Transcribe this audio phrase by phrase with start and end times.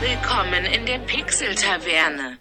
[0.00, 2.38] Willkommen in der Pixel-Taverne.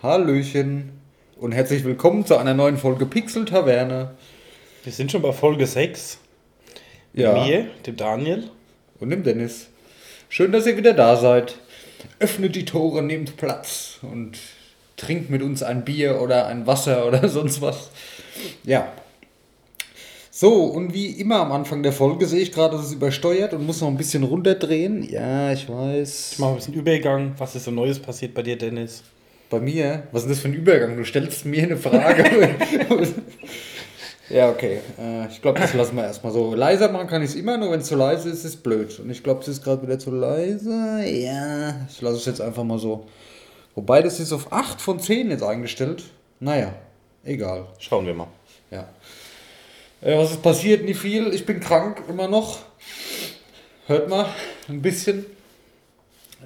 [0.00, 0.92] Hallöchen
[1.36, 4.14] und herzlich willkommen zu einer neuen Folge Pixel Taverne.
[4.84, 6.18] Wir sind schon bei Folge 6.
[7.12, 7.32] Ja.
[7.32, 8.50] Mit mir, dem Daniel.
[9.00, 9.66] Und dem Dennis.
[10.28, 11.56] Schön, dass ihr wieder da seid.
[12.20, 14.38] Öffnet die Tore, nehmt Platz und
[14.96, 17.90] trinkt mit uns ein Bier oder ein Wasser oder sonst was.
[18.62, 18.92] Ja.
[20.40, 23.66] So, und wie immer am Anfang der Folge sehe ich gerade, dass es übersteuert und
[23.66, 25.02] muss noch ein bisschen runterdrehen.
[25.02, 26.34] Ja, ich weiß.
[26.34, 27.34] Ich mache ein bisschen Übergang.
[27.38, 29.02] Was ist so Neues passiert bei dir, Dennis?
[29.50, 30.04] Bei mir?
[30.12, 30.96] Was ist das für ein Übergang?
[30.96, 32.22] Du stellst mir eine Frage.
[34.30, 34.78] ja, okay.
[34.96, 36.54] Äh, ich glaube, das lassen wir erstmal so.
[36.54, 38.96] Leiser machen kann ich es immer, nur wenn es zu leise ist, ist es blöd.
[39.00, 41.02] Und ich glaube, es ist gerade wieder zu leise.
[41.04, 43.06] Ja, ich lasse es jetzt einfach mal so.
[43.74, 46.04] Wobei, das ist auf 8 von 10 jetzt eingestellt.
[46.38, 46.74] Naja,
[47.24, 47.66] egal.
[47.80, 48.28] Schauen wir mal.
[48.70, 48.86] Ja.
[50.00, 50.84] Äh, was ist passiert?
[50.84, 51.32] Nicht viel.
[51.34, 52.60] Ich bin krank, immer noch.
[53.86, 54.26] Hört mal,
[54.68, 55.26] ein bisschen.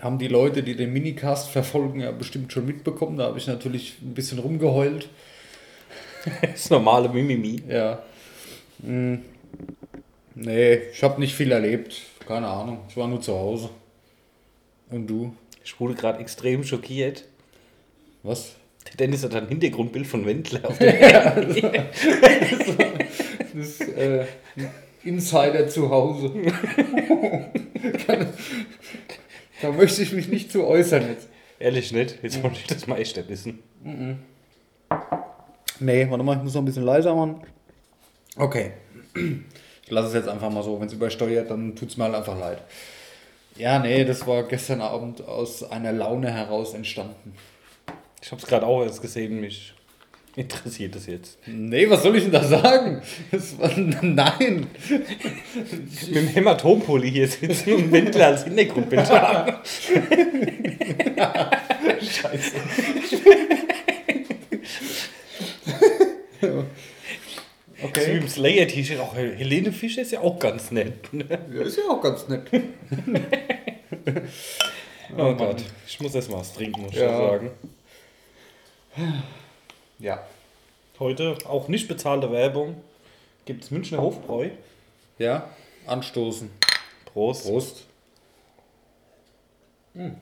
[0.01, 3.19] Haben die Leute, die den Minicast verfolgen, ja bestimmt schon mitbekommen.
[3.19, 5.09] Da habe ich natürlich ein bisschen rumgeheult.
[6.41, 7.65] Das normale Mimimi.
[7.69, 8.01] Ja.
[8.81, 9.23] Hm.
[10.37, 12.01] Nee, ich habe nicht viel erlebt.
[12.29, 12.79] Keine Ahnung.
[12.89, 13.71] Ich war nur zu Hause.
[14.89, 15.35] Und du?
[15.65, 17.25] Ich wurde gerade extrem schockiert.
[18.23, 18.53] Was?
[18.87, 20.95] Der Dennis hat ein Hintergrundbild von Wendler auf dem
[23.55, 24.71] Das ist äh, ein
[25.05, 26.33] Insider zu Hause.
[29.63, 31.29] da möchte ich mich nicht zu äußern jetzt.
[31.59, 32.19] Ehrlich nicht.
[32.23, 33.63] Jetzt wollte ich das mal echt nicht wissen.
[35.81, 37.43] Nee, warte mal, ich muss noch ein bisschen leiser machen.
[38.37, 38.73] Okay.
[39.15, 40.81] Ich lasse es jetzt einfach mal so.
[40.81, 42.63] Wenn es übersteuert, dann tut es mir halt einfach leid.
[43.57, 47.35] Ja, nee, das war gestern Abend aus einer Laune heraus entstanden.
[48.23, 49.41] Ich habe es gerade auch erst gesehen.
[49.41, 49.75] Mich
[50.37, 51.39] interessiert das jetzt.
[51.47, 53.03] Nee, was soll ich denn da sagen?
[53.59, 53.71] War,
[54.03, 54.67] nein.
[54.89, 59.57] Mit dem Hämatompulli hier sitzen und Wendler als Hintergrundbild haben.
[62.01, 62.57] Scheiße.
[66.41, 69.01] So wie im Slayer-T-Shirt.
[69.01, 71.13] Auch Helene Fischer ist ja auch ganz nett.
[71.13, 71.27] Ne?
[71.55, 72.49] Ja, ist ja auch ganz nett.
[75.17, 75.63] Oh Gott.
[75.87, 77.51] Ich muss erst mal was trinken, muss ich ja sagen.
[80.03, 80.21] Ja.
[80.99, 82.83] Heute auch nicht bezahlte Werbung.
[83.45, 84.51] Gibt es Münchner Hofbräu.
[85.19, 85.49] Ja,
[85.87, 86.51] anstoßen.
[87.05, 87.45] Prost.
[87.45, 87.85] Prost.
[89.95, 90.17] Hm.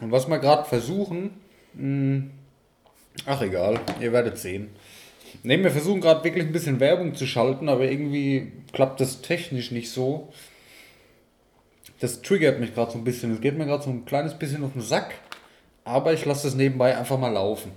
[0.00, 1.38] Und was wir gerade versuchen,
[1.74, 2.30] mh,
[3.26, 4.70] ach egal, ihr werdet sehen.
[5.42, 9.70] Ne, wir versuchen gerade wirklich ein bisschen Werbung zu schalten, aber irgendwie klappt das technisch
[9.70, 10.32] nicht so.
[12.00, 13.34] Das triggert mich gerade so ein bisschen.
[13.34, 15.14] Es geht mir gerade so ein kleines bisschen auf den Sack,
[15.86, 17.72] aber ich lasse das nebenbei einfach mal laufen.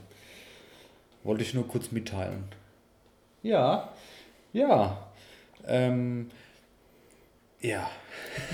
[1.24, 2.44] Wollte ich nur kurz mitteilen.
[3.44, 3.90] Ja,
[4.52, 4.98] ja.
[5.68, 6.32] Ähm,
[7.62, 7.90] ja.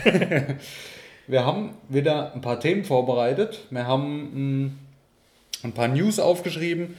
[1.28, 3.66] wir haben wieder ein paar Themen vorbereitet.
[3.70, 4.72] Wir haben mh,
[5.64, 6.98] ein paar News aufgeschrieben.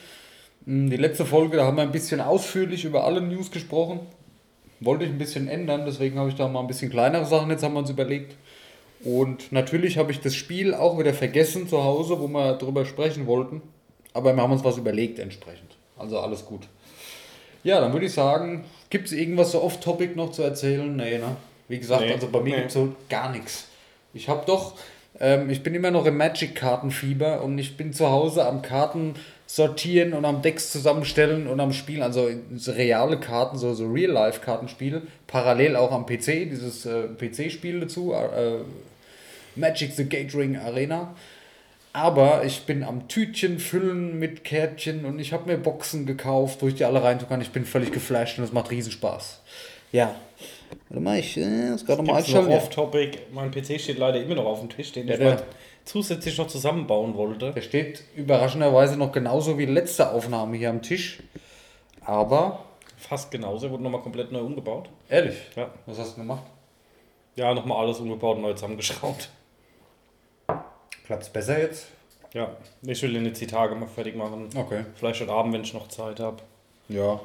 [0.64, 4.00] Mh, Die letzte Folge, da haben wir ein bisschen ausführlich über alle News gesprochen.
[4.80, 7.62] Wollte ich ein bisschen ändern, deswegen habe ich da mal ein bisschen kleinere Sachen jetzt
[7.62, 8.36] haben wir uns überlegt.
[9.04, 13.26] Und natürlich habe ich das Spiel auch wieder vergessen zu Hause, wo wir drüber sprechen
[13.26, 13.62] wollten.
[14.12, 15.76] Aber wir haben uns was überlegt entsprechend.
[15.98, 16.62] Also alles gut.
[17.62, 20.94] Ja, dann würde ich sagen, gibt es irgendwas so off-topic noch zu erzählen?
[20.94, 21.36] Nee, ne?
[21.68, 22.56] Wie gesagt, Nee, also bei mir nee.
[22.56, 23.68] gibt es so gar nichts.
[24.14, 24.74] Ich habe doch,
[25.18, 29.14] ähm, ich bin immer noch im Magic-Kartenfieber und ich bin zu Hause am Karten
[29.46, 35.02] sortieren und am Decks zusammenstellen und am Spielen, also so reale Karten, so, so Real-Life-Kartenspiel,
[35.28, 38.58] parallel auch am PC, dieses äh, PC-Spiel dazu, äh,
[39.54, 41.14] Magic the Gathering Arena.
[41.92, 46.68] Aber ich bin am Tütchen füllen mit Kärtchen und ich habe mir Boxen gekauft, wo
[46.68, 47.40] ich die alle reintun kann.
[47.40, 49.40] Ich bin völlig geflasht und es macht riesen Spaß.
[49.92, 50.14] Ja.
[50.90, 52.52] Warte mal, ich äh, gerade mal einschalten.
[52.52, 53.18] Off-Topic.
[53.32, 55.42] Mein PC steht leider immer noch auf dem Tisch, den Ja, ich der-
[55.86, 57.52] zusätzlich noch zusammenbauen wollte.
[57.52, 61.22] Der steht überraschenderweise noch genauso wie die letzte Aufnahme hier am Tisch.
[62.04, 62.60] Aber,
[62.98, 63.70] Fast genauso.
[63.70, 64.88] Wurde nochmal komplett neu umgebaut.
[65.08, 65.70] ehrlich, Ja.
[65.86, 66.42] was hast du gemacht?
[67.36, 69.28] Ja, nochmal alles umgebaut und neu zusammengeschraubt.
[71.04, 71.88] Klappt's besser jetzt?
[72.32, 72.50] Ja,
[72.82, 74.48] ich will den jetzt die Tage mal fertig machen.
[74.56, 74.84] Okay.
[74.96, 76.38] Vielleicht heute Abend, wenn ich noch Zeit habe.
[76.88, 77.20] Ja.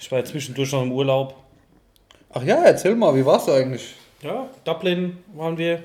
[0.00, 1.34] Ich war ja zwischendurch noch im Urlaub.
[2.30, 3.94] Ach ja, erzähl mal, wie war's eigentlich?
[4.22, 5.82] Ja, Dublin waren wir.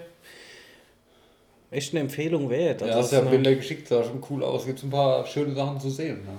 [1.74, 2.82] Echt eine Empfehlung wert.
[2.82, 4.66] Ja, Also hast es ja ist eine- Bilder geschickt, sah schon cool aus.
[4.66, 6.20] Gibt's ein paar schöne Sachen zu sehen.
[6.24, 6.38] Ne?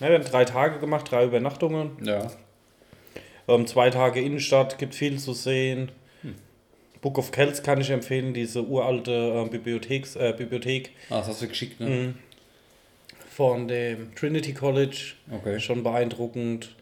[0.00, 1.92] Ja, wir haben drei Tage gemacht, drei Übernachtungen.
[2.04, 2.30] Ja.
[3.48, 5.90] Ähm, zwei Tage Innenstadt, gibt viel zu sehen.
[6.22, 6.34] Hm.
[7.00, 9.10] Book of Kells kann ich empfehlen, diese uralte
[9.46, 11.88] äh, Bibliotheks, äh, Bibliothek Ah, das hast du geschickt, ne?
[11.88, 12.14] Mhm.
[13.30, 15.14] von dem Trinity College.
[15.30, 15.58] Okay.
[15.60, 16.74] Schon beeindruckend.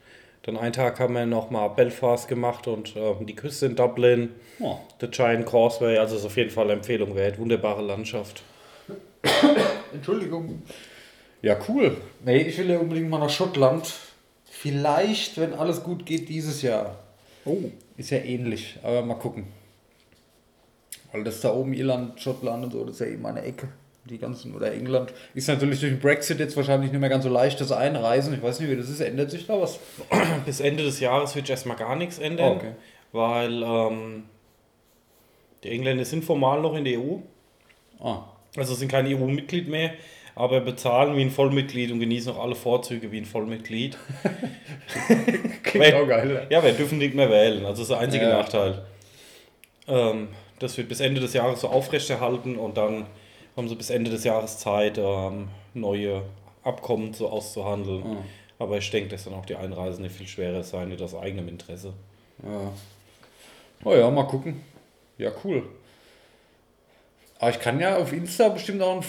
[0.49, 4.31] Dann einen Tag haben wir nochmal Belfast gemacht und äh, die Küste in Dublin,
[4.61, 4.79] Oh.
[4.99, 7.39] The Giant Causeway, also ist auf jeden Fall eine Empfehlung wert.
[7.39, 8.43] Wunderbare Landschaft.
[9.93, 10.63] Entschuldigung.
[11.43, 11.99] Ja, cool.
[12.25, 13.93] Nee, ich will ja unbedingt mal nach Schottland.
[14.47, 16.99] Vielleicht, wenn alles gut geht, dieses Jahr.
[17.45, 17.65] Oh.
[17.99, 19.49] Ist ja ähnlich, aber mal gucken.
[21.13, 23.69] Weil das da oben Irland, Schottland und so, das ist ja eben eine Ecke.
[24.09, 25.13] Die ganzen, oder England.
[25.35, 28.35] Ist natürlich durch den Brexit jetzt wahrscheinlich nicht mehr ganz so leicht, das Einreisen.
[28.35, 29.01] Ich weiß nicht, wie das ist.
[29.01, 29.79] Ändert sich da was?
[30.47, 32.73] Bis Ende des Jahres wird erstmal gar nichts ändern, Oh, okay.
[33.13, 34.25] weil ähm,
[35.65, 37.17] die Engländer sind formal noch in der EU,
[38.01, 38.23] Ah,
[38.57, 39.91] also sind kein EU-Mitglied mehr,
[40.37, 43.99] aber bezahlen wie ein Vollmitglied und genießen auch alle Vorzüge wie ein Vollmitglied.
[45.65, 46.47] klingt auch geil.
[46.51, 48.39] Ja, wir dürfen nicht mehr wählen, also das ist der einzige Ja.
[48.39, 48.83] Nachteil.
[49.89, 50.29] Ähm,
[50.61, 53.07] das wird bis Ende des Jahres so aufrechterhalten und dann
[53.59, 56.23] haben sie bis Ende des Jahres Zeit, ähm, neue
[56.65, 58.03] Abkommen so auszuhandeln.
[58.05, 58.25] Ah.
[58.61, 61.49] Aber ich denke, dass dann auch die Einreisen nicht viel schwerer sein wird aus eigenem
[61.49, 61.93] Interesse.
[62.43, 62.73] Ja.
[63.85, 64.61] Oh ja, mal gucken.
[65.19, 65.63] Ja, cool.
[67.39, 69.05] Aber ich kann ja auf Insta bestimmt auch ein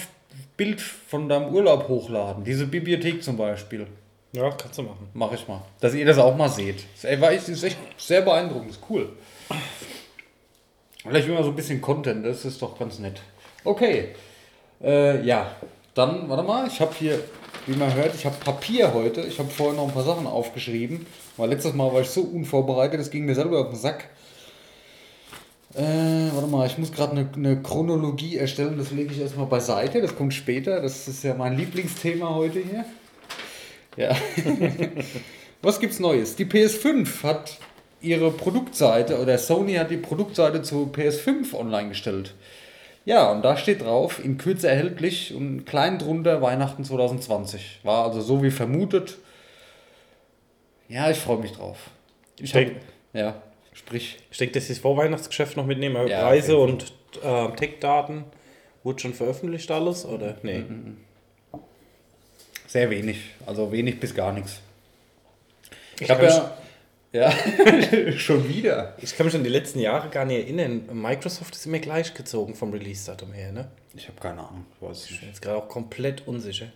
[0.56, 2.44] Bild von deinem Urlaub hochladen.
[2.44, 3.86] Diese Bibliothek zum Beispiel.
[4.32, 5.08] Ja, kannst du machen.
[5.14, 5.62] Mache ich mal.
[5.80, 6.84] Dass ihr das auch mal seht.
[6.94, 8.70] Das ist echt- ist echt sehr beeindruckend.
[8.70, 9.08] Ist cool.
[11.02, 12.24] Vielleicht will man so ein bisschen Content.
[12.24, 13.20] Das ist doch ganz nett.
[13.64, 14.10] Okay.
[14.82, 15.54] Äh, ja.
[15.94, 16.66] Dann, warte mal.
[16.68, 17.18] Ich habe hier,
[17.66, 19.22] wie man hört, ich habe Papier heute.
[19.22, 21.06] Ich habe vorher noch ein paar Sachen aufgeschrieben.
[21.36, 23.00] Weil letztes Mal war ich so unvorbereitet.
[23.00, 24.08] Das ging mir selber auf den Sack.
[25.74, 30.00] Äh, warte mal, ich muss gerade eine, eine Chronologie erstellen, das lege ich erstmal beiseite,
[30.00, 32.84] das kommt später, das ist ja mein Lieblingsthema heute hier.
[33.96, 34.16] Ja.
[35.62, 36.34] Was gibt's Neues?
[36.34, 37.58] Die PS5 hat
[38.00, 42.34] ihre Produktseite oder Sony hat die Produktseite zu PS5 online gestellt.
[43.04, 47.80] Ja, und da steht drauf, in Kürze erhältlich und klein drunter Weihnachten 2020.
[47.82, 49.18] War also so wie vermutet.
[50.88, 51.78] Ja, ich freue mich drauf.
[52.38, 52.76] Ich hab, Denk-
[53.12, 53.34] ja,
[53.72, 54.18] sprich.
[54.30, 55.96] Ich denke, dass sie das Vorweihnachtsgeschäft noch mitnehmen.
[55.96, 56.92] aber Ja, Preise und
[57.22, 58.24] ähm, Tech-Daten.
[58.82, 60.06] Wurde schon veröffentlicht alles?
[60.06, 60.36] Oder?
[60.42, 60.64] Nee.
[62.66, 64.60] Sehr wenig, also wenig bis gar nichts.
[65.98, 66.56] Ich kann habe ja,
[67.12, 67.32] ja,
[68.16, 68.94] schon wieder.
[69.00, 70.88] Ich kann mich an die letzten Jahre gar nicht erinnern.
[70.92, 73.50] Microsoft ist immer gleich gezogen vom Release-Datum her.
[73.52, 73.68] Ne?
[73.94, 76.66] Ich habe keine Ahnung, ich weiß Ich bin jetzt gerade auch komplett unsicher.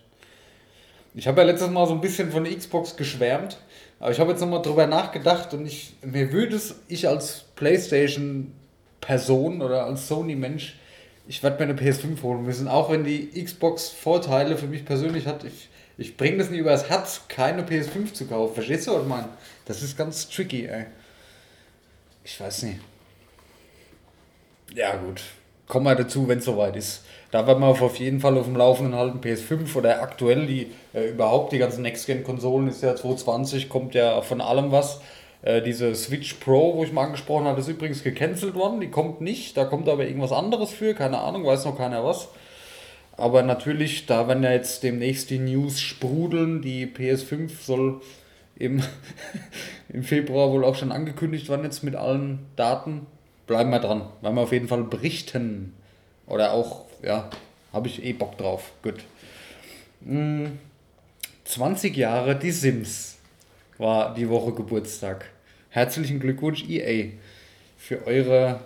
[1.15, 3.59] Ich habe ja letztes Mal so ein bisschen von der Xbox geschwärmt,
[4.01, 9.63] aber ich habe jetzt nochmal drüber nachgedacht und ich, mir würde es, ich als PlayStation-Person
[9.63, 10.75] oder als Sony-Mensch,
[11.29, 15.27] ich werde mir eine PS5 holen müssen, auch wenn die Xbox Vorteile für mich persönlich
[15.27, 15.45] hat.
[15.45, 18.55] Ich, ich bringe das nie übers Herz, keine PS5 zu kaufen.
[18.55, 19.29] Verstehst du, was meine?
[19.64, 20.87] Das ist ganz tricky, ey.
[22.25, 22.81] Ich weiß nicht.
[24.75, 25.23] Ja, gut.
[25.69, 27.05] Kommen wir dazu, wenn es soweit ist.
[27.31, 29.20] Da werden wir auf jeden Fall auf dem Laufenden halten.
[29.20, 34.41] PS5 oder aktuell die äh, überhaupt die ganzen Next-Gen-Konsolen ist ja 2020, kommt ja von
[34.41, 35.00] allem was.
[35.43, 38.81] Äh, diese Switch Pro, wo ich mal angesprochen hatte, ist übrigens gecancelt worden.
[38.81, 39.56] Die kommt nicht.
[39.56, 40.94] Da kommt aber irgendwas anderes für.
[40.94, 42.29] Keine Ahnung, weiß noch keiner was.
[43.17, 46.63] Aber natürlich, da werden ja jetzt demnächst die News sprudeln.
[46.63, 48.01] Die PS5 soll
[48.57, 48.83] im,
[49.89, 53.07] im Februar wohl auch schon angekündigt werden, jetzt mit allen Daten.
[53.47, 54.09] Bleiben wir dran.
[54.21, 55.75] Werden wir auf jeden Fall berichten.
[56.27, 57.31] Oder auch, ja,
[57.73, 58.73] habe ich eh Bock drauf.
[58.83, 59.05] Gut.
[60.01, 60.47] Mm,
[61.45, 63.19] 20 Jahre Die Sims
[63.79, 65.31] war die Woche Geburtstag.
[65.69, 67.11] Herzlichen Glückwunsch, EA,
[67.77, 68.61] für eure.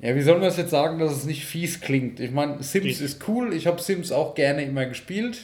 [0.00, 2.20] Ja, wie soll man das jetzt sagen, dass es nicht fies klingt?
[2.20, 3.52] Ich meine, Sims Ich- ist cool.
[3.52, 5.40] Ich habe Sims auch gerne immer gespielt.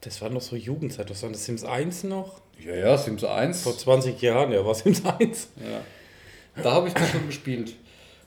[0.00, 1.10] Das war noch so Jugendzeit.
[1.10, 1.44] Was war das?
[1.44, 2.40] Sims 1 noch?
[2.64, 3.62] Ja, ja, Sims 1.
[3.62, 5.48] Vor 20 Jahren, ja, war Sims 1.
[5.56, 6.62] Ja.
[6.62, 7.74] Da habe ich das schon gespielt.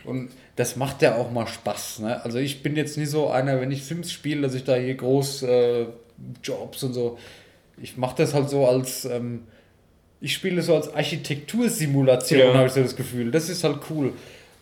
[0.03, 1.99] Und das macht ja auch mal Spaß.
[1.99, 2.23] Ne?
[2.23, 4.95] Also ich bin jetzt nicht so einer, wenn ich Sims spiele, dass ich da hier
[4.95, 5.85] groß äh,
[6.43, 7.17] Jobs und so.
[7.81, 9.43] Ich mache das halt so als, ähm,
[10.19, 12.53] ich spiele so als Architektursimulation, Ja.
[12.53, 13.31] habe ich so das Gefühl.
[13.31, 14.13] Das ist halt cool.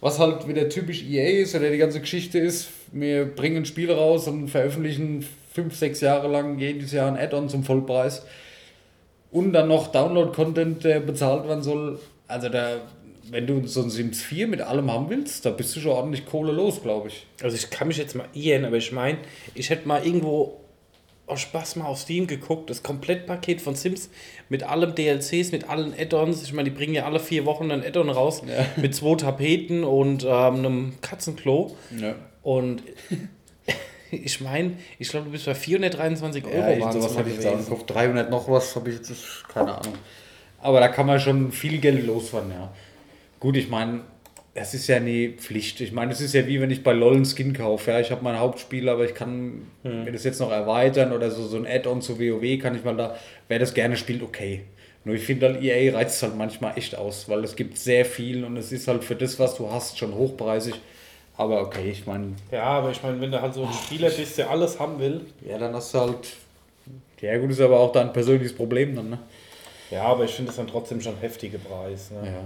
[0.01, 3.91] Was halt wieder typisch EA ist oder die ganze Geschichte ist, wir bringen ein Spiel
[3.91, 8.25] raus und veröffentlichen fünf, sechs Jahre lang jedes Jahr ein Add-on zum Vollpreis
[9.31, 11.99] und dann noch Download-Content, der bezahlt werden soll.
[12.27, 12.81] Also da,
[13.29, 16.25] wenn du so ein Sims 4 mit allem haben willst, da bist du schon ordentlich
[16.25, 17.27] Kohle los, glaube ich.
[17.43, 19.17] Also ich kann mich jetzt mal irren, aber ich meine,
[19.53, 20.61] ich hätte mal irgendwo
[21.29, 24.09] aus Spaß mal auf Steam geguckt, das Komplettpaket von Sims
[24.49, 26.43] mit allem DLCs, mit allen Add-ons.
[26.43, 28.65] Ich meine, die bringen ja alle vier Wochen ein Add-on raus Ja.
[28.81, 31.75] mit zwei Tapeten und ähm, einem Katzenklo.
[31.97, 32.15] Ja.
[32.41, 32.83] Und
[34.11, 36.55] ich meine, ich glaube, du bist bei 423 Euro.
[36.55, 37.69] Ja, ich, waren's sowas hatte ich jetzt auch im gewesen.
[37.77, 37.85] Kopf.
[37.85, 39.13] 300 noch was habe ich jetzt,
[39.47, 39.93] keine Ahnung.
[40.61, 42.71] Aber da kann man schon viel Geld loswerden, ja.
[43.39, 44.01] Gut, ich meine,
[44.55, 45.79] das ist ja nie Pflicht.
[45.81, 47.91] Ich meine, es ist ja wie wenn ich bei LOL einen Skin kaufe.
[47.91, 51.47] Ja, ich habe mein Hauptspiel, aber ich kann mir das jetzt noch erweitern oder so,
[51.47, 53.15] so ein Add-on zu WoW kann ich mal da,
[53.47, 54.61] wer das gerne spielt, okay.
[55.05, 58.43] Nur ich finde halt, EA reizt halt manchmal echt aus, weil es gibt sehr viel
[58.43, 60.73] und es ist halt für das, was du hast, schon hochpreisig.
[61.37, 64.37] Aber okay, ich meine, Ja, aber ich meine, wenn du halt so ein Spieler bist,
[64.37, 65.21] der alles haben will.
[65.47, 66.27] ja, dann hast du halt.
[67.21, 69.19] Ja, gut, ist aber auch dein persönliches Problem dann, ne?
[69.89, 72.11] Ja, aber ich finde es dann trotzdem schon heftige Preis.
[72.11, 72.27] Ne?
[72.27, 72.41] Ja.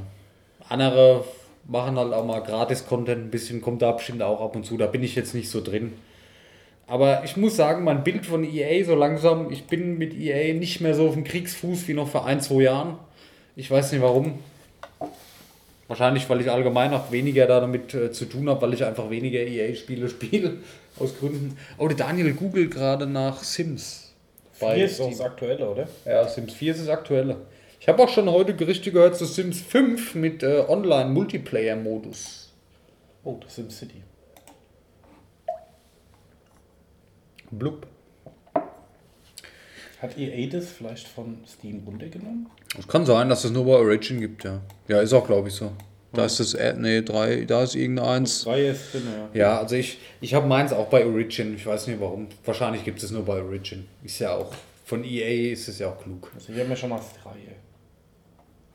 [0.69, 1.23] Andere
[1.65, 4.77] machen halt auch mal Gratis-Content, ein bisschen kommt da bestimmt auch ab und zu.
[4.77, 5.93] Da bin ich jetzt nicht so drin.
[6.87, 10.81] Aber ich muss sagen, mein Bild von EA so langsam, ich bin mit EA nicht
[10.81, 12.97] mehr so auf dem Kriegsfuß wie noch vor ein, zwei Jahren.
[13.55, 14.39] Ich weiß nicht warum.
[15.87, 19.09] Wahrscheinlich, weil ich allgemein auch weniger da damit äh, zu tun habe, weil ich einfach
[19.09, 20.57] weniger EA-Spiele spiele.
[20.99, 21.57] Aus Gründen.
[21.77, 24.13] Oh, der Daniel googelt gerade nach Sims.
[24.59, 25.17] Hier ist doch Steam.
[25.17, 25.87] das Aktuelle, oder?
[26.05, 27.37] Ja, Sims 4 ist das aktuelle.
[27.83, 32.53] Ich habe auch schon heute Gerüchte gehört zu Sims 5 mit äh, Online-Multiplayer-Modus.
[33.25, 34.01] Oh, das ist SimCity.
[37.51, 37.85] Blub.
[40.01, 42.47] Hat EA das vielleicht von Steam runtergenommen?
[42.79, 44.61] Es kann sein, dass es nur bei Origin gibt, ja.
[44.87, 45.73] Ja, ist auch, glaube ich, so.
[46.13, 48.45] Da ist das, äh, nee, drei, da ist irgendeins.
[48.45, 49.41] Drei ist drin, ja.
[49.41, 51.53] Ja, also ich, ich habe meins auch bei Origin.
[51.53, 52.29] Ich weiß nicht warum.
[52.45, 53.89] Wahrscheinlich gibt es nur bei Origin.
[54.05, 54.53] Ist ja auch,
[54.85, 56.31] von EA ist es ja auch klug.
[56.33, 57.33] Also hier haben wir schon mal das Drei.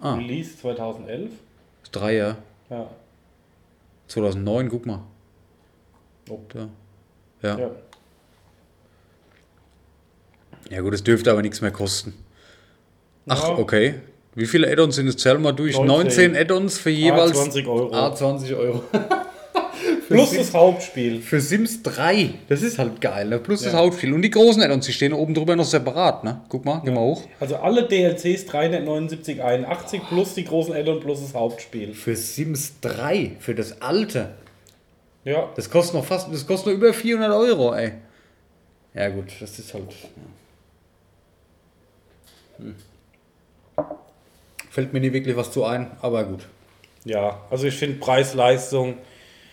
[0.00, 0.14] Ah.
[0.14, 1.30] Release 2011.
[1.82, 2.36] Das Dreier,
[2.70, 2.88] Ja.
[4.08, 5.00] 2009, guck mal.
[6.30, 6.40] Oh.
[6.48, 6.68] Da.
[7.42, 7.58] Ja.
[7.58, 7.70] ja.
[10.70, 12.14] ja, gut, es dürfte aber nichts mehr kosten.
[13.26, 13.58] Ach, Ja.
[13.58, 13.94] okay.
[14.34, 15.16] Wie viele Add-ons sind es?
[15.16, 15.74] Zähl mal durch.
[15.74, 15.86] 19,
[16.32, 17.32] 19 Add-ons für jeweils.
[17.32, 17.92] 20 Euro.
[17.92, 18.82] Ah, 20 Euro.
[20.08, 21.20] Plus das Hauptspiel.
[21.20, 22.30] Für Sims 3.
[22.48, 23.28] Das ist halt geil.
[23.28, 23.38] Ne?
[23.38, 23.78] Plus das Ja.
[23.80, 24.12] Hauptspiel.
[24.14, 26.24] Und die großen Add-ons, die stehen oben drüber noch separat.
[26.24, 26.40] Ne?
[26.48, 27.24] Guck mal, geh mal hoch.
[27.40, 31.92] Also alle DLCs 379,81 plus die großen Add-on plus das Hauptspiel.
[31.94, 34.30] Für Sims 3, für das alte.
[35.24, 35.50] Ja.
[35.56, 37.92] Das kostet noch fast, das kostet noch über 400 Euro, ey.
[38.94, 39.90] Ja gut, das ist halt.
[42.58, 42.64] ja.
[42.64, 42.74] Hm.
[44.70, 46.46] Fällt mir nie wirklich was zu ein, aber gut.
[47.04, 48.94] Ja, also ich finde Preis-Leistung.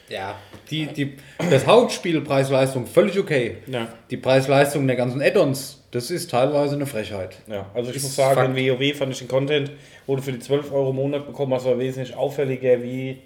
[0.10, 0.36] Ja,
[0.70, 1.18] die, die,
[1.50, 3.58] das Hauptspiel Preis-Leistung völlig okay.
[3.68, 3.88] Ja.
[4.12, 7.38] Die Preis-Leistung der ganzen Add-ons, das ist teilweise eine Frechheit.
[7.48, 8.58] Ja, also ich Ist muss sagen, Fakt.
[8.58, 9.72] in WoW fand ich den Content,
[10.06, 13.18] wo du für die 12 Euro im Monat bekommen hast, war wesentlich auffälliger wie,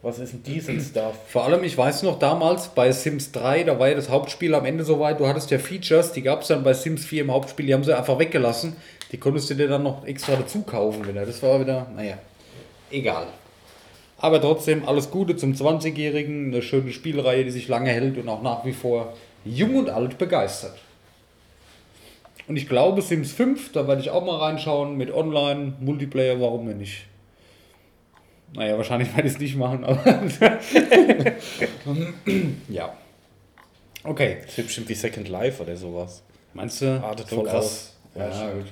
[0.00, 1.16] was ist denn diesel Stuff?
[1.28, 4.64] Vor allem, ich weiß noch damals bei Sims 3, da war ja das Hauptspiel am
[4.64, 7.66] Ende soweit, du hattest ja Features, die gab es dann bei Sims 4 im Hauptspiel,
[7.66, 8.76] die haben sie einfach weggelassen.
[9.12, 11.24] Die konntest du dir dann noch extra dazu kaufen wieder.
[11.24, 12.18] Das war wieder, naja,
[12.90, 13.28] egal.
[14.18, 18.42] Aber trotzdem alles Gute zum 20-Jährigen, eine schöne Spielreihe, die sich lange hält und auch
[18.42, 19.12] nach wie vor
[19.44, 20.78] jung und alt begeistert.
[22.48, 26.66] Und ich glaube, Sims 5, da werde ich auch mal reinschauen mit Online, Multiplayer, warum
[26.66, 27.06] denn nicht?
[28.54, 30.18] Naja, wahrscheinlich werde ich es nicht machen, aber.
[32.68, 32.96] ja.
[34.04, 34.38] Okay.
[34.46, 36.22] Das wird bestimmt wie Second Life oder sowas.
[36.54, 37.02] Meinst du?
[37.02, 37.64] Artet so voll krass.
[37.64, 37.96] aus.
[38.14, 38.66] Ja, Ja, gut.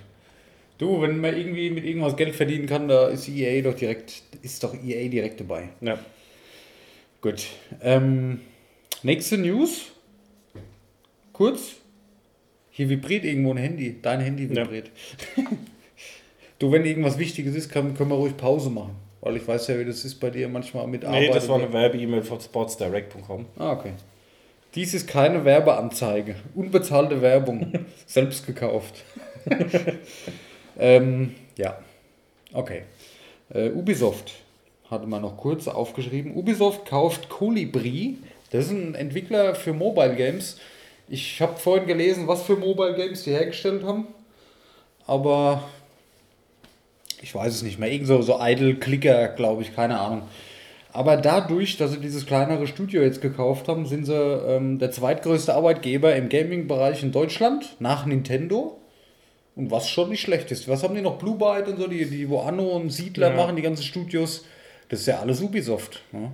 [0.79, 4.63] Du, wenn man irgendwie mit irgendwas Geld verdienen kann, da ist EA doch direkt, ist
[4.65, 5.69] doch EA direkt dabei.
[5.81, 5.99] Ja.
[7.21, 7.47] Gut.
[7.81, 8.41] Ähm,
[9.03, 9.93] nächste News.
[11.33, 11.77] Kurz.
[12.71, 13.97] Hier vibriert irgendwo ein Handy.
[14.03, 14.65] Dein Handy Ja.
[14.65, 14.91] vibriert.
[16.59, 18.97] du, wenn irgendwas Wichtiges ist, kann, können wir ruhig Pause machen.
[19.21, 21.73] Weil ich weiß ja, wie das ist bei dir manchmal mit Nee, das war eine
[21.73, 23.47] Werbe-E-Mail von sportsdirect.com.
[23.57, 23.93] Ah, okay.
[24.75, 26.35] Dies ist keine Werbeanzeige.
[26.55, 27.73] Unbezahlte Werbung.
[28.07, 29.05] Selbst gekauft.
[30.79, 31.79] ähm, ja.
[32.53, 32.83] Okay.
[33.53, 34.33] Äh, Ubisoft
[34.91, 36.35] hatte man noch kurz aufgeschrieben.
[36.35, 38.19] Ubisoft kauft Colibri.
[38.51, 40.59] Das ist ein Entwickler für Mobile Games.
[41.09, 44.07] Ich habe vorhin gelesen, was für Mobile Games die hergestellt haben.
[45.07, 45.65] Aber
[47.21, 47.91] ich weiß es nicht mehr.
[47.91, 50.23] Irgend so, so Idle-Clicker, glaube ich, keine Ahnung.
[50.93, 55.53] Aber dadurch, dass sie dieses kleinere Studio jetzt gekauft haben, sind sie ähm, der zweitgrößte
[55.53, 58.79] Arbeitgeber im Gaming-Bereich in Deutschland nach Nintendo.
[59.57, 60.67] Und was schon nicht schlecht ist.
[60.69, 61.17] Was haben die noch?
[61.19, 63.37] Blue Byte und so, die, die wo Anno und Siedler Ja.
[63.37, 64.45] machen, die ganzen Studios.
[64.89, 66.03] Das ist ja alles Ubisoft.
[66.13, 66.33] Ne?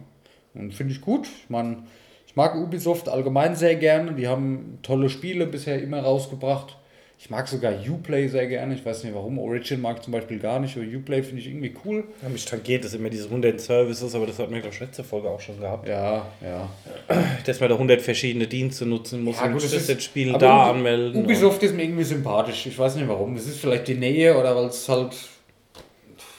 [0.54, 1.26] Und finde ich gut.
[1.44, 1.84] Ich meine,
[2.26, 4.14] ich mag Ubisoft allgemein sehr gerne.
[4.14, 6.76] Die haben tolle Spiele bisher immer rausgebracht.
[7.22, 8.74] Ich mag sogar Uplay sehr gerne.
[8.74, 9.38] Ich weiß nicht warum.
[9.38, 12.04] Origin mag ich zum Beispiel gar nicht, aber Uplay finde ich irgendwie cool.
[12.22, 15.04] Ja, mich tangiert das immer diese 100 Services, aber das hat mir, glaube ich, letzte
[15.04, 15.86] Folge auch schon gehabt.
[15.86, 16.70] Ja, ja.
[17.44, 20.38] Dass man da 100 verschiedene Dienste nutzen muss Ja, und gut, das das ist- aber
[20.38, 21.22] da anmelden.
[21.22, 22.64] Ubisoft ist mir irgendwie sympathisch.
[22.64, 23.34] Ich weiß nicht warum.
[23.36, 25.14] Das ist vielleicht die Nähe oder weil es halt.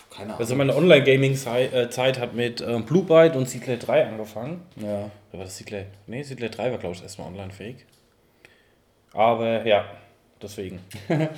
[0.09, 0.39] Keine Ahnung.
[0.39, 4.61] Also meine Online-Gaming-Zeit hat mit ähm, Blue Byte und Siedler 3 angefangen.
[4.77, 5.11] ja.
[5.31, 5.85] War das Siedler?
[6.07, 7.85] Nee, Siedler 3 war, glaube ich, erstmal online-fähig.
[9.13, 9.85] Aber ja,
[10.41, 10.79] deswegen.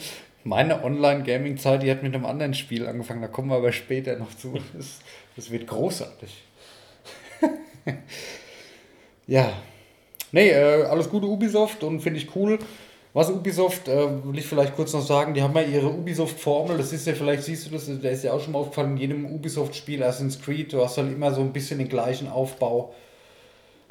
[0.44, 3.22] Meine Online-Gaming-Zeit, die hat mit einem anderen Spiel angefangen.
[3.22, 4.60] Da kommen wir aber später noch zu.
[4.74, 5.00] Das,
[5.36, 6.44] das wird großartig.
[9.28, 9.54] ja.
[10.32, 12.60] Nee, äh, alles Gute Ubisoft und finde ich cool.
[13.14, 16.92] Was Ubisoft, äh, will ich vielleicht kurz noch sagen, die haben ja ihre Ubisoft-Formel, das
[16.92, 19.26] ist ja, vielleicht siehst du das, der ist ja auch schon mal aufgefallen, in jedem
[19.28, 22.96] Ubisoft-Spiel, Assassin's Creed, du hast halt immer so ein bisschen den gleichen Aufbau.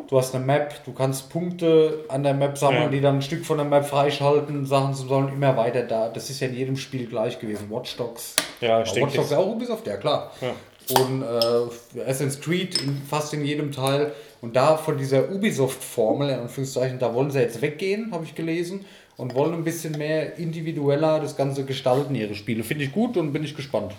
[0.08, 2.88] Du hast eine Map, du kannst Punkte an der Map sammeln, Ja.
[2.88, 6.08] die dann ein Stück von der Map freischalten, Sachen sollen immer weiter da.
[6.08, 7.70] Das ist ja in jedem Spiel gleich gewesen.
[7.70, 8.36] Watch Dogs.
[8.60, 10.32] Ja, denke, Watch Dogs das- auch Ubisoft, ja klar.
[10.40, 10.54] Ja.
[11.00, 14.12] Und äh, Assassin's Creed in, fast in jedem Teil.
[14.42, 18.84] Und da von dieser Ubisoft-Formel, in Anführungszeichen, da wollen sie jetzt weggehen, habe ich gelesen.
[19.16, 22.64] Und wollen ein bisschen mehr individueller das Ganze gestalten, ihre Spiele.
[22.64, 23.92] Finde ich gut und bin ich gespannt.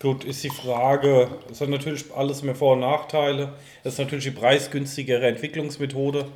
[0.00, 3.54] Gut, ist die Frage, es hat natürlich alles mehr Vor- und Nachteile.
[3.82, 6.26] Das ist natürlich die preisgünstigere Entwicklungsmethode,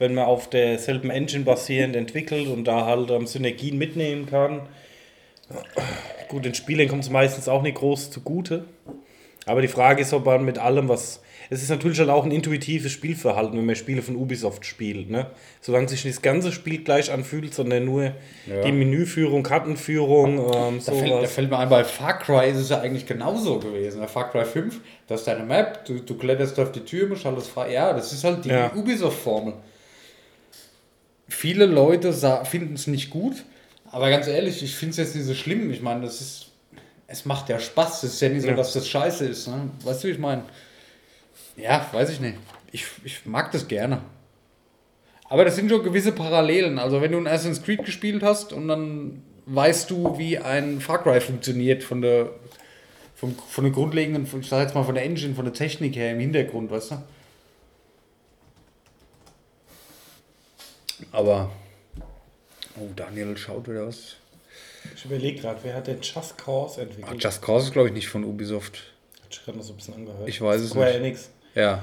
[0.00, 4.62] wenn man auf derselben Engine basierend entwickelt und da halt ähm, Synergien mitnehmen kann.
[6.28, 8.64] Gut, den Spielern kommt es meistens auch nicht groß zugute.
[9.46, 11.22] Aber die Frage ist, ob man mit allem, was.
[11.50, 15.10] Es ist natürlich halt auch ein intuitives Spielverhalten, wenn man Spiele von Ubisoft spielt.
[15.10, 15.26] Ne?
[15.60, 18.12] Solange sich nicht das ganze Spiel gleich anfühlt, sondern nur
[18.46, 22.68] die Menüführung, Kartenführung, ähm, Da fällt, da fällt mir ein, bei Far Cry ist es
[22.70, 24.00] ja eigentlich genauso gewesen.
[24.00, 27.26] Bei Far Cry 5, das ist deine Map, du, du kletterst auf die Tür, musst
[27.26, 27.72] alles frei.
[27.72, 28.72] Ja, das ist halt die Ja.
[28.74, 29.54] Ubisoft-Formel.
[31.28, 32.12] Viele Leute
[32.44, 33.44] finden es nicht gut,
[33.90, 35.70] aber ganz ehrlich, ich finde es jetzt nicht so schlimm.
[35.70, 36.46] Ich meine, das ist.
[37.06, 38.02] Es macht ja Spaß.
[38.02, 38.54] Es ist ja nicht so, Ja.
[38.54, 39.46] dass das scheiße ist.
[39.48, 39.70] Ne?
[39.84, 40.42] Weißt du, wie ich meine?
[41.56, 42.36] Ja, weiß ich nicht.
[42.72, 44.02] Ich, ich mag das gerne.
[45.28, 46.78] Aber das sind schon gewisse Parallelen.
[46.78, 51.02] Also wenn du ein Assassin's Creed gespielt hast und dann weißt du, wie ein Far
[51.02, 52.30] Cry funktioniert von der
[53.14, 56.12] vom, von der grundlegenden, ich sag jetzt mal von der Engine, von der Technik her
[56.12, 57.02] im Hintergrund, weißt du?
[61.12, 61.50] Aber
[62.78, 64.16] oh, Daniel schaut wieder was.
[64.94, 67.22] Ich überlege gerade, wer hat denn Just Cause Ah, entwickelt?
[67.22, 68.82] Just Cause ist glaube ich nicht von Ubisoft.
[69.22, 70.28] Hat sich gerade noch so ein bisschen angehört.
[70.28, 70.96] Ich weiß es Square nicht.
[70.96, 71.30] Enix.
[71.54, 71.82] Ja.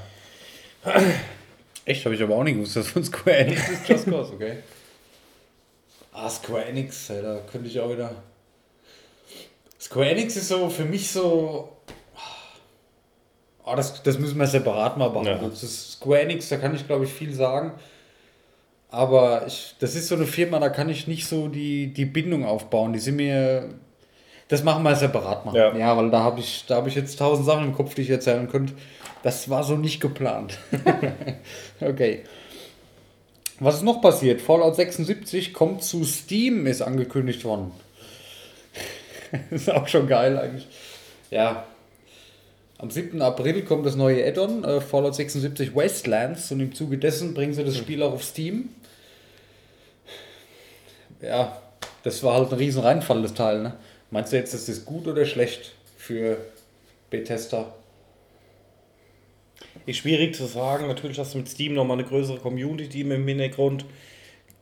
[1.86, 4.58] Echt, habe ich aber auch nicht gewusst, dass von Square Enix ist Just Cause, okay.
[6.14, 8.16] Ah, Square Enix, da könnte ich auch wieder.
[9.80, 11.78] Square Enix ist so für mich so.
[13.64, 15.26] Ah, das, das müssen wir separat mal machen.
[15.26, 15.52] Ja.
[15.56, 17.74] Square Enix, da kann ich glaube ich viel sagen.
[18.90, 22.46] Aber ich, das ist so eine Firma, da kann ich nicht so die, die Bindung
[22.46, 22.92] aufbauen.
[22.92, 23.70] Die sind mir.
[24.50, 25.56] Das machen wir separat mal.
[25.56, 25.74] Ja.
[25.76, 28.10] ja weil da habe ich, da hab ich jetzt tausend Sachen im Kopf, die ich
[28.10, 28.74] erzählen könnte.
[29.24, 30.58] Das war so nicht geplant.
[31.82, 32.24] okay.
[33.60, 34.42] Was ist noch passiert?
[34.42, 37.72] Fallout 76 kommt zu Steam, ist angekündigt worden.
[39.52, 40.68] ist auch schon geil eigentlich.
[41.30, 41.66] Ja.
[42.80, 43.22] Am 7.
[43.22, 47.64] April kommt das neue Add-on, äh, Fallout 76 Wastelands, und im Zuge dessen bringen sie
[47.64, 48.70] das Spiel auch auf Steam.
[51.22, 51.62] Ja,
[52.02, 53.74] das war halt ein riesen Reinfall, das Teil, ne?
[54.10, 56.38] Meinst du jetzt, ist das gut oder schlecht für
[57.12, 57.72] Bethesda?
[59.86, 60.88] Ist schwierig zu sagen.
[60.88, 63.86] Natürlich hast du mit Steam nochmal eine größere Community im Hintergrund.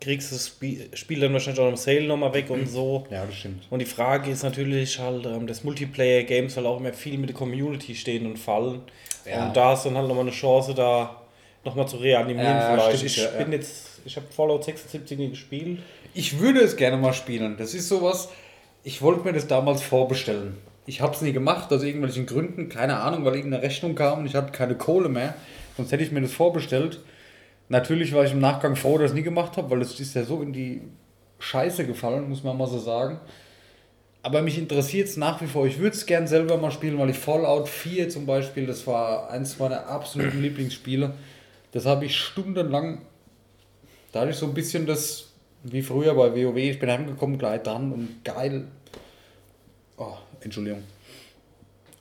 [0.01, 0.47] Kriegst das
[0.93, 3.05] Spiel, dann wahrscheinlich auch im Sale nochmal weg und so.
[3.11, 3.67] Ja, das stimmt.
[3.69, 7.35] Und die Frage ist natürlich halt, ähm, das Multiplayer-Game soll auch immer viel mit der
[7.35, 8.81] Community stehen und fallen.
[9.29, 9.47] Ja.
[9.47, 11.21] Und da ist dann halt nochmal eine Chance, da
[11.65, 12.97] nochmal zu reanimieren Ja, vielleicht.
[12.97, 15.79] stimmt, ich ja, bin jetzt, ich habe Fallout 76 nie gespielt.
[16.13, 17.57] Ich würde es gerne mal spielen.
[17.57, 18.29] Das ist sowas,
[18.83, 20.57] ich wollte mir das damals vorbestellen.
[20.89, 24.25] Ich habe es nie gemacht, aus irgendwelchen Gründen, keine Ahnung, weil irgendeine Rechnung kam und
[24.25, 25.35] ich hatte keine Kohle mehr.
[25.77, 26.99] Sonst hätte ich mir das vorbestellt.
[27.69, 30.15] Natürlich war ich im Nachgang froh, dass ich es nie gemacht habe, weil es ist
[30.15, 30.81] ja so in die
[31.39, 33.19] Scheiße gefallen, muss man mal so sagen.
[34.23, 35.65] Aber mich interessiert es nach wie vor.
[35.65, 39.29] Ich würde es gern selber mal spielen, weil ich Fallout 4 zum Beispiel, das war
[39.29, 41.13] eins meiner absoluten Lieblingsspiele.
[41.71, 43.01] Das habe ich stundenlang
[44.11, 45.27] da hatte ich so ein bisschen das,
[45.63, 48.65] wie früher bei WoW, ich bin heimgekommen, gleich dran und geil.
[50.41, 50.83] Entschuldigung.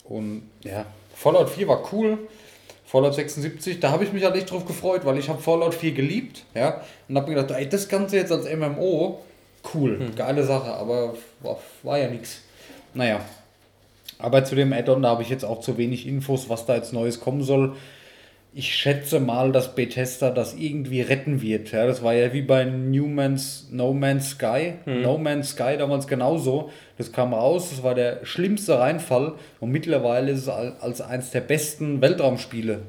[0.04, 2.18] Und ja, Fallout 4 war cool.
[2.88, 5.92] Fallout 76, da habe ich mich halt echt drauf gefreut, weil ich habe Fallout 4
[5.92, 9.20] geliebt, ja, und habe mir gedacht, ey, das Ganze jetzt als MMO,
[9.74, 12.40] cool, geile Sache, aber war, war ja nichts.
[12.94, 13.20] Naja,
[14.18, 16.94] aber zu dem Add-on, da habe ich jetzt auch zu wenig Infos, was da jetzt
[16.94, 17.76] Neues kommen soll.
[18.54, 21.70] Ich schätze mal, dass Bethesda das irgendwie retten wird.
[21.70, 24.74] Ja, das war ja wie bei New Man's, No Man's Sky.
[24.86, 26.70] No Man's Sky damals genauso.
[26.96, 31.30] Das kam raus, das war der schlimmste Reinfall und mittlerweile ist es al- als eines
[31.30, 32.80] der besten Weltraumspiele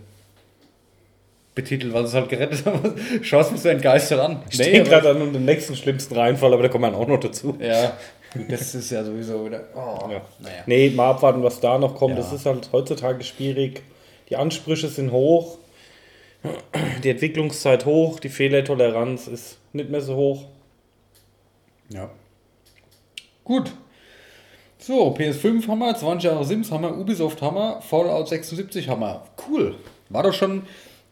[1.56, 2.80] betitelt, weil es halt gerettet hat.
[3.22, 4.41] Schaust mich so entgeistert an.
[4.50, 7.19] Ich Nee, denke gerade an den nächsten schlimmsten Reinfall, aber da kommen wir auch noch
[7.19, 7.58] dazu.
[7.60, 7.93] Ja,
[8.48, 9.63] das ist ja sowieso wieder.
[9.76, 10.22] Oh, Ja.
[10.39, 10.63] naja.
[10.67, 12.12] Nee, mal abwarten, was da noch kommt.
[12.15, 12.22] Ja.
[12.22, 13.84] Das ist halt heutzutage schwierig.
[14.30, 15.58] Die Ansprüche sind hoch,
[17.04, 20.46] die Entwicklungszeit hoch, die Fehlertoleranz ist nicht mehr so hoch.
[21.89, 22.10] Ja.
[23.44, 23.72] Gut.
[24.78, 29.02] So, PS5 haben wir, 20 Jahre Sims haben wir, Ubisoft haben wir, Fallout 76 haben
[29.02, 29.24] wir.
[29.50, 29.76] Cool.
[30.10, 30.63] War doch schon,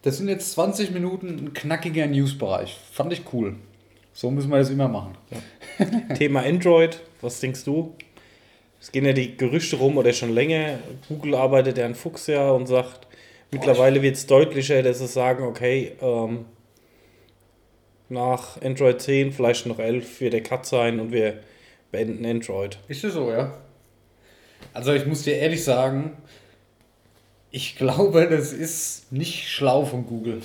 [0.03, 2.77] das sind jetzt 20 Minuten ein knackiger Newsbereich.
[2.91, 3.56] Fand ich cool.
[4.13, 5.17] So müssen wir das immer machen.
[6.17, 7.93] Thema Android, was denkst du?
[8.80, 10.80] Es gehen ja die Gerüchte rum oder schon länger.
[11.10, 13.06] Google arbeitet ja an Fuchsia und sagt,
[13.51, 16.45] mittlerweile wird es deutlicher, dass sie sagen, okay, ähm,
[18.10, 21.39] nach Android 10, vielleicht noch 11 wird der Cut sein und wir
[21.91, 22.77] beenden Android.
[22.88, 23.53] Ist das so, ja?
[24.73, 26.17] Also ich muss dir ehrlich sagen,
[27.51, 30.41] ich glaube, das ist nicht schlau von Google.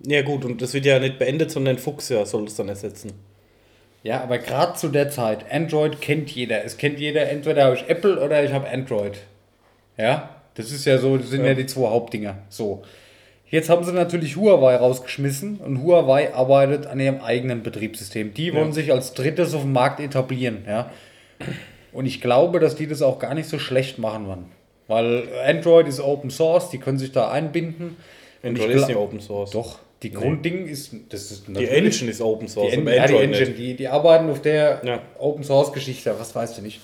[0.00, 3.12] Ja gut, und das wird ja nicht beendet, sondern Fuchsia soll es dann ersetzen.
[4.02, 6.62] Ja, aber gerade zu der Zeit, Android kennt jeder.
[6.62, 9.18] Es kennt jeder, entweder habe ich Apple oder ich habe Android.
[9.96, 11.54] Ja, das ist ja so, das sind ja, Ja.
[11.54, 12.38] die zwei Hauptdinger.
[12.48, 12.82] So.
[13.50, 18.34] Jetzt haben sie natürlich Huawei rausgeschmissen und Huawei arbeitet an ihrem eigenen Betriebssystem.
[18.34, 18.72] Die wollen Ja.
[18.72, 20.90] sich als drittes auf dem Markt etablieren, ja.
[21.92, 24.46] Und ich glaube, dass die das auch gar nicht so schlecht machen werden.
[24.88, 27.96] Weil Android ist Open Source, die können sich da einbinden.
[28.42, 29.52] Android ist nicht Open Source.
[29.52, 33.14] Doch, die Grundding ist, das ist Die Engine ist Open Source, die, En ja, die
[33.14, 35.00] Engine, die, die arbeiten auf der Ja.
[35.18, 36.80] Open Source Geschichte, was weißt du nicht.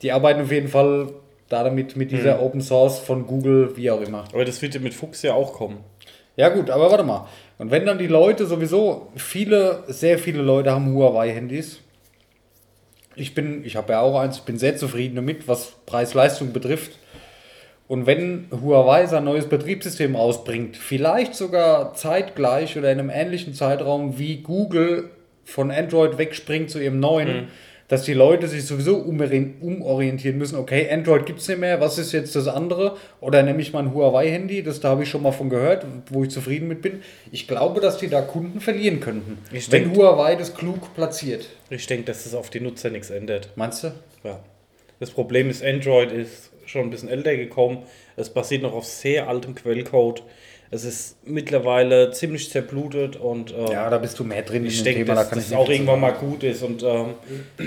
[0.00, 1.10] Die arbeiten auf jeden Fall
[1.52, 2.42] da damit mit dieser Mhm.
[2.42, 4.24] Open Source von Google, wie auch immer.
[4.32, 5.78] Aber das wird ja mit Fuchsia auch kommen.
[6.36, 7.28] Ja gut, aber warte mal.
[7.58, 11.80] Und wenn dann die Leute sowieso, viele, sehr viele Leute haben Huawei-Handys.
[13.14, 16.92] Ich bin, ich habe ja auch eins, ich bin sehr zufrieden damit, was Preis-Leistung betrifft.
[17.88, 24.18] Und wenn Huawei sein neues Betriebssystem rausbringt, vielleicht sogar zeitgleich oder in einem ähnlichen Zeitraum
[24.18, 25.10] wie Google
[25.44, 27.48] von Android wegspringt zu ihrem neuen,
[27.92, 30.56] dass die Leute sich sowieso umori- umorientieren müssen.
[30.58, 32.96] Okay, Android gibt es nicht mehr, was ist jetzt das andere?
[33.20, 36.30] Oder nehme ich mein Huawei-Handy, das da habe ich schon mal von gehört, wo ich
[36.30, 37.02] zufrieden mit bin.
[37.32, 41.50] Ich glaube, dass die da Kunden verlieren könnten, Ich wenn denk- Huawei das klug platziert.
[41.68, 43.50] Ich denke, dass es auf die Nutzer nichts ändert.
[43.56, 43.88] Meinst du?
[44.24, 44.40] Ja.
[44.98, 47.82] Das Problem ist, Android ist schon ein bisschen älter gekommen.
[48.16, 50.22] Es basiert noch auf sehr altem Quellcode.
[50.74, 55.04] Es ist mittlerweile ziemlich zerblutet und ähm, Ja, da bist du mehr drin ich denke,
[55.04, 56.62] dass da das auch irgendwann mal gut ist.
[56.62, 57.14] Und ähm,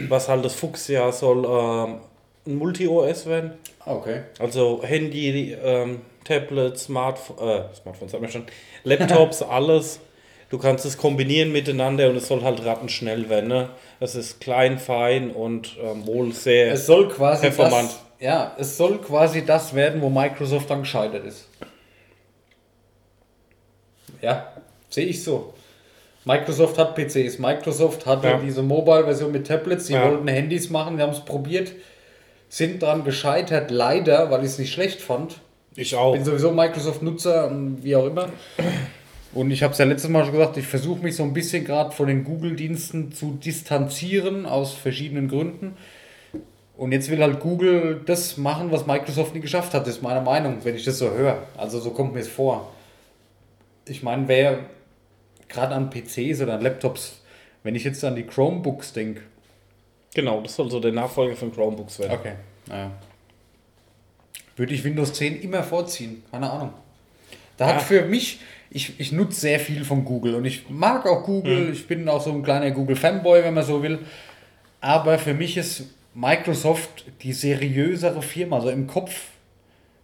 [0.09, 1.99] was halt das Fuchsia soll ähm,
[2.47, 3.51] ein Multi-OS werden.
[3.85, 4.21] Ah, Okay.
[4.39, 8.45] Also Handy, ähm, Tablet, Smartphone, äh, Smartphones haben wir schon,
[8.83, 9.99] Laptops, alles.
[10.49, 13.49] Du kannst es kombinieren miteinander und es soll halt rattenschnell werden.
[13.49, 13.69] Ne?
[13.99, 16.73] Es ist klein, fein und ähm, wohl sehr.
[16.73, 17.89] Es soll quasi Performant.
[17.89, 21.47] das, ja, es soll quasi das werden, wo Microsoft dann gescheitert ist.
[24.21, 24.47] Ja,
[24.89, 25.53] sehe ich so.
[26.25, 28.37] Microsoft hat PCs, Microsoft hatte Ja.
[28.43, 30.05] diese Mobile-Version mit Tablets, die Ja.
[30.09, 31.71] wollten Handys machen, wir haben es probiert,
[32.49, 35.39] sind dran gescheitert, leider, weil ich es nicht schlecht fand.
[35.77, 36.13] ich auch.
[36.13, 38.29] bin sowieso Microsoft-Nutzer und wie auch immer.
[39.33, 41.65] Und ich habe es ja letztes Mal schon gesagt, ich versuche mich so ein bisschen
[41.65, 45.75] gerade von den Google-Diensten zu distanzieren, aus verschiedenen Gründen.
[46.77, 50.57] Und jetzt will halt Google das machen, was Microsoft nie geschafft hat, ist meine Meinung,
[50.63, 51.39] wenn ich das so höre.
[51.57, 52.71] Also so kommt mir es vor.
[53.87, 54.59] Ich meine, wer
[55.47, 57.21] gerade an PCs oder an Laptops,
[57.63, 59.21] wenn ich jetzt an die Chromebooks denke.
[60.13, 62.13] Genau, das soll so der Nachfolger von Chromebooks werden.
[62.13, 62.33] Okay,
[62.67, 62.91] naja.
[64.55, 66.73] Würde ich Windows 10 immer vorziehen, keine Ahnung.
[67.57, 67.75] Da Ja.
[67.75, 71.71] hat für mich, ich, ich nutze sehr viel von Google und ich mag auch Google,
[71.71, 73.99] ich bin auch so ein kleiner Google-Fanboy, wenn man so will.
[74.81, 79.13] Aber für mich ist Microsoft die seriösere Firma, so im Kopf.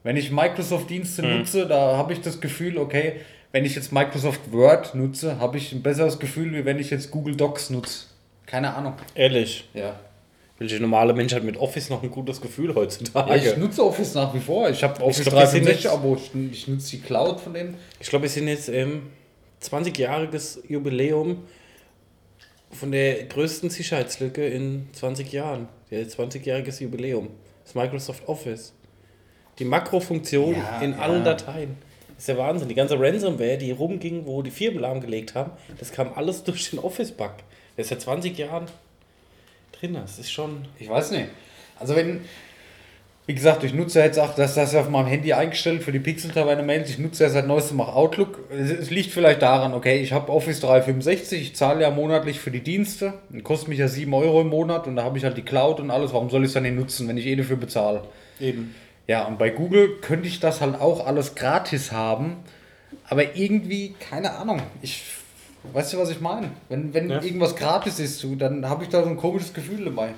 [0.04, 4.96] Wenn ich Microsoft-Dienste nutze, da habe ich das Gefühl, okay, wenn ich jetzt Microsoft Word
[4.96, 8.06] nutze, habe ich ein besseres Gefühl, wie wenn ich jetzt Google Docs nutze.
[8.46, 8.94] Keine Ahnung.
[9.16, 10.00] Ehrlich, Ja.
[10.58, 13.30] welche normale Mensch hat mit Office noch ein gutes Gefühl heutzutage?
[13.30, 14.70] Ja, ich nutze Office nach wie vor.
[14.70, 17.54] Ich habe Office glaub, wir sind 365, jetzt- aber ich, ich nutze die Cloud von
[17.54, 17.76] denen.
[18.00, 19.04] Ich glaube, wir sind jetzt im
[19.62, 21.44] 20-jähriges Jubiläum
[22.72, 25.68] von der größten Sicherheitslücke in 20 Jahren.
[25.92, 27.30] Der 20-jähriges Jubiläum.
[27.66, 28.74] Das Microsoft Office.
[29.60, 31.00] Die Makrofunktion Ja, in ja.
[31.00, 31.76] allen Dateien.
[32.21, 32.69] Das ist der Wahnsinn.
[32.69, 36.77] Die ganze Ransomware, die rumging, wo die Firmen lahmgelegt haben, das kam alles durch den
[36.77, 37.31] Office-Bug.
[37.75, 38.67] Der ist seit 20 Jahren
[39.71, 39.95] drin.
[39.95, 40.67] Das ist schon.
[40.77, 41.29] Ich weiß nicht.
[41.79, 42.21] Also wenn,
[43.25, 45.97] wie gesagt, ich nutze jetzt auch, das, das ist auf meinem Handy eingestellt für die
[45.97, 46.91] Pixel-Taverne Mails.
[46.91, 48.38] Ich nutze ja seit neuestem auch Outlook.
[48.51, 52.51] Es, es liegt vielleicht daran, okay, ich habe Office 365, ich zahle ja monatlich für
[52.51, 53.15] die Dienste.
[53.31, 55.79] Das kostet mich ja 7 Euro im Monat und da habe ich halt die Cloud
[55.79, 56.13] und alles.
[56.13, 58.03] Warum soll ich es dann nicht nutzen, wenn ich eh dafür bezahle?
[58.39, 58.75] Eben.
[59.12, 62.38] Ja, und bei Google könnte ich das halt auch alles gratis haben,
[63.10, 64.62] aber irgendwie, keine Ahnung.
[64.82, 65.04] Ich,
[65.74, 66.52] weißt du, was ich meine?
[66.69, 67.21] Wenn, wenn Ja.
[67.21, 70.13] irgendwas gratis ist, dann habe ich da so ein komisches Gefühl dabei.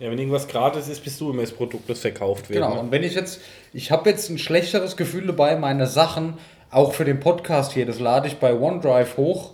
[0.00, 2.58] Ja, wenn irgendwas gratis ist, bist du immer das Produkt, das verkauft wird.
[2.60, 2.80] Genau, ne?
[2.80, 3.40] und wenn ich jetzt,
[3.72, 6.34] ich habe jetzt ein schlechteres Gefühl dabei, meine Sachen,
[6.72, 9.52] auch für den Podcast hier, das lade ich bei OneDrive hoch.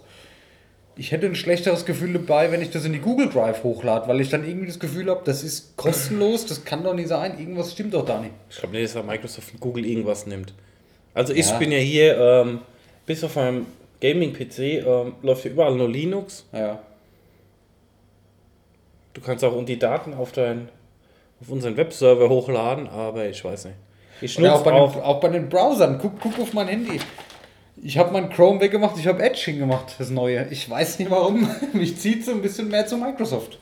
[1.01, 4.21] Ich hätte ein schlechteres Gefühl dabei, wenn ich das in die Google Drive hochlade, weil
[4.21, 7.71] ich dann irgendwie das Gefühl habe, das ist kostenlos, das kann doch nicht sein, irgendwas
[7.73, 8.33] stimmt doch da nicht.
[8.51, 10.53] Ich glaube nicht, dass da Microsoft und Google irgendwas nimmt.
[11.15, 11.57] Also ich Ja.
[11.59, 12.61] bin ja hier, ähm,
[13.07, 13.67] bis auf meinem
[14.01, 16.45] Gaming-PC ähm, läuft hier überall nur Linux.
[16.53, 16.81] Ja.
[19.15, 20.69] Du kannst auch die Daten auf, dein,
[21.41, 23.77] auf unseren Webserver hochladen, aber ich weiß nicht.
[24.21, 25.99] Ich nutze auch bei, auch, den, auch bei den Browsern.
[26.01, 27.01] Guck, guck auf mein Handy.
[27.83, 30.47] Ich habe mein Chrome weggemacht, ich habe Edge hingemacht, das neue.
[30.51, 31.49] Ich weiß nicht warum.
[31.73, 33.59] Mich zieht so ein bisschen mehr zu Microsoft.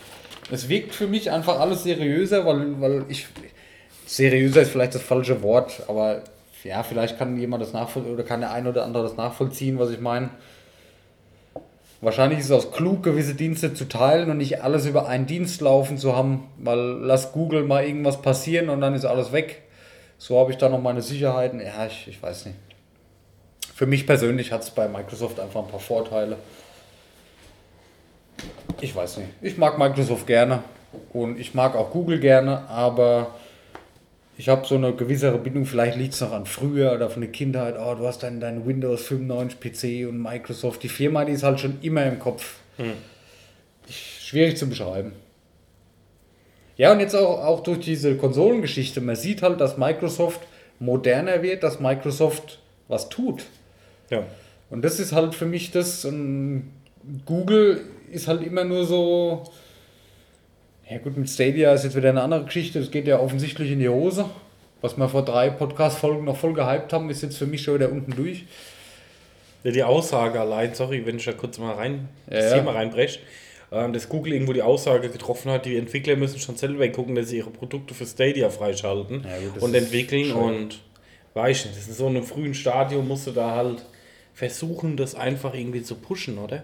[0.50, 3.26] Es wirkt für mich einfach alles seriöser, weil, weil ich.
[4.06, 6.22] Seriöser ist vielleicht das falsche Wort, aber
[6.62, 9.90] ja, vielleicht kann jemand das nachvollziehen oder kann der ein oder andere das nachvollziehen, was
[9.90, 10.30] ich meine.
[12.00, 15.60] Wahrscheinlich ist es auch klug, gewisse Dienste zu teilen und nicht alles über einen Dienst
[15.60, 19.62] laufen zu haben, weil lass Google mal irgendwas passieren und dann ist alles weg.
[20.18, 21.60] So habe ich da noch meine Sicherheiten.
[21.60, 22.56] Ja, ich, ich weiß nicht.
[23.76, 26.38] Für mich persönlich hat es bei Microsoft einfach ein paar Vorteile.
[28.80, 29.28] Ich weiß nicht.
[29.42, 30.62] Ich mag Microsoft gerne
[31.12, 33.34] und ich mag auch Google gerne, aber
[34.38, 35.66] ich habe so eine gewissere Bindung.
[35.66, 37.74] Vielleicht liegt es noch an früher oder von der Kindheit.
[37.78, 40.82] Oh, du hast deinen dein Windows 95 PC und Microsoft.
[40.82, 42.60] Die Firma, die ist halt schon immer im Kopf.
[43.86, 45.12] Ich, schwierig zu beschreiben.
[46.78, 49.02] Ja, und jetzt auch, auch durch diese Konsolengeschichte.
[49.02, 50.40] Man sieht halt, dass Microsoft
[50.78, 53.44] moderner wird, dass Microsoft was tut.
[54.10, 54.24] Ja.
[54.68, 56.04] Und das ist halt für mich das.
[56.04, 56.72] Und
[57.24, 59.44] Google ist halt immer nur so.
[60.88, 62.78] Ja, gut, mit Stadia ist jetzt wieder eine andere Geschichte.
[62.80, 64.26] Das geht ja offensichtlich in die Hose.
[64.82, 67.90] Was wir vor drei Podcast-Folgen noch voll gehypt haben, ist jetzt für mich schon wieder
[67.90, 68.44] unten durch.
[69.64, 72.58] Ja, die Aussage allein, sorry, wenn ich da kurz mal rein, Ja, das ja.
[72.58, 73.18] Thema reinbreche,
[73.72, 77.30] ähm, dass Google irgendwo die Aussage getroffen hat, die Entwickler müssen schon selber gucken, dass
[77.30, 80.78] sie ihre Produkte für Stadia freischalten Ja, gut, und entwickeln und
[81.34, 83.84] weiß nicht, das ist in so einem frühen Stadium musst du da halt
[84.36, 86.62] versuchen, das einfach irgendwie zu pushen, oder?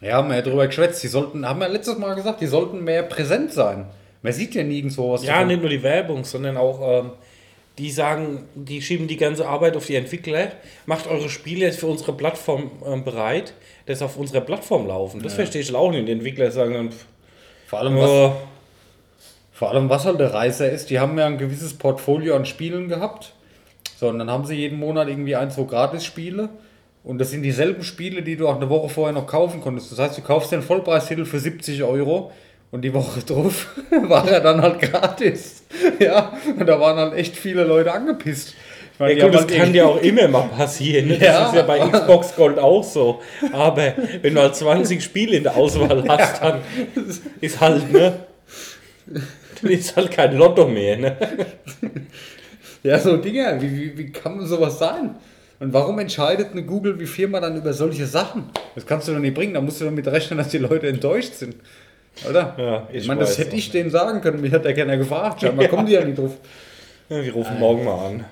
[0.00, 1.02] Ja, haben wir ja drüber geschwätzt.
[1.02, 3.84] Die sollten, haben wir letztes Mal gesagt, die sollten mehr präsent sein.
[4.22, 5.24] Man sieht ja nirgendwo was.
[5.24, 5.48] Ja, davon.
[5.48, 7.10] nicht nur die Werbung, sondern auch ähm,
[7.76, 10.52] die sagen, die schieben die ganze Arbeit auf die Entwickler.
[10.86, 13.52] Macht eure Spiele jetzt für unsere Plattform ähm, bereit,
[13.84, 15.22] dass auf unserer Plattform laufen.
[15.22, 16.08] Das verstehe ich auch nicht.
[16.08, 17.04] Die Entwickler sagen dann, pff,
[17.66, 18.32] Vor allem, was, oh,
[19.52, 22.88] Vor allem, was halt der Reißer ist, die haben ja ein gewisses Portfolio an Spielen
[22.88, 23.33] gehabt.
[23.96, 26.48] So, und dann haben sie jeden Monat irgendwie ein, zwei Gratis-Spiele.
[27.04, 29.92] Und das sind dieselben Spiele, die du auch eine Woche vorher noch kaufen konntest.
[29.92, 32.32] Das heißt, du kaufst den Vollpreistitel für 70 Euro
[32.70, 33.68] und die Woche drauf
[34.08, 35.62] war er dann halt gratis.
[35.98, 38.54] Ja, und da waren halt echt viele Leute angepisst.
[38.94, 41.08] Ich meine, Ja, gut, das halt kann dir auch immer mal passieren.
[41.08, 41.18] Ne?
[41.18, 41.46] Das Ja.
[41.48, 43.20] ist ja bei Xbox Gold auch so.
[43.52, 46.60] Aber wenn du halt 20 Spiele in der Auswahl hast, dann
[47.40, 48.20] ist halt, ne?
[49.60, 51.16] Dann ist halt kein Lotto mehr, ne?
[52.90, 55.14] Ja, so Dinge, wie, wie, wie kann man sowas sein?
[55.58, 58.50] Und warum entscheidet eine Google wie Firma dann über solche Sachen?
[58.74, 61.32] Das kannst du doch nicht bringen, da musst du damit rechnen, dass die Leute enttäuscht
[61.34, 61.56] sind.
[62.28, 62.54] Oder?
[62.58, 65.40] Ja, ich ich meine, das hätte ich denen sagen können, mich hat ja keiner gefragt,
[65.40, 65.70] scheinbar Ja.
[65.70, 66.36] kommen die ja nicht drauf.
[67.08, 68.24] Ja, wir rufen morgen mal an.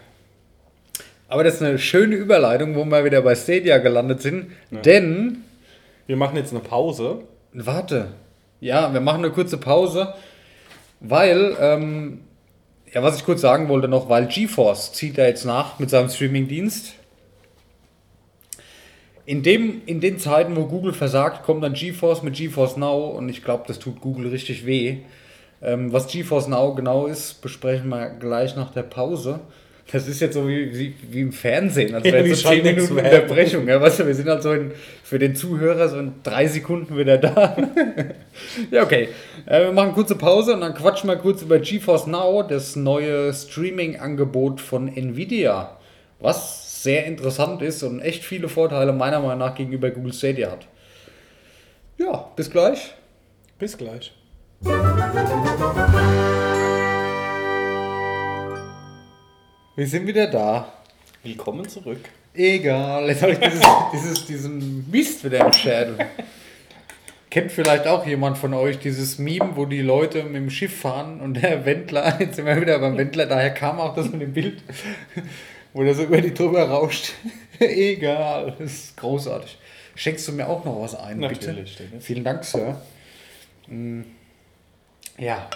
[1.28, 5.44] Aber das ist eine schöne Überleitung, wo wir wieder bei Stadia gelandet sind, denn,
[6.06, 7.20] Wir machen jetzt eine Pause.
[7.54, 8.08] warte,
[8.60, 10.12] ja, wir machen eine kurze Pause,
[11.00, 12.20] weil, ähm,
[12.92, 16.08] ja, was ich kurz sagen wollte noch, weil GeForce zieht da jetzt nach mit seinem
[16.08, 16.94] Streamingdienst.
[19.24, 23.28] In, dem, in den Zeiten, wo Google versagt, kommt dann GeForce mit GeForce Now und
[23.28, 24.98] ich glaube, das tut Google richtig weh.
[25.62, 29.40] Ähm, was GeForce Now genau ist, besprechen wir gleich nach der Pause.
[29.90, 32.98] Das ist jetzt so wie, wie, wie im Fernsehen, also wäre so 10 Schaltung Minuten.
[32.98, 33.68] Unterbrechung.
[33.68, 34.72] Ja, weißt du, wir sind halt so in,
[35.04, 37.56] für den Zuhörer so in drei Sekunden wieder da.
[38.70, 39.08] ja, okay.
[39.46, 43.32] Äh, wir machen kurze Pause und dann quatschen wir kurz über GeForce Now, das neue
[43.32, 45.78] Streaming-Angebot von Nvidia.
[46.20, 50.66] Was sehr interessant ist und echt viele Vorteile meiner Meinung nach gegenüber Google Stadia hat.
[51.98, 52.94] Ja, bis gleich.
[53.58, 54.12] Bis gleich.
[59.74, 60.72] Wir sind wieder da.
[61.24, 62.00] Willkommen zurück.
[62.34, 65.96] Egal, jetzt habe ich dieses, dieses, diesen Mist wieder im Schädel.
[67.32, 71.18] Kennt vielleicht auch jemand von euch dieses Meme, wo die Leute mit dem Schiff fahren
[71.22, 74.34] und der Wendler, jetzt sind wir wieder beim Wendler, daher kam auch das mit dem
[74.34, 74.62] Bild,
[75.72, 77.14] wo der so über die drüber rauscht.
[77.58, 79.56] Egal, das ist großartig.
[79.94, 81.88] Schenkst du mir auch noch was ein, Natürlich, bitte?
[81.88, 82.04] Dennis.
[82.04, 82.82] Vielen Dank, Sir.
[83.66, 84.02] Mm,
[85.16, 85.48] Ja.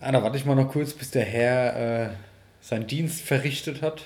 [0.00, 2.08] Ah, da warte ich mal noch kurz, bis der Herr äh,
[2.60, 4.02] seinen Dienst verrichtet hat.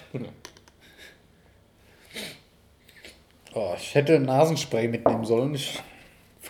[3.54, 5.54] Oh, ich hätte Nasenspray mitnehmen sollen.
[5.54, 5.78] Ich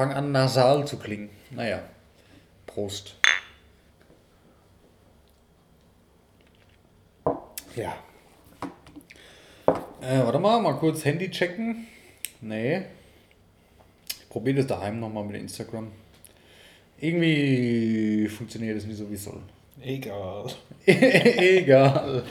[0.00, 1.28] fange an, nasal zu klingen.
[1.50, 1.82] Naja.
[2.64, 3.16] Prost.
[7.76, 7.98] Ja.
[10.00, 11.86] Äh, warte mal, mal kurz Handy checken.
[12.40, 12.84] Nee.
[14.08, 15.92] Ich probiere das daheim nochmal mit Instagram.
[16.98, 19.42] Irgendwie funktioniert das nicht so, wie es soll.
[19.82, 20.46] Egal.
[20.86, 22.24] Egal.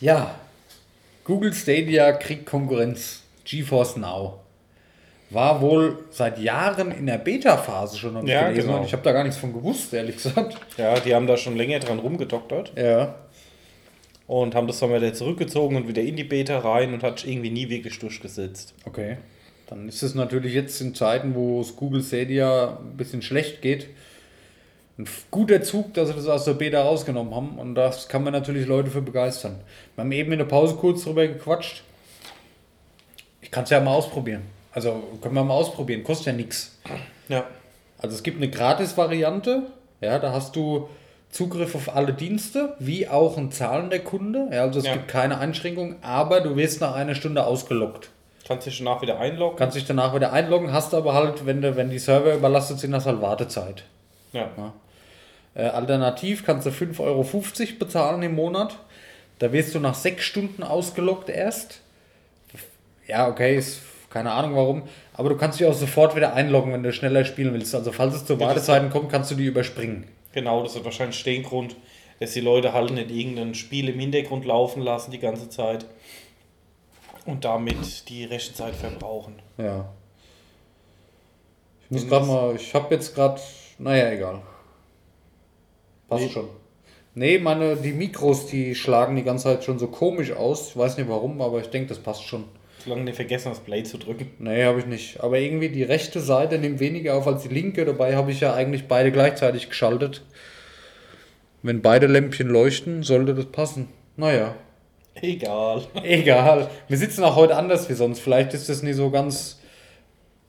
[0.00, 0.40] ja.
[1.24, 3.22] Google Stadia kriegt Konkurrenz.
[3.44, 4.45] GeForce Now.
[5.30, 8.68] War wohl seit Jahren in der Beta-Phase schon noch nicht Ja, gelesen.
[8.68, 8.84] genau.
[8.84, 10.56] Ich habe da gar nichts von gewusst, ehrlich gesagt.
[10.76, 13.16] Ja, die haben da schon länger dran rumgedoktert Ja.
[14.28, 17.50] und haben das dann wieder zurückgezogen und wieder in die Beta rein und hat irgendwie
[17.50, 18.74] nie wirklich durchgesetzt.
[18.84, 19.16] Okay.
[19.68, 23.88] Dann ist es natürlich jetzt in Zeiten, wo es Google Stadia ein bisschen schlecht geht,
[24.98, 27.58] ein guter Zug, dass sie das aus der Beta rausgenommen haben.
[27.58, 29.56] Und das kann man natürlich Leute für begeistern.
[29.96, 31.82] Wir haben eben in der Pause kurz drüber gequatscht.
[33.42, 34.42] Ich kann es ja mal ausprobieren.
[34.76, 36.04] Also können wir mal ausprobieren.
[36.04, 36.76] Kostet ja nichts.
[37.30, 37.44] Ja.
[37.96, 39.62] Also es gibt eine Gratis-Variante.
[40.02, 40.90] Ja, da hast du
[41.30, 44.48] Zugriff auf alle Dienste, wie auch ein zahlender Kunde.
[44.52, 44.92] Ja, also es Ja.
[44.92, 48.10] gibt keine Einschränkung, aber du wirst nach einer Stunde ausgelockt.
[48.46, 49.56] Kannst dich danach wieder einloggen.
[49.56, 52.94] Kannst dich danach wieder einloggen, hast aber halt, wenn, du, wenn die Server überlastet sind,
[52.94, 53.84] hast du halt Wartezeit.
[54.34, 54.50] Ja.
[55.54, 57.24] Äh, alternativ kannst du 5,50 Euro
[57.78, 58.76] bezahlen im Monat.
[59.38, 61.80] Da wirst du nach sechs Stunden ausgeloggt erst.
[63.08, 63.80] Ja, okay, ist
[64.16, 64.82] keine Ahnung warum.
[65.12, 67.74] Aber du kannst dich auch sofort wieder einloggen, wenn du schneller spielen willst.
[67.74, 70.06] Also falls es zu Wartezeiten kommt, kannst du die überspringen.
[70.32, 71.76] Genau, das wird wahrscheinlich den Grund,
[72.18, 75.84] dass die Leute halt nicht irgendein Spiel im Hintergrund laufen lassen die ganze Zeit
[77.26, 79.34] und damit die Rechenzeit verbrauchen.
[79.58, 79.86] Ja.
[81.84, 83.38] Ich muss gerade mal, ich habe jetzt gerade,
[83.78, 84.40] naja, egal.
[86.08, 86.30] Passt Nee.
[86.30, 86.48] schon.
[87.14, 90.70] Nee, meine, die Mikros, die schlagen die ganze Zeit schon so komisch aus.
[90.70, 92.44] Ich weiß nicht warum, aber ich denke, das passt schon.
[92.86, 94.30] Solange nicht vergessen, das Play zu drücken.
[94.38, 95.20] Nee, habe ich nicht.
[95.20, 97.84] Aber irgendwie die rechte Seite nimmt weniger auf als die linke.
[97.84, 100.24] Dabei habe ich ja eigentlich beide gleichzeitig geschaltet.
[101.62, 103.88] Wenn beide Lämpchen leuchten, sollte das passen.
[104.16, 104.54] Naja,
[105.20, 105.82] Egal.
[106.02, 106.70] egal.
[106.88, 108.20] Wir sitzen auch heute anders wie sonst.
[108.20, 109.60] Vielleicht ist das nicht so ganz.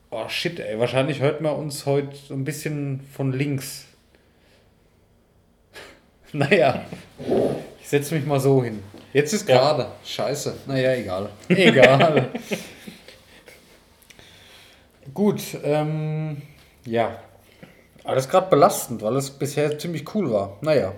[0.09, 0.77] Oh shit, ey.
[0.79, 3.85] Wahrscheinlich hört man uns heute so ein bisschen von links.
[6.33, 6.83] Naja,
[7.81, 8.83] ich setze mich mal so hin.
[9.17, 9.57] Jetzt ist Ja.
[9.57, 9.87] gerade.
[10.05, 10.55] Scheiße.
[10.67, 11.29] Naja, egal.
[11.49, 12.29] Egal.
[15.11, 16.41] Gut, ähm,
[16.85, 17.19] ja.
[18.03, 20.57] Aber das ist gerade belastend, weil es bisher ziemlich cool war.
[20.61, 20.93] Naja.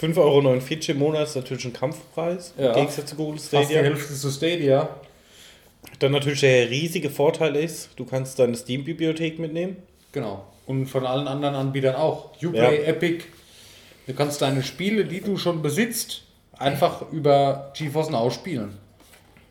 [0.00, 2.54] 5,49 Euro im Monat ist natürlich ein Kampfpreis.
[2.58, 2.70] Ja.
[2.70, 3.82] Im Gegensatz zu Google Fast die Stadia.
[3.82, 4.88] Hälfte zu Stadia.
[6.00, 9.76] Dann natürlich der riesige Vorteil ist, du kannst deine Steam-Bibliothek mitnehmen.
[10.12, 10.44] Genau.
[10.66, 12.30] Und von allen anderen Anbietern auch.
[12.42, 12.88] Uplay, Ja.
[12.88, 13.24] Epic.
[14.08, 16.22] Du kannst deine Spiele, die du schon besitzt,
[16.60, 18.78] einfach über GeForce Now spielen.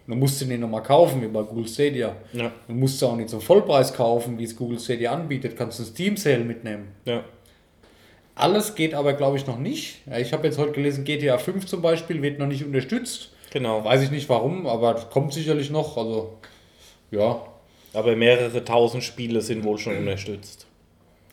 [0.08, 2.16] Du musst sie nicht nochmal kaufen, wie bei Google Stadia.
[2.34, 2.52] Ja.
[2.68, 5.56] Du musst sie auch nicht zum Vollpreis kaufen, wie es Google Stadia anbietet.
[5.56, 6.88] Kannst du Steam Sale mitnehmen.
[7.06, 7.24] Ja.
[8.34, 9.98] Alles geht aber, glaube ich, noch nicht.
[10.18, 13.32] Ich habe jetzt heute gelesen, GTA 5 zum Beispiel wird noch nicht unterstützt.
[13.52, 13.84] Genau.
[13.84, 15.98] Weiß ich nicht warum, aber kommt sicherlich noch.
[15.98, 16.38] Also,
[17.12, 17.42] ja,
[17.94, 20.66] Aber mehrere tausend Spiele sind wohl schon unterstützt.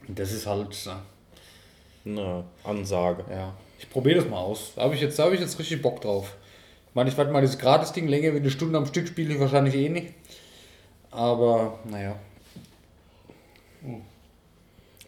[0.09, 0.69] das ist halt.
[2.05, 3.25] Eine Ansage.
[3.31, 4.73] Ja, ich probiere das mal aus.
[4.77, 6.35] Da habe ich, jetzt- da hab ich jetzt richtig Bock drauf.
[6.89, 9.41] Ich meine, ich werde mal dieses Gratis-Ding länger wie eine Stunde am Stück spiele ich
[9.41, 10.09] wahrscheinlich eh nicht.
[11.11, 12.17] Aber, naja.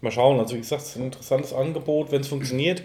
[0.00, 2.82] Mal schauen, also wie gesagt, es ist ein interessantes Angebot, wenn es funktioniert.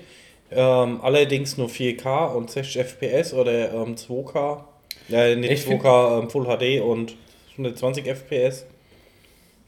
[0.52, 4.64] Ähm, allerdings nur 4K und 60 FPS oder ähm, 2K.
[5.12, 7.16] Äh, nicht Ich 2K, ähm, Full HD und
[7.54, 8.66] 120 FPS.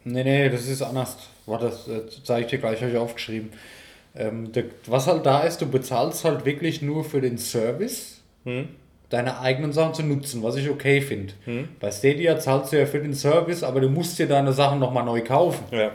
[0.05, 1.17] Nee, nee, das ist anders.
[1.45, 3.51] Warte, das äh, zeige ich dir gleich, habe ich aufgeschrieben.
[4.17, 8.69] Ähm, der, was halt da ist, du bezahlst halt wirklich nur für den Service, Hm?
[9.09, 11.33] deine eigenen Sachen zu nutzen, was ich okay finde.
[11.79, 15.05] Bei Stadia zahlst du ja für den Service, aber du musst dir deine Sachen nochmal
[15.05, 15.63] neu kaufen.
[15.71, 15.91] Ja.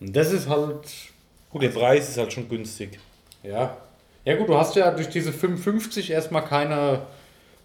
[0.00, 0.78] Und das ist halt
[1.50, 2.98] Gut, der Preis ist halt schon günstig.
[3.42, 3.76] Ja.
[4.24, 7.02] Ja gut, du hast ja durch diese 55 erstmal keine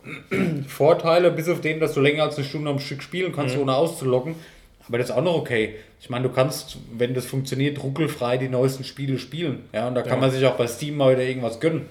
[0.67, 3.75] Vorteile, bis auf den, dass du länger als eine Stunde am Stück spielen kannst, ohne
[3.75, 4.35] auszuloggen.
[4.87, 5.75] Aber das ist auch noch okay.
[5.99, 9.67] Ich meine, du kannst, wenn das funktioniert, ruckelfrei die neuesten Spiele spielen.
[9.73, 10.17] Ja, und da kann Ja.
[10.21, 11.87] man sich auch bei Steam mal wieder irgendwas gönnen.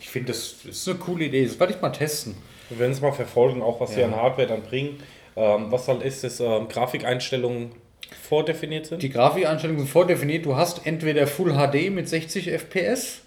[0.00, 1.44] Ich finde, das ist eine coole Idee.
[1.44, 2.34] Das werde ich mal testen.
[2.68, 4.06] Wir werden es mal verfolgen, auch was sie Ja.
[4.06, 4.98] an Hardware dann bringen.
[5.36, 7.70] Ähm, was halt ist, dass ähm, Grafikeinstellungen
[8.22, 9.02] vordefiniert sind.
[9.02, 10.44] Die Grafikeinstellungen sind vordefiniert.
[10.44, 13.20] Du hast entweder Full HD mit 60 FPS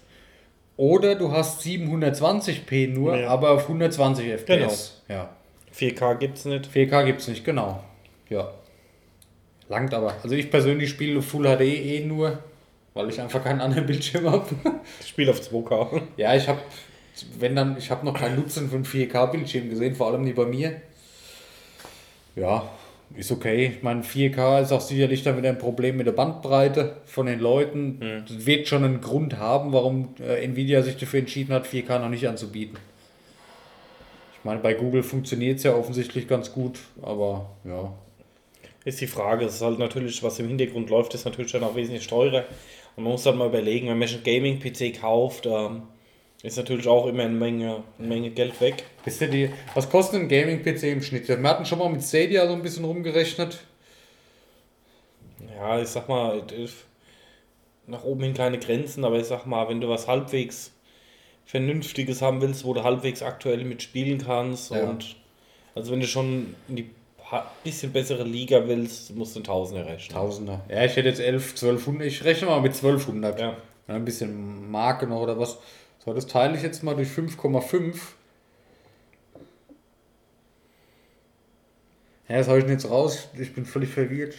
[0.76, 3.28] oder du hast 720p nur, Ja.
[3.28, 5.00] aber auf 120 FPS.
[5.08, 5.30] Ja.
[5.72, 6.66] 4K gibt es nicht.
[6.70, 7.82] 4K gibt es nicht, genau.
[8.34, 8.50] Ja.
[9.68, 10.14] Langt aber.
[10.22, 12.40] Also ich persönlich spiele Full HD eh nur,
[12.92, 14.46] weil ich einfach keinen anderen Bildschirm habe.
[15.00, 16.02] Ich spiele auf 2K.
[16.16, 16.58] ja, ich habe,
[17.38, 20.82] wenn dann, ich habe noch keinen Nutzen von 4K-Bildschirm gesehen, vor allem nicht bei mir.
[22.34, 22.68] Ja,
[23.14, 23.74] ist okay.
[23.76, 27.38] Ich meine, 4K ist auch sicherlich dann wieder ein Problem mit der Bandbreite von den
[27.38, 28.24] Leuten.
[28.26, 32.08] Das wird schon einen Grund haben, warum äh, Nvidia sich dafür entschieden hat, 4K noch
[32.08, 32.78] nicht anzubieten.
[34.36, 37.94] Ich meine, bei Google funktioniert es ja offensichtlich ganz gut, aber ja.
[38.84, 41.74] Ist die Frage, es ist halt natürlich, was im Hintergrund läuft, ist natürlich dann auch
[41.74, 42.44] wesentlich teurer.
[42.96, 45.82] Und man muss halt mal überlegen, wenn man sich einen Gaming-PC kauft, ähm,
[46.42, 48.84] Ist natürlich auch immer eine Menge, eine Menge Geld weg.
[49.06, 51.26] Wisst ihr die, was kostet ein Gaming-PC im Schnitt?
[51.26, 53.58] Wir hatten schon mal mit Stadia so ein bisschen rumgerechnet.
[55.56, 56.74] Ja, ich sag mal, ist
[57.86, 60.72] nach oben hin keine Grenzen, aber ich sag mal, wenn du was halbwegs
[61.46, 64.82] Vernünftiges haben willst, wo du halbwegs aktuell mitspielen kannst Ja.
[64.84, 65.16] und
[65.74, 66.90] also wenn du schon in die
[67.62, 70.16] bisschen bessere Liga willst, musst du einen Tausender rechnen.
[70.16, 70.60] Tausender.
[70.68, 72.06] Ja, ich hätte jetzt 11, 1200.
[72.06, 73.38] Ich rechne mal mit 1200.
[73.40, 73.56] Ja.
[73.86, 75.58] Ja, ein bisschen Marke noch oder was.
[76.04, 77.96] So, das teile ich jetzt mal durch 5,5.
[82.28, 83.28] Ja, das habe ich jetzt raus.
[83.38, 84.34] Ich bin völlig verwirrt.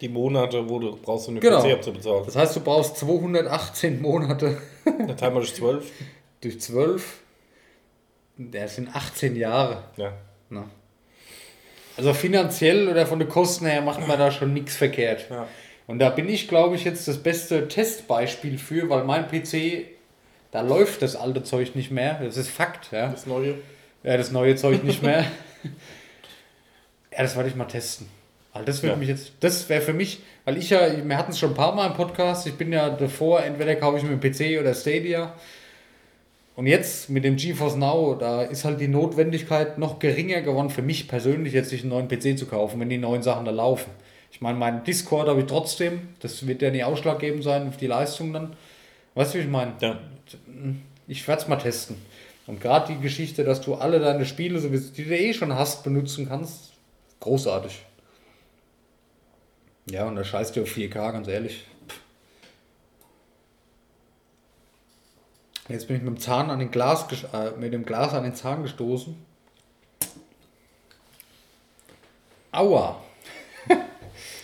[0.00, 1.62] Die Monate, wo du brauchst, um den Genau.
[1.62, 2.24] PC abzubezahlen.
[2.26, 5.90] Das heißt, du brauchst 218 Monate Dann teilen wir durch 12.
[6.40, 7.20] durch 12.
[8.36, 9.84] Das sind 18 Jahre.
[9.96, 10.12] Ja.
[10.50, 10.64] Ne?
[11.96, 15.26] Also finanziell oder von den Kosten her macht man da schon nichts verkehrt.
[15.30, 15.46] Ja.
[15.86, 19.86] Und da bin ich, glaube ich, jetzt das beste Testbeispiel für, weil mein PC,
[20.50, 22.20] da läuft das alte Zeug nicht mehr.
[22.22, 23.08] Das ist Fakt, ja.
[23.08, 23.54] Das neue.
[24.02, 25.24] Ja, das neue Zeug nicht mehr.
[27.12, 28.08] ja, das wollte ich mal testen.
[28.52, 28.98] Weil das würde Ja.
[28.98, 31.74] mich jetzt, das wäre für mich, weil ich ja, wir hatten es schon ein paar
[31.74, 35.34] Mal im Podcast, ich bin ja davor, entweder kaufe ich mir einen PC oder Stadia.
[36.56, 40.80] Und jetzt mit dem GeForce Now, da ist halt die Notwendigkeit noch geringer geworden für
[40.80, 43.90] mich persönlich, jetzt sich einen neuen PC zu kaufen, wenn die neuen Sachen da laufen.
[44.32, 47.86] Ich meine, meinen Discord habe ich trotzdem, das wird ja nicht ausschlaggebend sein auf die
[47.86, 48.56] Leistung dann.
[49.14, 49.74] Weißt du, wie ich meine?
[49.80, 50.00] Ja.
[51.06, 51.96] Ich werde es mal testen.
[52.46, 55.54] Und gerade die Geschichte, dass du alle deine Spiele, so wie die du eh schon
[55.54, 56.72] hast, benutzen kannst,
[57.20, 57.82] großartig.
[59.90, 61.64] Ja, und da scheißt du auf 4K, ganz ehrlich.
[65.68, 68.34] Jetzt bin ich mit dem Zahn an den Glas, äh, mit dem Glas an den
[68.34, 69.16] Zahn gestoßen.
[72.52, 73.00] Aua.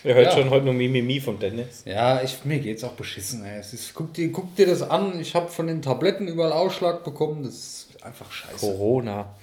[0.03, 0.31] Ihr hört Ja.
[0.33, 1.83] schon heute nur Mimimi von Dennis.
[1.85, 3.45] Ja, ich, mir geht's auch beschissen.
[3.45, 3.59] Ey.
[3.59, 5.19] Ist, guck, dir, guck dir das an.
[5.19, 7.43] Ich habe von den Tabletten überall Ausschlag bekommen.
[7.43, 8.57] Das ist einfach scheiße.
[8.57, 9.33] Corona.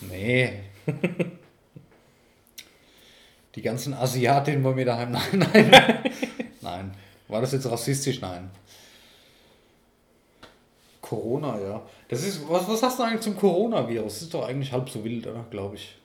[0.00, 0.52] Nee.
[3.54, 5.12] Die ganzen Asiatinnen bei mir daheim.
[5.32, 5.98] Nein, nein.
[6.60, 6.94] nein.
[7.28, 8.20] War das jetzt rassistisch?
[8.20, 8.50] Nein.
[11.10, 11.82] Corona, ja.
[12.08, 14.04] Das ist, was, was hast du eigentlich zum Coronavirus?
[14.14, 15.28] Das ist doch eigentlich halb so wild?
[15.50, 15.96] Glaube ich.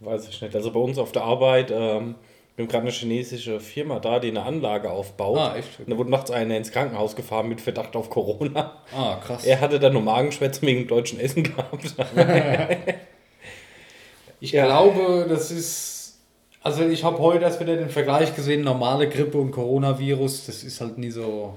[0.00, 0.54] Weiß ich nicht.
[0.54, 2.16] Also bei uns auf der Arbeit, ähm,
[2.56, 5.38] wir haben gerade eine chinesische Firma da, die eine Anlage aufbaut.
[5.38, 5.78] Ah, echt?
[5.78, 8.78] Und da wurde nachts einer ins Krankenhaus gefahren mit Verdacht auf Corona.
[8.94, 9.44] Ah, krass.
[9.44, 11.94] Er hatte dann nur Magenschwäche wegen dem deutschen Essen gehabt.
[14.40, 14.64] Ich Ja.
[14.66, 16.18] glaube, das ist.
[16.64, 20.46] Also, ich habe heute erst wieder den Vergleich gesehen: normale Grippe und Coronavirus.
[20.46, 21.54] Das ist halt nie so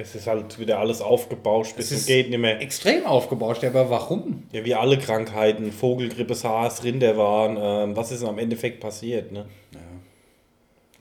[0.00, 2.60] es ist halt wieder alles aufgebauscht, bis Es geht nicht mehr.
[2.60, 3.64] extrem aufgebauscht.
[3.64, 4.44] Aber warum?
[4.52, 9.46] Ja, wie alle Krankheiten, Vogelgrippe, SARS, Rinderwahn, ähm, was ist denn am Endeffekt passiert, ne?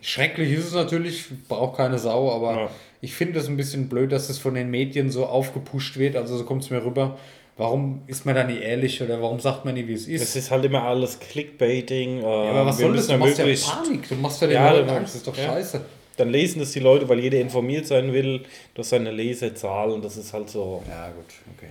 [0.02, 2.70] Schrecklich ist es natürlich, braucht keine Sau, aber Ja.
[3.02, 6.16] ich finde es ein bisschen blöd, dass es von den Medien so aufgepusht wird.
[6.16, 7.18] Also so kommt es mir rüber.
[7.58, 10.22] Warum ist man da nicht ehrlich oder warum sagt man nicht, wie es ist?
[10.22, 12.18] Es ist halt immer alles Clickbaiting.
[12.20, 13.08] Ähm, ja, aber was wir soll das?
[13.08, 14.08] Du ja machst ja Panik.
[14.10, 15.10] Du machst ja den Ja, Leuten Angst.
[15.10, 15.46] Das ist doch ja.
[15.46, 15.82] scheiße.
[16.18, 18.44] Dann lesen das die Leute, weil jeder informiert sein will
[18.74, 20.02] durch seine Leserzahlen.
[20.02, 20.84] Das ist halt so.
[20.90, 21.70] Ja, gut, okay.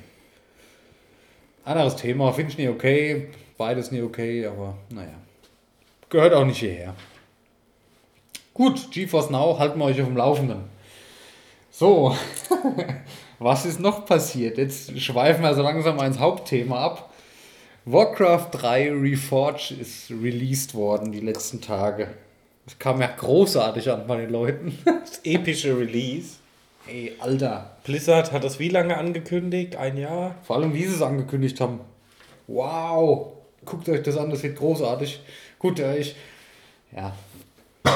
[1.65, 3.29] Anderes Thema, finde ich nicht okay.
[3.59, 5.15] Beides nicht okay, aber naja.
[6.09, 6.95] Gehört auch nicht hierher.
[8.55, 10.65] Gut, GeForce Now, halten wir euch auf dem Laufenden.
[11.71, 12.17] So,
[13.39, 14.57] was ist noch passiert?
[14.59, 17.13] Jetzt schweifen wir so langsam mal ins Hauptthema ab.
[17.85, 22.09] Warcraft 3 Reforged ist released worden die letzten Tage.
[22.67, 24.77] Das kam ja großartig an bei den Leuten.
[24.85, 26.37] Das epische Release.
[26.89, 27.77] Ey, Alter.
[27.85, 29.77] Blizzard hat das wie lange angekündigt?
[29.77, 30.35] Ein Jahr?
[30.43, 31.81] Vor allem, wie sie es angekündigt haben.
[32.49, 33.33] Wow.
[33.65, 35.21] Guckt euch das an, das wird großartig.
[35.59, 36.17] Gut, äh, ich.
[36.95, 37.17] Ja.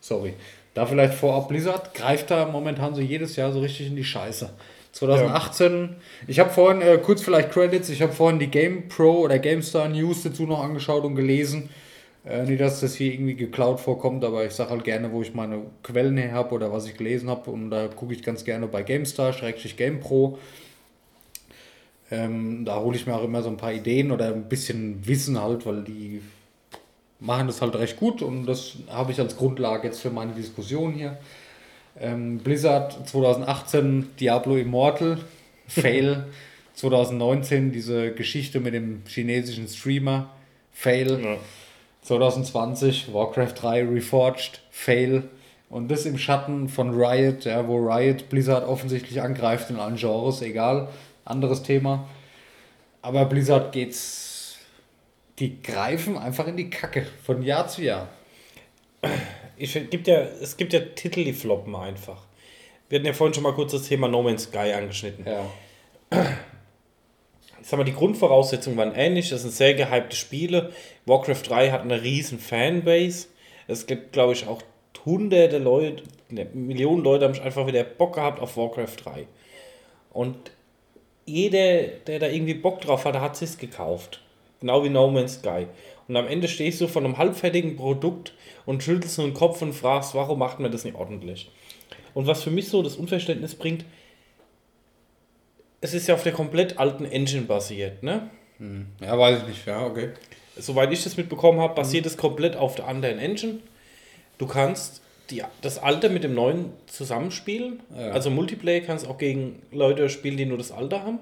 [0.00, 0.34] Sorry.
[0.74, 4.50] Da vielleicht vorab Blizzard greift da momentan so jedes Jahr so richtig in die Scheiße.
[4.92, 5.96] 2018,
[6.26, 9.88] ich habe vorhin, äh, kurz vielleicht Credits, ich habe vorhin die Game Pro oder GameStar
[9.88, 11.70] News dazu noch angeschaut und gelesen.
[12.26, 15.32] Äh, nicht, dass das hier irgendwie geklaut vorkommt, aber ich sage halt gerne, wo ich
[15.32, 17.50] meine Quellen her habe oder was ich gelesen habe.
[17.50, 20.38] Und da gucke ich ganz gerne bei GameStar, Schrägstrich GamePro.
[22.10, 25.40] Ähm, da hole ich mir auch immer so ein paar Ideen oder ein bisschen Wissen
[25.40, 26.20] halt, weil die
[27.18, 30.92] machen das halt recht gut und das habe ich als Grundlage jetzt für meine Diskussion
[30.92, 31.18] hier.
[31.98, 35.18] Ähm, Blizzard 2018 Diablo Immortal,
[35.68, 36.26] Fail.
[36.74, 40.28] 2019 diese Geschichte mit dem chinesischen Streamer,
[40.72, 41.20] Fail.
[41.24, 41.36] Ja.
[42.06, 45.24] 2020 Warcraft 3 Reforged, Fail.
[45.68, 50.40] Und das im Schatten von Riot, ja, wo Riot Blizzard offensichtlich angreift in allen Genres,
[50.40, 50.88] egal,
[51.24, 52.08] anderes Thema.
[53.02, 54.58] Aber Blizzard geht's,
[55.40, 58.08] die greifen einfach in die Kacke von Jahr zu Jahr.
[59.56, 62.22] Ich, find, gibt ja, es gibt ja Titel, die floppen einfach.
[62.88, 65.26] Wir hatten ja vorhin schon mal kurz das Thema No Man's Sky angeschnitten.
[65.26, 66.26] Ja.
[67.66, 69.30] Ich sag mal, die Grundvoraussetzungen waren ähnlich.
[69.30, 70.70] Das sind sehr gehypte Spiele.
[71.04, 73.26] Warcraft 3 hat eine riesen Fanbase.
[73.66, 74.62] Es gibt, glaube ich, auch
[75.04, 79.26] hunderte Leute, ne, Millionen Leute haben einfach wieder Bock gehabt auf Warcraft 3.
[80.12, 80.36] Und
[81.24, 84.20] jeder, der da irgendwie Bock drauf hatte, hat es gekauft.
[84.60, 85.66] Genau wie No Man's Sky.
[86.06, 88.32] Und am Ende stehst du von einem halbfertigen Produkt
[88.64, 91.50] und schüttelst nur den Kopf und fragst, warum macht man das nicht ordentlich?
[92.14, 93.84] Und was für mich so das Unverständnis bringt,
[95.86, 98.28] es ist ja auf der komplett alten Engine basiert, ne?
[99.00, 99.66] Ja, weiß ich nicht.
[99.66, 100.10] Ja, okay.
[100.56, 103.60] Soweit ich das mitbekommen habe, basiert es komplett auf der anderen Engine.
[104.38, 107.80] Du kannst die, das alte mit dem neuen zusammenspielen.
[107.96, 108.10] Ja.
[108.10, 111.20] Also Multiplayer kannst auch gegen Leute spielen, die nur das alte haben.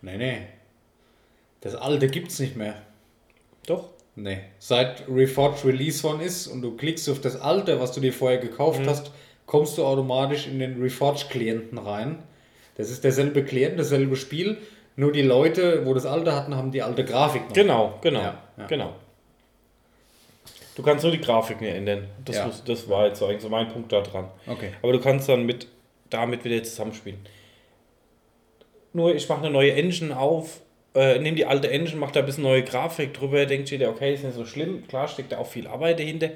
[0.00, 0.38] Nee, nee.
[1.60, 2.80] Das alte gibt's nicht mehr.
[3.66, 3.90] Doch.
[4.16, 4.38] Nee.
[4.58, 8.38] Seit Reforged Release One ist und du klickst auf das alte, was du dir vorher
[8.38, 9.10] gekauft hast,
[9.44, 12.22] kommst du automatisch in den Reforged-Klienten rein.
[12.80, 14.58] Das ist derselbe Klient, dasselbe Spiel,
[14.96, 17.52] nur die Leute, wo das alte hatten, haben die alte Grafik noch.
[17.54, 18.66] Genau, genau, Ja, ja.
[18.66, 18.94] genau.
[20.76, 22.06] Du kannst nur die Grafiken ändern.
[22.24, 22.46] Das, Ja.
[22.46, 24.28] muss, das war jetzt so eigentlich so mein Punkt da dran.
[24.46, 24.70] Okay.
[24.82, 25.66] Aber du kannst dann mit
[26.08, 27.18] damit wieder zusammenspielen.
[28.92, 30.60] Nur ich mache eine neue Engine auf,
[30.94, 34.14] äh, nehme die alte Engine, mache da ein bisschen neue Grafik drüber, denkt jeder, okay,
[34.14, 34.86] ist nicht so schlimm.
[34.88, 36.30] Klar steckt da auch viel Arbeit dahinter.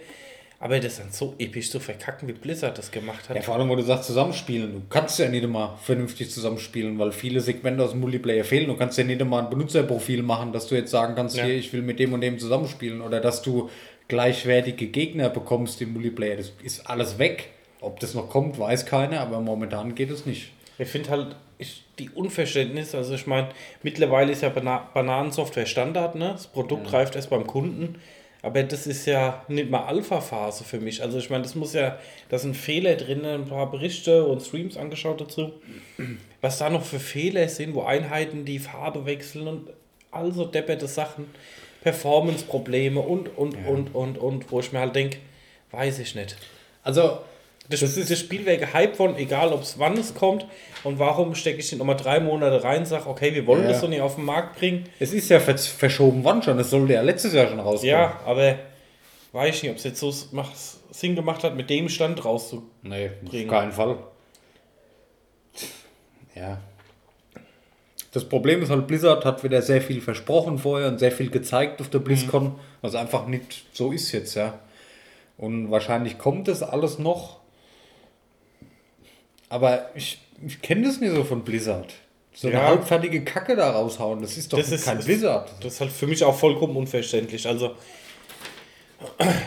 [0.61, 3.37] Aber das dann so episch zu verkacken, wie Blizzard das gemacht hat.
[3.37, 4.73] Ja, vor allem, wo du sagst, zusammenspielen.
[4.73, 8.69] Du kannst ja nicht immer vernünftig zusammenspielen, weil viele Segmente aus dem Multiplayer fehlen.
[8.69, 11.45] Du kannst ja nicht immer ein Benutzerprofil machen, dass du jetzt sagen kannst, Ja.
[11.45, 13.03] hier, ich will mit dem und dem zusammenspielen.
[13.03, 13.69] Oder dass du
[14.09, 16.37] gleichwertige Gegner bekommst im Multiplayer.
[16.37, 17.51] Das ist alles weg.
[17.81, 20.51] Ob das noch kommt, weiß keiner, aber momentan geht es nicht.
[20.79, 23.49] Ich finde halt ich, die Unverständnis, also ich meine,
[23.83, 26.31] mittlerweile ist ja Bana Bananensoftware Standard, ne?
[26.33, 27.97] Das Produkt reift erst beim Kunden,
[28.45, 31.03] aber das ist ja nicht mal Alpha-Phase für mich.
[31.03, 34.77] Also ich meine, das muss ja, da sind Fehler drin, ein paar Berichte und Streams
[34.77, 35.53] angeschaut dazu,
[36.43, 39.71] was da noch für Fehler sind, wo Einheiten die Farbe wechseln und
[40.11, 41.25] also depperte Sachen,
[41.83, 45.19] Performance-Probleme und, und, und, und, und, wo ich mir halt denke,
[45.71, 46.37] weiß ich nicht.
[46.83, 47.21] Also,
[47.71, 50.45] Das, das, ist, das Spiel wäre gehypt von, egal ob es wann es kommt
[50.83, 53.71] und warum stecke ich den nochmal drei Monate rein und sage, okay, wir wollen Ja.
[53.71, 54.85] das doch nicht auf den Markt bringen.
[55.01, 56.59] es ist ja vers- verschoben wann schon.
[56.59, 57.91] Das sollte ja letztes Jahr schon rauskommen.
[57.91, 58.57] Ja, aber
[59.33, 60.11] weiß ich nicht, ob es jetzt so
[60.91, 62.71] Sinn gemacht hat, mit dem Stand rauszubringen.
[62.83, 63.11] Nee,
[63.45, 63.97] auf keinen Fall.
[66.35, 66.59] Ja.
[68.13, 71.81] Das Problem ist halt, Blizzard hat wieder sehr viel versprochen vorher und sehr viel gezeigt
[71.81, 74.59] auf der BlizzCon, was einfach nicht so ist jetzt, ja.
[75.37, 77.39] Und wahrscheinlich kommt das alles noch.
[79.55, 81.93] Aber ich, ich kenne das nicht so von Blizzard.
[82.35, 82.65] So eine Ja.
[82.67, 85.49] halbfertige Kacke da raushauen, das ist doch Das ist kein Blizzard.
[85.61, 87.47] Das ist halt für mich auch vollkommen unverständlich.
[87.47, 87.71] Also,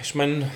[0.01, 0.49] ich meine,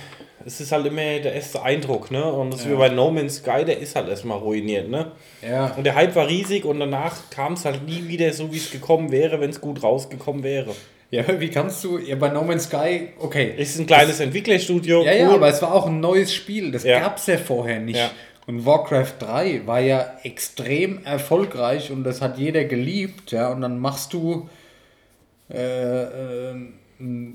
[0.46, 2.24] es ist halt immer der erste Eindruck, ne?
[2.32, 5.12] Und das ist wie bei No Man's Sky, der ist halt erstmal ruiniert, ne?
[5.46, 5.66] Ja.
[5.76, 8.70] Und der Hype war riesig und danach kam es halt nie wieder so, wie es
[8.70, 10.74] gekommen wäre, wenn es gut rausgekommen wäre.
[11.10, 13.54] Ja, wie kannst du, ja, bei No Man's Sky, okay.
[13.58, 15.04] Es ist ein kleines Entwicklerstudio.
[15.04, 15.34] Ja, ja, cool.
[15.34, 16.72] aber es war auch ein neues Spiel.
[16.72, 17.00] Das Ja.
[17.00, 17.98] gab es ja vorher nicht.
[17.98, 18.10] Ja.
[18.46, 23.30] Und Warcraft 3 war ja extrem erfolgreich und das hat jeder geliebt.
[23.30, 24.48] Ja, und dann machst du
[25.48, 26.54] äh, äh,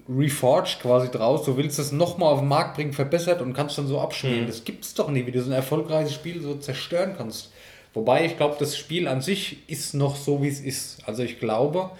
[0.09, 1.43] Reforged quasi draus.
[1.45, 4.43] Du willst es nochmal auf den Markt bringen, verbessert und kannst dann so abspielen.
[4.43, 4.47] Mhm.
[4.47, 7.51] Das gibt's doch nie, wie du so ein erfolgreiches Spiel so zerstören kannst.
[7.93, 10.99] Wobei ich glaube, das Spiel an sich ist noch so, wie es ist.
[11.07, 11.91] Also ich glaube,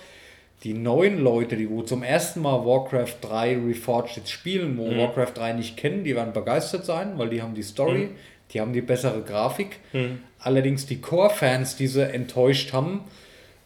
[0.63, 5.33] die neuen Leute, die wo zum ersten Mal Warcraft 3 Reforged jetzt spielen, wo Warcraft
[5.35, 8.09] 3 nicht kennen, die werden begeistert sein, weil die haben die Story,
[8.53, 9.79] die haben die bessere Grafik.
[10.39, 13.01] Allerdings die Core-Fans, die sie enttäuscht haben,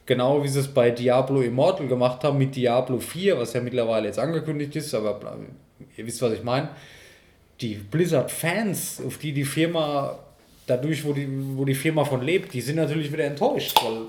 [0.06, 4.08] genau wie sie es bei Diablo Immortal gemacht haben mit Diablo 4, was ja mittlerweile
[4.08, 5.20] jetzt angekündigt ist, aber
[5.96, 6.70] ihr wisst, was ich meine.
[7.60, 10.18] Die Blizzard-Fans, auf die die Firma,
[10.66, 14.06] dadurch, wo die, wo die Firma von lebt, die sind natürlich wieder enttäuscht, weil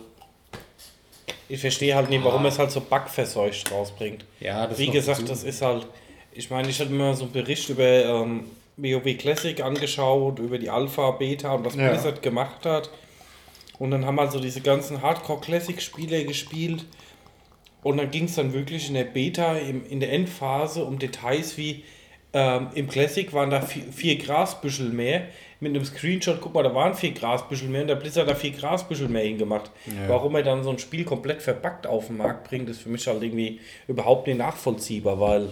[1.48, 4.24] Ich verstehe halt nicht, warum es halt so bugverseucht rausbringt.
[4.40, 5.86] Ja, das Wie gesagt, das ist halt.
[6.34, 8.44] Ich meine, ich mir mal so einen Bericht über ähm,
[8.76, 11.88] WoW Classic angeschaut, über die Alpha, Beta und was Ja.
[11.90, 12.90] Blizzard gemacht hat.
[13.78, 16.84] Und dann haben halt so diese ganzen Hardcore-Classic-Spiele gespielt.
[17.82, 21.56] Und dann ging es dann wirklich in der Beta, im, in der Endphase, um Details
[21.58, 21.84] wie
[22.34, 25.24] ähm, im Classic waren da vier, vier Grasbüschel mehr.
[25.60, 28.38] Mit einem Screenshot, guck mal, da waren vier Grasbüschel mehr und der Blizzard hat da
[28.38, 29.70] vier Grasbüschel mehr hingemacht.
[30.08, 33.06] Warum er dann so ein Spiel komplett verbuggt auf den Markt bringt, ist für mich
[33.06, 35.50] halt irgendwie überhaupt nicht nachvollziehbar, weil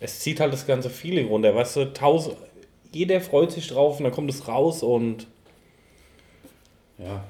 [0.00, 1.54] es zieht halt das ganze Feeling runter.
[1.54, 2.36] Weißt du, tausend,
[2.92, 5.26] jeder freut sich drauf und dann kommt es raus und
[6.98, 7.24] Ja,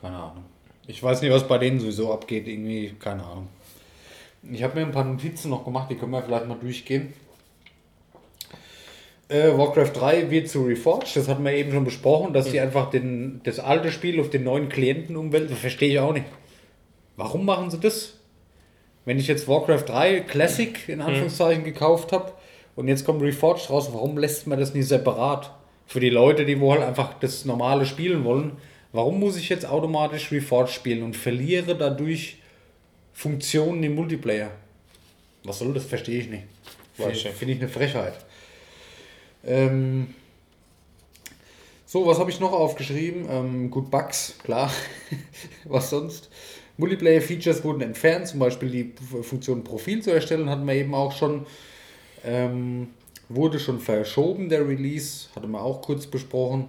[0.00, 0.44] keine Ahnung.
[0.86, 2.48] Ich weiß nicht, was bei denen sowieso abgeht.
[2.48, 3.48] Irgendwie, keine Ahnung.
[4.50, 7.14] Ich habe mir ein paar Notizen noch gemacht, die können wir vielleicht mal durchgehen.
[9.28, 12.90] Äh, Warcraft 3 wird zu Reforged, das hatten wir eben schon besprochen, dass sie einfach
[12.90, 15.50] den, das alte Spiel auf den neuen Klienten umwälzen.
[15.50, 16.26] Das verstehe ich auch nicht.
[17.16, 18.18] Warum machen sie das?
[19.04, 22.32] Wenn ich jetzt Warcraft 3 Classic in Anführungszeichen gekauft habe
[22.76, 25.50] und jetzt kommt Reforged raus, warum lässt man das nicht separat?
[25.86, 28.52] Für die Leute, die wohl einfach das normale spielen wollen,
[28.92, 32.38] warum muss ich jetzt automatisch Reforged spielen und verliere dadurch
[33.12, 34.52] Funktionen im Multiplayer?
[35.44, 35.84] Was soll das?
[35.84, 36.44] Verstehe ich nicht.
[36.96, 37.36] Weiß Finde ich.
[37.36, 38.14] finde ich eine Frechheit.
[39.44, 40.14] Ähm,
[41.84, 43.26] so, was habe ich noch aufgeschrieben?
[43.28, 44.72] Ähm, gut, Bugs, klar.
[45.64, 46.30] was sonst?
[46.78, 48.92] Multiplayer-Features wurden entfernt, zum Beispiel die
[49.22, 51.46] Funktion Profil zu erstellen, hatten wir eben auch schon.
[52.24, 52.88] Ähm,
[53.34, 56.68] wurde schon verschoben, der Release, hatte man auch kurz besprochen.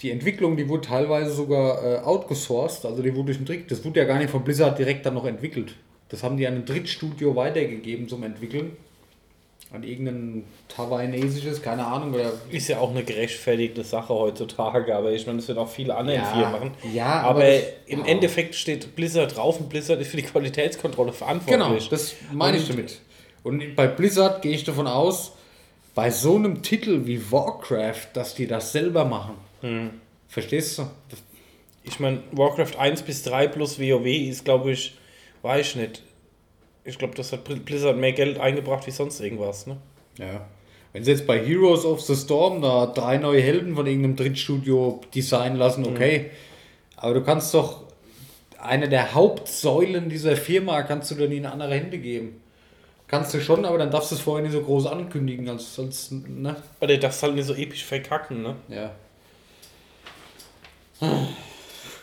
[0.00, 3.84] Die Entwicklung, die wurde teilweise sogar äh, outgesourced, also die wurde durch einen Trick, das
[3.84, 5.74] wurde ja gar nicht von Blizzard direkt dann noch entwickelt.
[6.08, 8.76] Das haben die an ein Drittstudio weitergegeben zum Entwickeln.
[9.76, 15.26] An irgendein taiwanesisches, keine Ahnung, oder Ist ja auch eine gerechtfertigte Sache heutzutage, aber ich
[15.26, 16.70] meine, das wird auch viele andere Ja, Firmen machen.
[16.94, 18.06] ja, aber, aber das- im ja.
[18.06, 21.88] Endeffekt steht Blizzard drauf und Blizzard ist für die Qualitätskontrolle Genau, verantwortlich.
[21.90, 23.00] das meine ich damit.
[23.42, 25.32] Und bei Blizzard gehe ich davon aus,
[25.94, 29.34] bei so einem Titel wie Warcraft, dass die das selber machen.
[29.60, 29.90] Hm.
[30.28, 30.86] Verstehst du?
[31.84, 34.96] Ich meine, Warcraft 1 bis 3 plus WoW ist, glaube ich,
[35.42, 36.02] weiß ich nicht.
[36.86, 39.76] Ich glaube, das hat Blizzard mehr Geld eingebracht wie sonst irgendwas, ne?
[40.18, 40.46] ja.
[40.92, 45.02] Wenn sie jetzt bei Heroes of the Storm da drei neue Helden von irgendeinem Drittstudio
[45.14, 46.30] designen lassen, okay.
[46.96, 47.84] Aber du kannst doch
[48.58, 52.40] eine der Hauptsäulen dieser Firma kannst du dann in andere Hände geben.
[53.08, 56.10] Kannst du schon, aber dann darfst du es vorher nicht so groß ankündigen, als, als
[56.10, 56.56] ne?
[56.80, 58.56] Weil der darfst halt nicht so episch verkacken, ne?
[58.68, 58.90] Ja.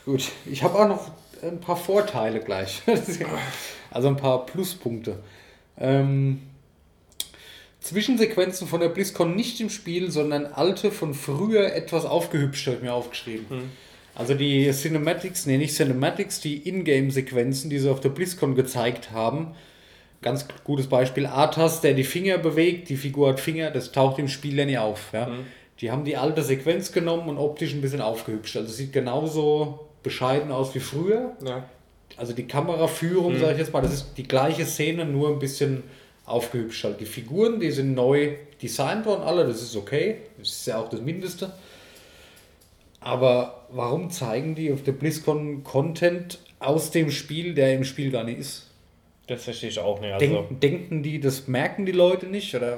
[0.05, 1.11] Gut, ich habe auch noch
[1.41, 2.83] ein paar Vorteile gleich.
[3.93, 5.19] also ein paar Pluspunkte.
[5.79, 6.41] Ähm,
[7.79, 12.83] Zwischensequenzen von der BlizzCon nicht im Spiel, sondern alte von früher etwas aufgehübscht, habe ich
[12.83, 13.45] mir aufgeschrieben.
[14.15, 19.55] Also die Cinematics, nee, nicht Cinematics, die Ingame-Sequenzen, die sie auf der BlizzCon gezeigt haben.
[20.21, 24.29] Ganz gutes Beispiel, Arthas, der die Finger bewegt, die Figur hat Finger, das taucht im
[24.29, 25.11] Spiel ja nie auf.
[25.11, 25.29] Ja?
[25.81, 28.55] Die haben die alte Sequenz genommen und optisch ein bisschen aufgehübscht.
[28.55, 31.35] Also sieht genauso bescheiden aus wie früher.
[31.43, 31.65] Ja.
[32.17, 35.83] Also die Kameraführung, sage ich jetzt mal, das ist die gleiche Szene, nur ein bisschen
[36.25, 36.83] aufgehübscht.
[36.83, 36.99] Halt.
[36.99, 40.17] Die Figuren, die sind neu designt worden, alle, das ist okay.
[40.37, 41.51] Das ist ja auch das Mindeste.
[42.99, 48.23] Aber warum zeigen die auf der BlizzCon Content aus dem Spiel, der im Spiel gar
[48.23, 48.67] nicht ist?
[49.27, 50.13] Das verstehe ich auch nicht.
[50.13, 52.55] Also, Denken, denken die, das merken die Leute nicht?
[52.55, 52.77] Oder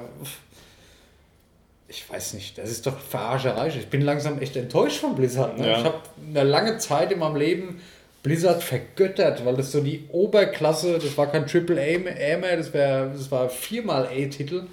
[1.88, 3.68] ich weiß nicht, das ist doch Verarscherei.
[3.68, 5.58] Ich bin langsam echt enttäuscht von Blizzard.
[5.58, 5.68] Ne?
[5.68, 5.78] Ja.
[5.78, 7.80] Ich habe eine lange Zeit in meinem Leben
[8.26, 13.06] Blizzard vergöttert, weil das so die Oberklasse, das war kein Triple A mehr, das, wär,
[13.06, 14.66] das war viermal A-Titel.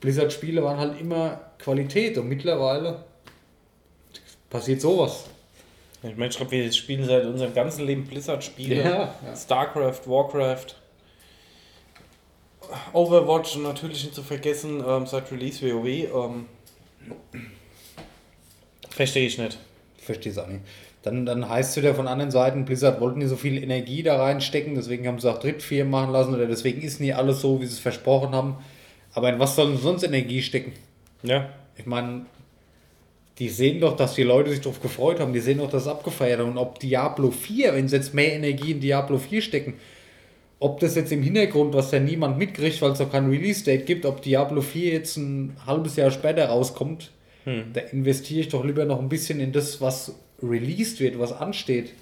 [0.00, 3.04] Blizzard-Spiele waren halt immer Qualität und mittlerweile
[4.50, 5.26] passiert sowas.
[6.02, 8.82] ich meine, ich glaube, wir spielen seit unserem ganzen Leben Blizzard-Spiele.
[8.82, 9.36] Ja, ja.
[9.36, 10.74] StarCraft, Warcraft,
[12.92, 15.86] Overwatch und natürlich nicht zu vergessen, ähm, seit Release WoW.
[15.86, 16.46] Ähm,
[18.90, 19.56] verstehe ich nicht.
[19.98, 20.62] Ich verstehe es auch nicht.
[21.08, 24.20] Dann, dann heißt es wieder von anderen Seiten, Blizzard wollten nicht so viel Energie da
[24.20, 27.66] reinstecken, deswegen haben sie auch Drittfirmen machen lassen oder deswegen ist nie alles so, wie
[27.66, 28.56] sie es versprochen haben.
[29.14, 30.72] Aber in was sollen sie sonst Energie stecken?
[31.22, 31.48] Ja.
[31.78, 32.26] Ich meine,
[33.38, 35.88] die sehen doch, dass die Leute sich darauf gefreut haben, die sehen doch, dass es
[35.88, 36.50] abgefeiert haben.
[36.50, 39.74] Und ob Diablo 4, wenn sie jetzt mehr Energie in Diablo 4 stecken,
[40.58, 44.04] ob das jetzt im Hintergrund, was ja niemand mitkriegt, weil es auch kein Release-Date gibt,
[44.04, 47.12] ob Diablo 4 jetzt ein halbes Jahr später rauskommt,
[47.72, 51.92] da investiere ich doch lieber noch ein bisschen in das, was released wird, was ansteht.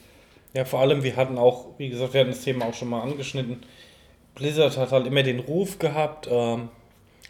[0.55, 3.03] Ja, vor allem, wir hatten auch, wie gesagt, wir hatten das Thema auch schon mal
[3.03, 3.59] angeschnitten.
[4.34, 6.68] Blizzard hat halt immer den Ruf gehabt, ähm,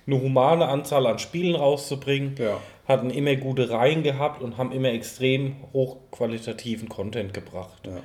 [0.07, 2.37] eine humane Anzahl an Spielen rauszubringen.
[2.39, 2.61] Ja.
[2.87, 7.87] Hatten immer gute Reihen gehabt und haben immer extrem hochqualitativen Content gebracht.
[7.87, 8.01] Ja.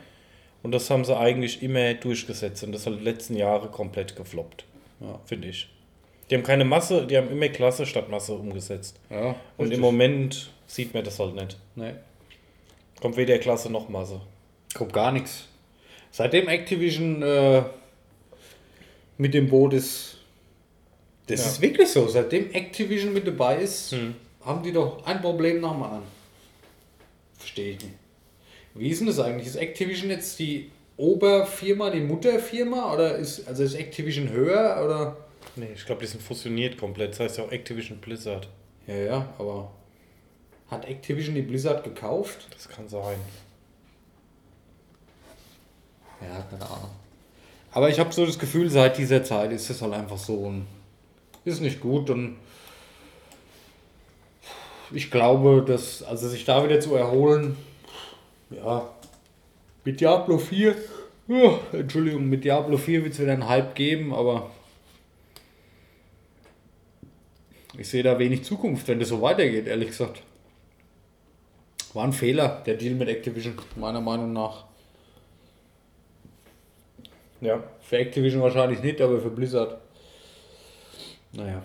[0.64, 4.66] Und das haben sie eigentlich immer durchgesetzt und das hat die letzten Jahre komplett gefloppt.
[5.00, 5.20] Ja.
[5.26, 5.70] Finde ich.
[6.30, 9.00] Die haben keine Masse, die haben immer Klasse statt Masse umgesetzt.
[9.10, 9.76] Und richtig.
[9.76, 11.58] im Moment sieht man das halt nicht.
[11.76, 11.94] Nee,
[13.02, 14.22] Kommt weder Klasse noch Masse.
[14.74, 15.46] kommt gar nichts.
[16.12, 17.64] Seitdem Activision äh,
[19.18, 20.18] mit dem Boot ist,
[21.28, 21.46] das Ja.
[21.48, 22.08] ist wirklich so.
[22.08, 23.94] Seitdem Activision mit dabei ist,
[24.46, 26.04] haben die doch ein Problem nach dem anderen.
[27.38, 27.96] Verstehe ich nicht.
[28.76, 29.48] Wie ist denn das eigentlich?
[29.48, 35.18] Ist Activision jetzt die Oberfirma, die Mutterfirma oder ist also ist Activision höher oder?
[35.56, 37.12] Nee, ich glaube, die sind fusioniert komplett.
[37.12, 38.48] Das heißt ja auch Activision Blizzard.
[38.88, 39.72] Ja, ja, aber
[40.72, 42.48] hat Activision die Blizzard gekauft?
[42.54, 43.18] Das kann sein.
[46.22, 46.92] Ja, keine Ahnung.
[47.72, 50.66] Aber ich habe so das Gefühl, seit dieser Zeit ist es halt einfach so und
[51.46, 52.38] ist nicht gut und
[54.92, 57.56] ich glaube, dass, also sich da wieder zu erholen,
[58.50, 58.90] ja,
[59.86, 60.76] mit Diablo 4
[61.28, 64.52] Ja, Entschuldigung, mit Diablo 4 wird es wieder einen Hype geben, aber
[67.78, 70.22] ich sehe da wenig Zukunft, wenn das so weitergeht, ehrlich gesagt.
[71.94, 74.66] War ein Fehler, der Deal mit Activision, meiner Meinung nach.
[77.42, 77.64] Ja.
[77.82, 79.78] Für Activision wahrscheinlich nicht, aber für Blizzard.
[81.34, 81.64] Naja.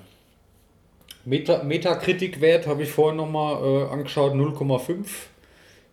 [1.24, 5.06] Meta Metakritik-Wert habe ich vorhin nochmal äh, angeschaut, 0,5.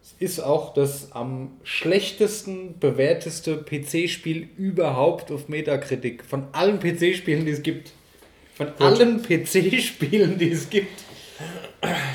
[0.01, 6.23] Es ist auch das am schlechtesten bewerteste PC-Spiel überhaupt auf Metakritik.
[6.23, 7.91] Von allen PC-Spielen, die es gibt.
[8.55, 11.03] Von allen PC-Spielen, die es gibt.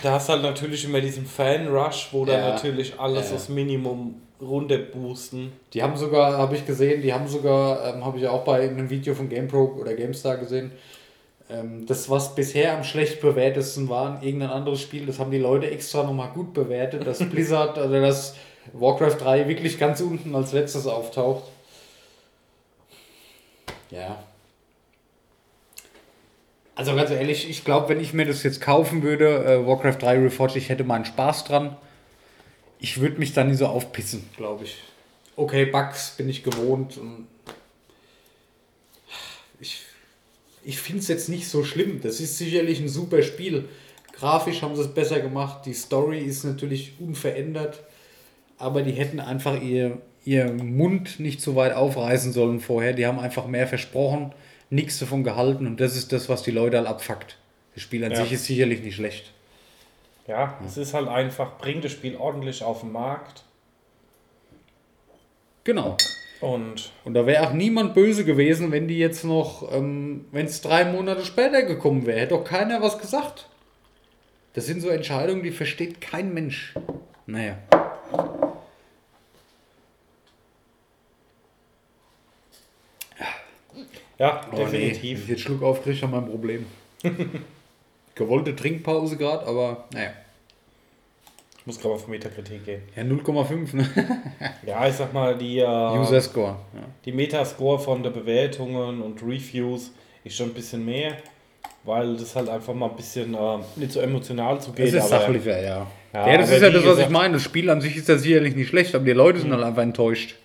[0.02, 2.32] Da hast du halt natürlich immer diesen Fan-Rush, wo Ja.
[2.32, 3.36] dann natürlich alles Ja.
[3.36, 5.52] aufs Minimum runterboosten.
[5.74, 8.88] Die haben sogar, habe ich gesehen, die haben sogar, ähm, habe ich auch bei einem
[8.88, 10.70] Video von GamePro oder GameStar gesehen,
[11.50, 15.68] ähm, das, was bisher am schlecht bewertesten war, irgendein anderes Spiel, das haben die Leute
[15.70, 18.36] extra nochmal gut bewertet, dass Blizzard oder dass
[18.74, 21.42] Warcraft 3 wirklich ganz unten als letztes auftaucht.
[23.90, 24.18] Ja.
[26.78, 30.18] Also ganz ehrlich, ich glaube, wenn ich mir das jetzt kaufen würde, äh, Warcraft 3
[30.20, 31.76] Reforged, ich hätte meinen Spaß dran.
[32.78, 34.76] Ich würde mich da nie so aufpissen, glaube ich.
[35.34, 37.00] Okay, Bugs bin ich gewohnt.
[39.58, 39.82] Ich
[40.64, 42.00] ich finde es jetzt nicht so schlimm.
[42.00, 43.68] Das ist sicherlich ein super Spiel.
[44.12, 45.66] Grafisch haben sie es besser gemacht.
[45.66, 47.82] Die Story ist natürlich unverändert.
[48.56, 52.92] Aber die hätten einfach ihr, ihr Mund nicht so weit aufreißen sollen vorher.
[52.92, 54.32] Die haben einfach mehr versprochen,
[54.70, 55.66] nichts davon gehalten.
[55.66, 57.36] Und das ist das, was die Leute halt abfuckt.
[57.74, 58.22] Das Spiel an Ja.
[58.22, 59.32] sich ist sicherlich nicht schlecht.
[60.26, 63.44] Ja, es ist halt einfach, bringt das Spiel ordentlich auf den Markt.
[65.64, 65.96] Genau.
[66.40, 70.60] Und Und da wäre auch niemand böse gewesen, wenn die jetzt noch, ähm, wenn es
[70.60, 72.20] drei Monate später gekommen wäre.
[72.20, 73.48] Hätte doch keiner was gesagt.
[74.54, 76.74] Das sind so Entscheidungen, die versteht kein Mensch.
[77.26, 77.58] Naja.
[84.18, 85.22] Ja, Oh, Nee, wenn definitiv.
[85.24, 86.66] ich jetzt Schluck aufkriege, haben wir ein Problem.
[88.14, 90.10] Gewollte Trinkpause gerade, aber naja.
[91.58, 92.82] Ich muss gerade auf Metakritik gehen.
[92.96, 93.88] Ja, 0,5, ne?
[94.66, 95.64] Ja, ich sag mal, die, äh,
[95.98, 96.56] User Score.
[96.74, 96.80] Ja.
[97.04, 99.92] die Metascore von der Bewertungen und Reviews
[100.24, 101.18] ist schon ein bisschen mehr,
[101.84, 104.88] weil das halt einfach mal ein bisschen äh, nicht so emotional zugeht.
[104.88, 105.86] Es ist aber- sachlicher, ja.
[106.14, 107.34] Ja, Ja, das ist ja das, was ich meine.
[107.34, 109.82] Das Spiel an sich ist ja sicherlich nicht schlecht, aber die Leute sind halt einfach
[109.82, 110.36] enttäuscht.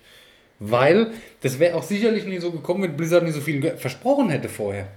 [0.58, 4.48] Weil das wäre auch sicherlich nie so gekommen, wenn Blizzard nicht so viel versprochen hätte
[4.48, 4.88] vorher.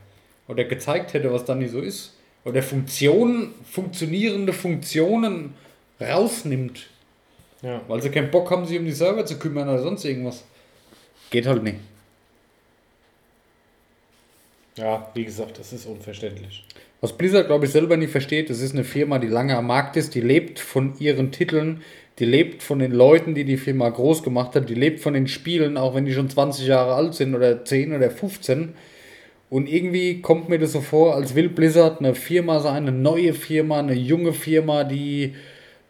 [0.48, 2.16] Oder gezeigt hätte, was dann nicht so ist.
[2.46, 5.56] Oder Funktionen, funktionierende Funktionen
[6.00, 6.88] rausnimmt.
[7.62, 7.82] Ja.
[7.88, 10.46] Weil sie keinen Bock haben, sich um die Server zu kümmern oder sonst irgendwas.
[11.30, 11.80] Geht halt nicht.
[14.78, 16.64] ja, wie gesagt, das ist unverständlich.
[17.02, 19.98] Was Blizzard, glaube ich, selber nicht versteht, das ist eine Firma, die lange am Markt
[19.98, 21.82] ist, die lebt von ihren Titeln,
[22.20, 25.28] die lebt von den Leuten, die die Firma groß gemacht hat, die lebt von den
[25.28, 28.74] Spielen, auch wenn die schon 20 Jahre alt sind oder 10 oder 15.
[29.50, 33.34] Und irgendwie kommt mir das so vor, als will Blizzard eine Firma sein, eine neue
[33.34, 35.36] Firma, eine junge Firma, die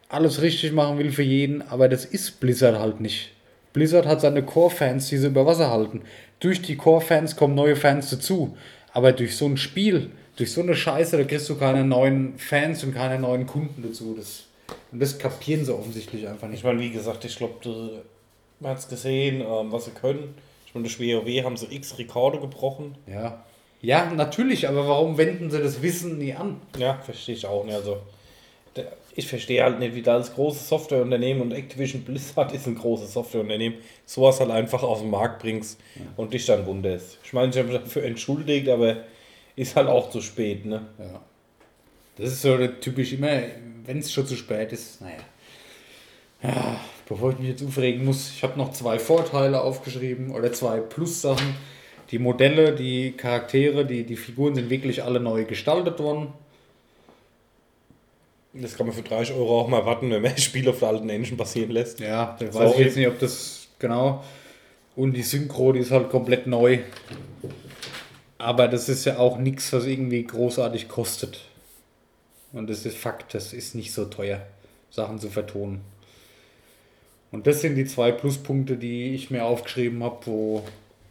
[0.08, 3.32] alles richtig machen will für jeden, aber das ist Blizzard halt nicht.
[3.72, 6.02] Blizzard hat seine Core-Fans, die sie über Wasser halten.
[6.40, 8.56] Durch die Core-Fans kommen neue Fans dazu.
[8.92, 12.82] Aber durch so ein Spiel, durch so eine Scheiße, da kriegst du keine neuen Fans
[12.84, 14.14] und keine neuen Kunden dazu.
[14.16, 14.47] Das,
[14.92, 16.64] und das kapieren sie offensichtlich einfach Ich nicht.
[16.64, 18.02] meine, wie gesagt, ich glaube,
[18.60, 20.34] man hat es gesehen, ähm, was sie können.
[20.66, 22.96] Ich meine, durch WoW haben sie x Rekorde gebrochen.
[23.06, 23.44] Ja.
[23.80, 26.60] Ja, natürlich, aber warum wenden sie das Wissen nie an?
[26.76, 27.74] Ja, verstehe ich auch nicht.
[27.76, 27.98] Also,
[29.14, 33.12] ich verstehe halt nicht, wie da als großes Softwareunternehmen und Activision Blizzard ist ein großes
[33.12, 35.80] Softwareunternehmen, sowas halt einfach auf den Markt bringst
[36.16, 37.18] und dich dann wunderst.
[37.24, 38.98] Ich meine, ich habe mich dafür entschuldigt, aber
[39.56, 40.86] ist halt auch zu spät, ne?
[40.98, 41.20] Ja.
[42.16, 43.40] Das ist so typisch immer,
[43.88, 45.16] wenn es schon zu spät ist, naja.
[46.42, 46.78] Ja,
[47.08, 51.54] bevor ich mich jetzt aufregen muss, ich habe noch zwei Vorteile aufgeschrieben oder zwei Plus-Sachen.
[52.10, 56.28] Die Modelle, die Charaktere, die, die Figuren sind wirklich alle neu gestaltet worden.
[58.52, 60.88] Das kann man für 30 Euro auch mal warten, wenn man das Spiel auf der
[60.88, 61.98] alten Engine basieren lässt.
[62.00, 64.22] Ja, da weiß ich jetzt nicht, ob das genau.
[64.96, 66.80] Und die Synchro, die ist halt komplett neu.
[68.36, 71.40] Aber das ist ja auch nichts, was irgendwie großartig kostet.
[72.58, 74.42] Und das ist Fakt, das ist nicht so teuer,
[74.90, 75.80] Sachen zu vertonen.
[77.30, 80.64] Und das sind die zwei Pluspunkte, die ich mir aufgeschrieben habe, wo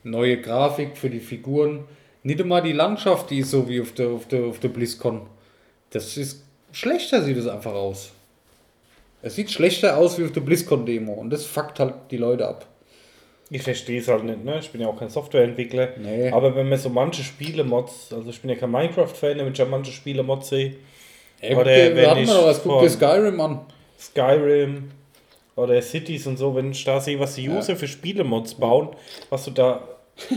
[0.03, 1.85] neue Grafik für die Figuren,
[2.23, 5.21] nicht immer die Landschaft, die ist so wie auf der, auf der, auf der BlizzCon.
[5.91, 6.43] Das ist
[6.73, 8.11] schlechter, sieht es einfach aus.
[9.21, 12.67] Es sieht schlechter aus wie auf der BlizzCon-Demo und das fuckt halt die Leute ab.
[13.49, 14.59] Ich verstehe es halt nicht, ne?
[14.59, 15.91] Ich bin ja auch kein Softwareentwickler.
[15.97, 16.29] Nee.
[16.29, 19.63] Aber wenn man so manche Spiele-Mods, also ich bin ja kein Minecraft-Fan, wenn ich ja
[19.63, 20.75] manche Spiele-Mods sehe,
[21.41, 23.59] Ey, Oder guck dir, wenn hatten ich wir doch was, guck dir Skyrim an.
[23.99, 24.91] Skyrim
[25.55, 28.89] oder Cities und so, wenn ich da sehe, was die User für Spielemods bauen,
[29.29, 29.81] was du da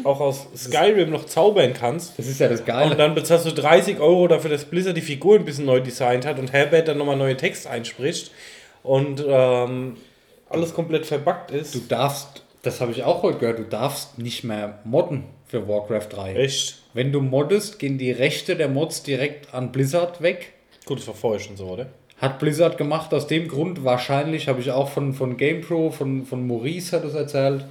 [0.04, 2.18] auch aus Skyrim noch zaubern kannst.
[2.18, 2.92] Das ist ja das Geile.
[2.92, 6.26] Und dann bezahlst du 30 Euro dafür, dass Blizzard die Figur ein bisschen neu designt
[6.26, 8.30] hat und Herbert dann nochmal neuen Text einspricht
[8.82, 9.96] und ähm,
[10.48, 11.74] alles komplett verbuggt ist.
[11.74, 16.08] Du darfst, das habe ich auch heute gehört, du darfst nicht mehr modden für Warcraft
[16.10, 16.34] 3.
[16.34, 16.78] Echt?
[16.92, 20.52] Wenn du moddest, gehen die Rechte der Mods direkt an Blizzard weg.
[20.90, 21.86] Gut, das war vorher schon so, oder?
[22.16, 26.44] Hat Blizzard gemacht aus dem Grund, wahrscheinlich, habe ich auch von, von GamePro, von, von
[26.48, 27.64] Maurice hat es erzählt,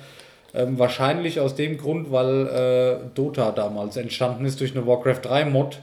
[0.53, 5.43] ähm, wahrscheinlich aus dem Grund, weil äh, Dota damals entstanden ist durch eine Warcraft 3
[5.43, 5.81] Mod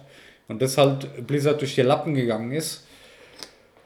[0.48, 2.86] und das halt Blizzard durch die Lappen gegangen ist.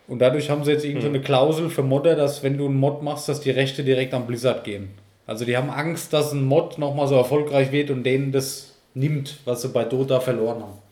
[0.06, 2.76] Und dadurch haben sie jetzt irgendwie so eine Klausel für Modder, dass wenn du einen
[2.76, 4.90] Mod machst, dass die Rechte direkt an Blizzard gehen.
[5.26, 9.38] Also die haben Angst, dass ein Mod nochmal so erfolgreich wird und denen das nimmt,
[9.44, 10.89] was sie bei Dota verloren haben.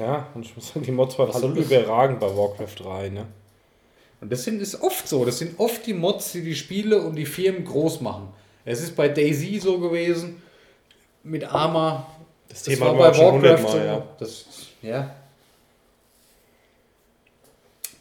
[0.00, 3.26] Ja, und ich muss sagen, die Mods waren absolut das- überragend bei Warcraft 3, ne?
[4.22, 5.24] Und das sind, ist oft so.
[5.24, 8.28] Das sind oft die Mods, die die Spiele und die Firmen groß machen.
[8.64, 10.42] Es ist bei Daisy so gewesen,
[11.22, 12.06] mit Arma.
[12.48, 13.78] Das Das Thema war bei Warcraft so.
[13.78, 14.02] ja.
[14.18, 14.46] Das,
[14.82, 15.14] ja.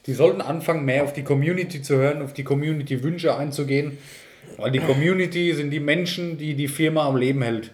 [0.06, 3.97] Die sollten anfangen, mehr auf die Community zu hören, auf die Community-Wünsche einzugehen.
[4.58, 7.72] Weil die Community sind die Menschen, die die Firma am Leben hält.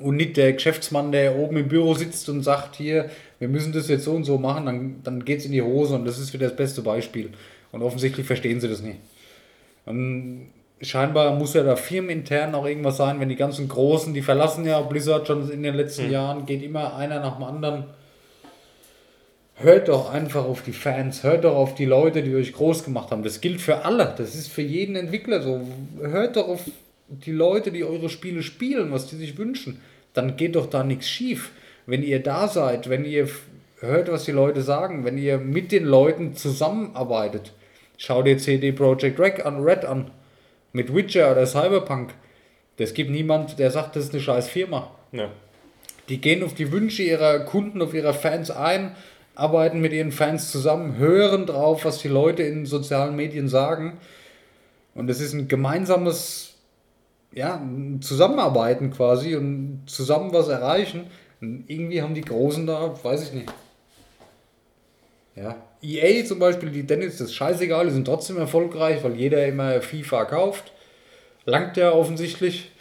[0.00, 3.88] Und nicht der Geschäftsmann, der oben im Büro sitzt und sagt, hier, wir müssen das
[3.88, 6.32] jetzt so und so machen, dann, dann geht es in die Hose und das ist
[6.32, 7.30] wieder das beste Beispiel.
[7.72, 8.98] Und offensichtlich verstehen sie das nicht.
[9.86, 10.48] Und
[10.80, 14.80] scheinbar muss ja da firmenintern auch irgendwas sein, wenn die ganzen Großen, die verlassen ja
[14.80, 17.84] Blizzard schon in den letzten Jahren, geht immer einer nach dem anderen.
[19.56, 23.10] Hört doch einfach auf die Fans, hört doch auf die Leute, die euch groß gemacht
[23.10, 23.24] haben.
[23.24, 25.60] Das gilt für alle, das ist für jeden Entwickler so.
[26.00, 26.60] Hört doch auf
[27.08, 29.80] die Leute, die eure Spiele spielen, was die sich wünschen.
[30.14, 31.50] Dann geht doch da nichts schief.
[31.86, 33.28] Wenn ihr da seid, wenn ihr
[33.80, 37.52] hört, was die Leute sagen, wenn ihr mit den Leuten zusammenarbeitet.
[37.96, 40.10] Schau dir CD Projekt Red an, Red an,
[40.72, 42.10] mit Witcher oder Cyberpunk.
[42.76, 44.90] Das gibt niemand, der sagt, das ist eine scheiß Firma.
[45.12, 45.30] Ja.
[46.08, 48.94] Die gehen auf die Wünsche ihrer Kunden, auf ihrer Fans ein,
[49.34, 53.98] arbeiten mit ihren Fans zusammen, hören drauf, was die Leute in sozialen Medien sagen.
[54.94, 56.47] Und es ist ein gemeinsames
[57.32, 57.62] ja,
[58.00, 61.06] Zusammenarbeiten quasi und zusammen was erreichen.
[61.40, 63.52] Und irgendwie haben die Großen da, weiß ich nicht.
[65.36, 65.56] Ja.
[65.80, 69.80] EA zum Beispiel, die Dennis, das ist scheißegal, die sind trotzdem erfolgreich, weil jeder immer
[69.80, 70.72] FIFA kauft.
[71.44, 72.72] Langt ja offensichtlich.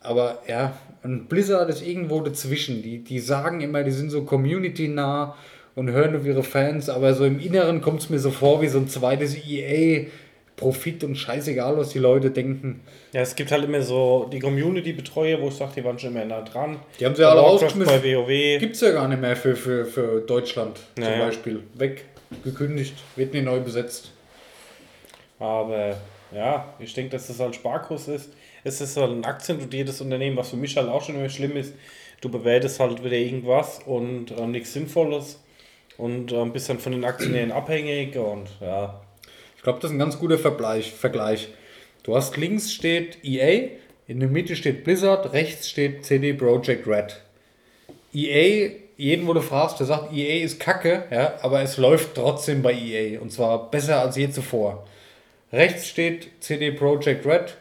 [0.00, 2.82] Aber ja, und Blizzard ist irgendwo dazwischen.
[2.82, 5.34] Die, die sagen immer, die sind so community-nah
[5.74, 8.68] und hören auf ihre Fans, aber so im Inneren kommt es mir so vor wie
[8.68, 10.06] so ein zweites EA.
[10.62, 12.80] Profit und scheißegal, was die Leute denken.
[13.12, 16.24] Ja, es gibt halt immer so die Community-Betreuer, wo ich sage, die waren schon immer
[16.24, 16.78] nah dran.
[17.00, 18.00] Die haben sie alle rausgeschmissen.
[18.00, 18.60] bei WoW.
[18.60, 21.26] Gibt es ja gar nicht mehr für, für, für Deutschland zum Naja.
[21.26, 21.62] Beispiel.
[21.74, 22.04] Weg,
[22.44, 24.12] gekündigt, wird nicht neu besetzt.
[25.38, 25.96] Aber
[26.34, 28.30] ja, ich denke, dass das halt Sparkurs ist.
[28.64, 31.74] Es ist halt ein aktiendotiertes Unternehmen, was für mich halt auch schon immer schlimm ist.
[32.20, 35.40] Du bewertest halt wieder irgendwas und äh, nichts Sinnvolles
[35.98, 39.01] und äh, bist dann von den Aktionären abhängig und ja.
[39.62, 41.48] Ich glaube, das ist ein ganz guter Vergleich.
[42.02, 43.68] Du hast links steht EA,
[44.08, 47.22] in der Mitte steht Blizzard, rechts steht CD Projekt Red.
[48.12, 52.60] EA, jeden, wo du fragst, der sagt, EA ist kacke, ja, aber es läuft trotzdem
[52.60, 54.84] bei EA und zwar besser als je zuvor.
[55.52, 57.56] Rechts steht CD Projekt Red,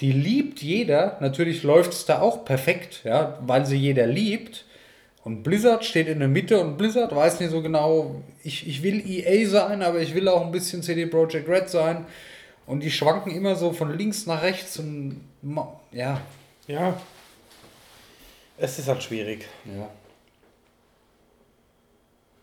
[0.00, 4.64] die liebt jeder, natürlich läuft es da auch perfekt, ja, weil sie jeder liebt.
[5.24, 9.08] Und Blizzard steht in der Mitte und Blizzard weiß nicht so genau, ich, ich will
[9.08, 12.06] EA sein, aber ich will auch ein bisschen CD Projekt Red sein.
[12.66, 15.20] Und die schwanken immer so von links nach rechts und
[15.92, 16.20] ja.
[16.66, 17.00] Ja.
[18.56, 19.46] Es ist halt schwierig.
[19.64, 19.88] Ja.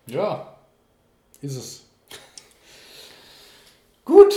[0.08, 0.56] Ja,
[1.42, 1.86] ist es.
[4.06, 4.34] Gut.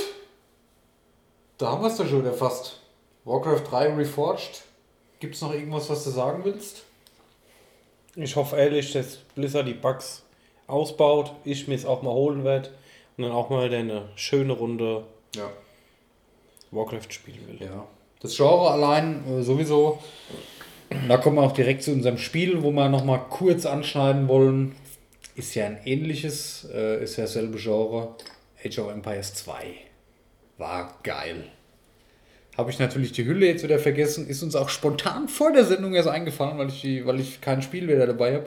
[1.58, 2.80] Da haben wir es doch schon wieder fast.
[3.24, 4.62] Warcraft 3 Reforged.
[5.20, 6.82] Gibt es noch irgendwas, was du sagen willst?
[8.16, 10.22] Ich hoffe ehrlich, dass Blizzard die Bugs
[10.66, 12.70] ausbaut, ich mir es auch mal holen werde
[13.16, 15.04] und dann auch mal eine schöne Runde
[15.34, 15.50] Ja.
[16.70, 17.66] Warcraft spielen will.
[17.66, 17.86] Ja.
[18.20, 19.98] Das Genre allein äh, sowieso.
[21.08, 24.74] Da kommen wir auch direkt zu unserem Spiel, wo wir nochmal kurz anschneiden wollen.
[25.34, 28.14] Ist ja ein ähnliches, äh, ist ja dasselbe Genre.
[28.64, 29.54] Age of Empires 2.
[30.58, 31.44] War geil.
[32.56, 34.28] Habe ich natürlich die Hülle jetzt wieder vergessen.
[34.28, 37.62] Ist uns auch spontan vor der Sendung erst eingefallen, weil ich, die, weil ich kein
[37.62, 38.46] Spiel wieder dabei habe.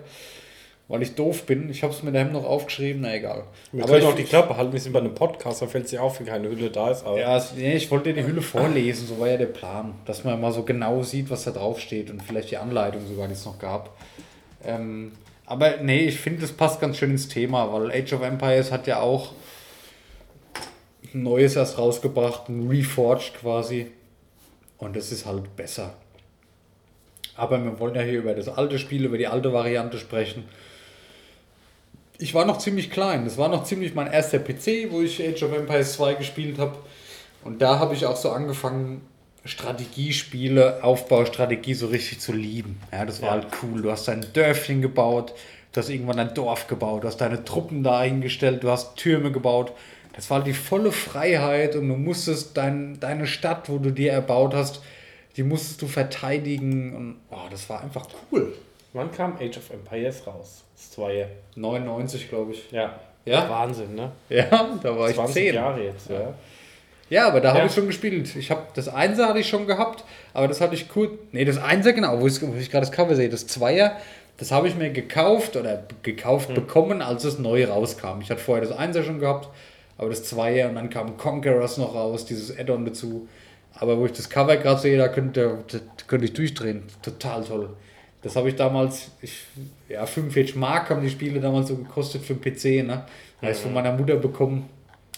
[0.87, 1.71] Weil ich doof bin.
[1.71, 3.45] Ich habe es mir daheim noch aufgeschrieben, na egal.
[3.71, 5.85] Wir Aber können ich, auch die Klappe halten, wir sind bei einem Podcast, da fällt
[5.85, 7.03] es ja auf, wenn keine Hülle da ist.
[7.03, 10.39] Aber Ja, nee, ich wollte die Hülle vorlesen, so war ja der Plan, dass man
[10.39, 13.45] mal so genau sieht, was da drauf steht und vielleicht die Anleitung sogar, die es
[13.45, 13.97] noch gab.
[14.63, 15.13] Ähm,
[15.47, 18.85] aber nee, ich finde, das passt ganz schön ins Thema, weil Age of Empires hat
[18.85, 19.33] ja auch
[21.15, 23.87] ein neues erst rausgebracht, ein Reforged quasi.
[24.77, 25.93] Und das ist halt besser.
[27.35, 30.45] Aber wir wollen ja hier über das alte Spiel, über die alte Variante sprechen.
[32.17, 33.25] Ich war noch ziemlich klein.
[33.25, 36.77] Das war noch ziemlich mein erster PC, wo ich Age of Empires 2 gespielt habe.
[37.43, 39.01] Und da habe ich auch so angefangen,
[39.43, 42.79] Strategiespiele, Aufbaustrategie so richtig zu lieben.
[42.91, 43.33] Ja, das war Ja.
[43.41, 43.81] halt cool.
[43.81, 45.33] Du hast dein Dörfchen gebaut,
[45.71, 49.73] du hast irgendwann ein Dorf gebaut, du hast deine Truppen dahingestellt, du hast Türme gebaut.
[50.15, 54.53] Das war die volle Freiheit und du musstest dein, deine Stadt, wo du dir erbaut
[54.53, 54.81] hast,
[55.35, 58.53] die musstest du verteidigen und oh, das war einfach cool.
[58.93, 60.63] Wann kam Age of Empires raus?
[60.75, 61.27] Das zweite.
[61.55, 62.71] 99, glaube ich.
[62.71, 62.97] Ja.
[63.25, 63.49] Ja?
[63.49, 64.11] Wahnsinn, ne?
[64.29, 65.55] Ja, da war ich 20 10.
[65.55, 66.33] Jahre jetzt, ja.
[67.09, 67.65] Ja, aber da habe Ja.
[67.65, 68.35] ich schon gespielt.
[68.35, 70.03] Ich habe das Einser hatte ich schon gehabt,
[70.33, 71.11] aber das hatte ich kurz.
[71.33, 73.29] Nee, das Einser genau, wo ich, wo ich gerade das Cover sehe.
[73.29, 73.97] Das Zweier,
[74.37, 76.55] das habe ich mir gekauft oder gekauft Hm.
[76.55, 78.21] bekommen, als es neu rauskam.
[78.21, 79.49] Ich hatte vorher das Einser schon gehabt,
[79.97, 83.27] aber das Zweier und dann kam Conquerors noch raus, dieses Add-on dazu.
[83.73, 86.83] Aber wo ich das Cover gerade sehe, da könnte, da könnte ich durchdrehen.
[87.01, 87.75] Total toll.
[88.21, 89.45] Das habe ich damals, ich,
[89.87, 93.05] ja, 45 Mark haben die Spiele damals so gekostet für den PC, ne?
[93.41, 94.69] Habe ich von meiner Mutter bekommen.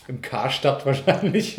[0.08, 1.58] Im Karstadt wahrscheinlich.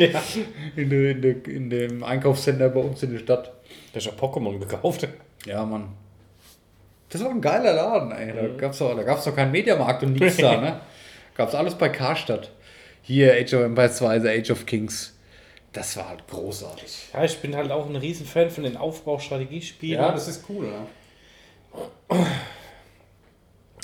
[0.76, 3.52] In, de, in, de, in dem Einkaufscenter bei uns in der Stadt.
[3.92, 5.08] Da ist ja Pokémon gekauft.
[5.46, 5.88] Ja, Mann.
[7.08, 8.34] Das war ein geiler Laden, ey.
[8.34, 10.80] Da gab's doch, da gab's doch keinen Mediamarkt und nichts da, ne?
[11.34, 12.50] Gab's alles bei Karstadt.
[13.03, 15.14] Hier, Age of Empires 2, The Age of Kings.
[15.72, 17.09] Das war halt großartig.
[17.12, 20.01] Ja, ich bin halt auch ein Riesenfan von den Aufbaustrategiespielen.
[20.28, 20.86] ist cool, ne?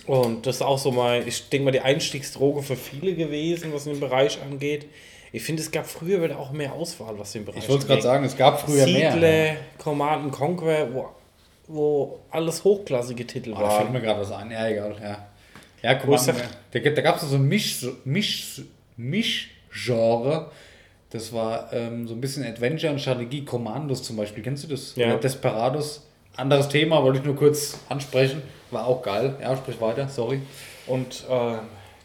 [0.07, 3.85] Und das ist auch so mal, ich denke mal, die Einstiegsdroge für viele gewesen, was
[3.85, 4.87] den Bereich angeht.
[5.33, 8.03] Ich finde, es gab früher wieder auch mehr Auswahl, was den Bereich Ich wollte gerade
[8.03, 9.13] sagen, es gab früher mehr.
[9.13, 9.57] Siedler, ne?
[9.79, 11.09] Command Conquer, wo,
[11.67, 13.93] wo alles hochklassige Titel Oh, da fällt waren.
[13.93, 14.51] mir gerade was ein.
[14.51, 15.27] Ja, egal, ja.
[15.83, 18.63] Ja, der- da, da gab es so ein Misch, Misch,
[18.97, 20.51] Mischgenre.
[21.11, 23.45] Das war ähm, so ein bisschen Adventure und Strategie.
[23.45, 24.43] Commandos zum Beispiel.
[24.43, 24.97] Kennst du das?
[24.97, 25.09] Ja.
[25.09, 26.07] Oder Desperados.
[26.37, 28.43] Anderes Thema, wollte ich nur kurz ansprechen.
[28.73, 29.37] War auch geil.
[29.41, 30.41] Ja, sprich weiter, sorry.
[30.89, 31.59] Und äh,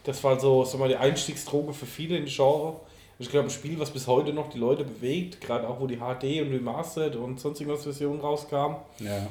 [0.04, 2.78] das war so, sag mal, die Einstiegsdroge für viele in Genre.
[3.18, 5.96] Ich glaube, ein Spiel, was bis heute noch die Leute bewegt, gerade auch wo die
[5.96, 9.26] HD und Remastered und sonst irgendwas Versionen rauskamen, Ja.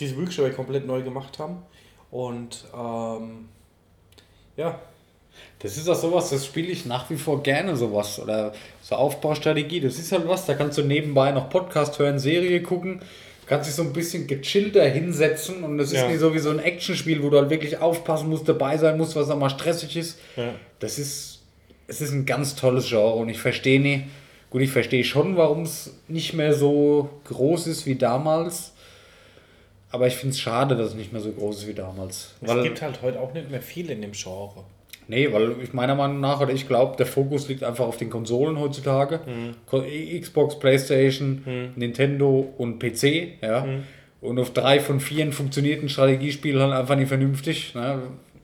[0.00, 1.58] die sie wirklich komplett neu gemacht haben.
[2.10, 3.48] Und ähm,
[4.56, 4.80] ja,
[5.60, 8.18] Das ist auch sowas, das spiele ich nach wie vor gerne sowas.
[8.18, 9.80] Oder so Aufbaustrategie.
[9.80, 13.00] Das ist halt was, da kannst du nebenbei noch Podcast hören, Serie gucken.
[13.46, 16.08] Kannst dich so ein bisschen gechillter hinsetzen und das ist Ja.
[16.08, 19.14] nicht so wie so ein Actionspiel, wo du halt wirklich aufpassen musst, dabei sein musst,
[19.16, 20.18] was auch mal stressig ist.
[20.36, 20.54] Ja.
[20.78, 21.40] Das ist,
[21.86, 24.04] es ist ein ganz tolles Genre und ich verstehe nicht,
[24.50, 28.72] gut, ich verstehe schon, warum es nicht mehr so groß ist wie damals.
[29.90, 32.30] Aber ich finde es schade, dass es nicht mehr so groß ist wie damals.
[32.40, 34.64] es gibt halt heute auch nicht mehr viel in dem Genre.
[35.12, 38.08] Nee, weil ich meiner Meinung nach, oder ich glaube, der Fokus liegt einfach auf den
[38.08, 39.20] Konsolen heutzutage.
[39.66, 39.84] Ko-
[40.20, 41.42] Xbox, Playstation,
[41.76, 43.66] Nintendo und PC, ja.
[44.22, 47.74] Und auf drei von vier funktioniert ein Strategiespiel halt einfach nicht vernünftig.
[47.74, 47.98] Ne?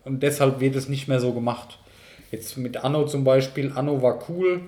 [0.05, 1.79] Und deshalb wird es nicht mehr so gemacht.
[2.33, 4.61] Jetzt mit Anno zum Beispiel, Anno war cool,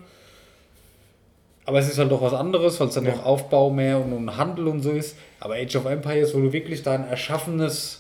[1.67, 4.37] aber es ist halt doch was anderes, weil es dann noch Aufbau mehr und, und
[4.37, 5.17] Handel und so ist.
[5.39, 8.00] Aber Age of Empires, wo du wirklich dein erschaffenes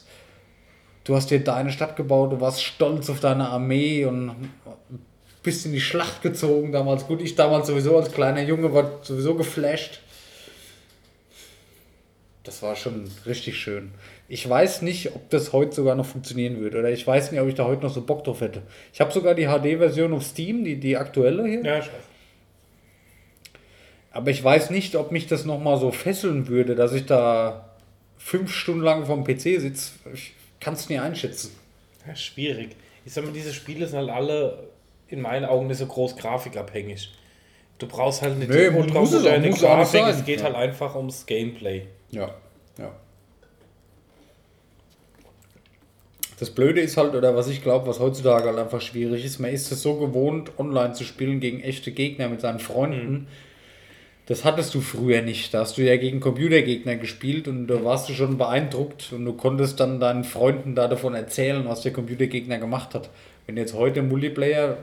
[1.10, 4.30] Du hast dir deine Stadt gebaut, du warst stolz auf deine Armee und
[5.42, 7.08] bist in die Schlacht gezogen damals.
[7.08, 10.02] Gut, ich damals sowieso als kleiner Junge war sowieso geflasht.
[12.44, 13.90] Das war schon richtig schön.
[14.28, 16.78] Ich weiß nicht, ob das heute sogar noch funktionieren würde.
[16.78, 18.62] Oder ich weiß nicht, ob ich da heute noch so Bock drauf hätte.
[18.92, 21.64] Ich habe sogar die HD-Version auf Steam, die, die aktuelle hier.
[21.64, 22.04] Ja, ich weiß.
[24.12, 27.68] Aber ich weiß nicht, ob mich das nochmal so fesseln würde, dass ich da
[28.16, 29.90] fünf Stunden lang vom PC sitze.
[30.14, 31.52] Ich kann es nie einschätzen.
[32.06, 32.76] Ja, schwierig.
[33.04, 34.68] Ich sag mal, diese Spiele sind halt alle
[35.08, 37.10] in meinen Augen nicht so groß grafikabhängig.
[37.78, 40.44] Du brauchst halt nicht Nee, muss auch nicht Grafik, es geht Ja.
[40.46, 41.86] halt einfach ums Gameplay.
[42.10, 42.34] Ja,
[42.78, 42.92] ja.
[46.38, 49.50] Das Blöde ist halt, oder was ich glaube, was heutzutage halt einfach schwierig ist, man
[49.50, 53.26] ist es so gewohnt, online zu spielen gegen echte Gegner mit seinen Freunden.
[54.30, 55.52] Das hattest du früher nicht.
[55.52, 59.32] Da hast du ja gegen Computergegner gespielt und da warst du schon beeindruckt und du
[59.32, 63.10] konntest dann deinen Freunden da davon erzählen, was der Computergegner gemacht hat.
[63.46, 64.78] Wenn jetzt heute Multiplayer,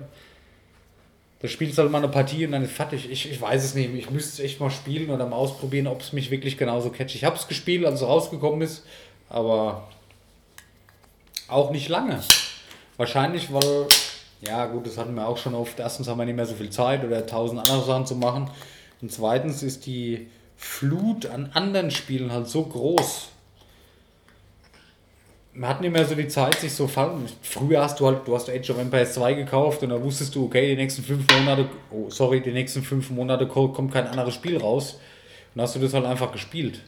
[1.39, 3.09] da spielst du halt mal eine Partie und dann ist fertig.
[3.09, 3.95] Ich, ich weiß es nicht.
[3.95, 7.15] Ich müsste es echt mal spielen oder mal ausprobieren, ob es mich wirklich genauso catcht.
[7.15, 8.83] Ich habe es gespielt, als es rausgekommen ist,
[9.29, 9.87] aber
[11.47, 12.19] auch nicht lange.
[12.97, 13.87] Wahrscheinlich, weil,
[14.41, 15.79] ja gut, das hatten wir auch schon oft.
[15.79, 18.51] Erstens haben wir nicht mehr so viel Zeit oder tausend andere Sachen zu machen.
[19.01, 23.29] Und zweitens ist die Flut an anderen Spielen halt so groß.
[25.53, 27.27] man hat nicht mehr so die Zeit, sich so fallen.
[27.41, 30.45] Früher hast du halt, du hast Age of Empires 2 gekauft und da wusstest du,
[30.45, 34.35] okay, die nächsten fünf Monate, oh, sorry, die nächsten fünf Monate ko- kommt kein anderes
[34.35, 34.99] Spiel raus.
[35.55, 36.81] Und hast du das halt einfach gespielt.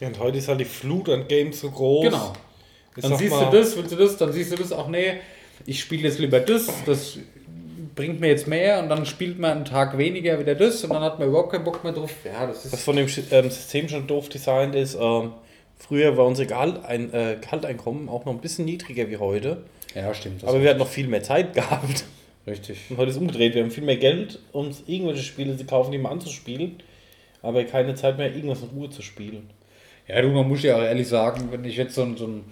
[0.00, 2.04] Ja, und heute ist halt die Flut an Games so groß.
[2.06, 2.32] Genau.
[2.96, 5.20] Ich Dann siehst du das, willst du das, dann siehst du das, auch nee,
[5.64, 7.18] ich spiele jetzt lieber das, das
[8.00, 11.02] bringt mir jetzt mehr und dann spielt man einen Tag weniger wieder das und dann
[11.02, 12.10] hat man überhaupt keinen Bock mehr drauf.
[12.24, 12.82] Ja, das Was ist.
[12.82, 15.32] von dem ähm, System schon doof designt ist, ähm,
[15.76, 19.58] früher war unser Gehalt, ein, äh, Gehalteinkommen auch noch ein bisschen niedriger wie heute.
[19.94, 20.42] Ja, stimmt.
[20.42, 22.04] Das Aber wir hatten noch viel mehr Zeit gehabt.
[22.46, 22.78] richtig.
[22.88, 23.54] Und heute ist es umgedreht.
[23.54, 26.82] Wir haben viel mehr Geld, um uns irgendwelche Spiele zu kaufen, die mal anzuspielen.
[27.42, 29.50] Aber keine Zeit mehr, irgendwas in Ruhe zu spielen.
[30.08, 32.44] Ja, du, man muss ja auch ehrlich sagen, wenn ich jetzt so so ein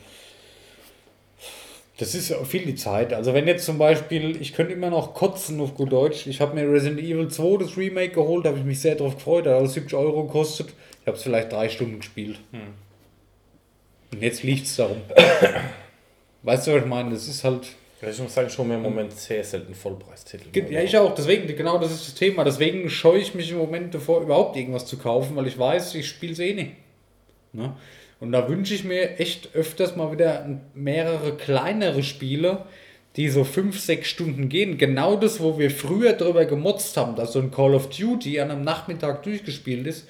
[1.99, 3.13] das ist ja viel die Zeit.
[3.13, 6.29] Also wenn jetzt zum Beispiel, ich könnte immer noch kotzen auf gut Deutsch.
[6.29, 9.17] Ich habe mir Resident Evil 2 das Remake geholt, da habe ich mich sehr drauf
[9.17, 10.69] gefreut, da hat es 70 Euro gekostet.
[11.01, 12.39] Ich habe es vielleicht drei Stunden gespielt.
[14.13, 14.99] Und jetzt liegt es darum.
[16.43, 17.11] weißt du, was ich meine?
[17.11, 17.67] Das ist halt.
[18.01, 20.57] Ich muss sagen, schon mir im Moment sehr selten Vollpreistitel.
[20.71, 21.13] Ja, ich auch.
[21.17, 22.45] Deswegen, genau das ist das Thema.
[22.45, 26.07] Deswegen scheue ich mich im Moment davor, überhaupt irgendwas zu kaufen, weil ich weiß, ich
[26.07, 26.73] spiele es eh nicht.
[27.53, 27.75] Ne?
[28.21, 32.65] Und da wünsche ich mir echt öfters mal wieder mehrere kleinere Spiele,
[33.17, 34.79] die so fünf, sechs Stunden gehen.
[34.79, 38.51] Genau das, wo wir früher drüber gemotzt haben, dass so ein Call of Duty an
[38.51, 40.09] einem Nachmittag durchgespielt ist.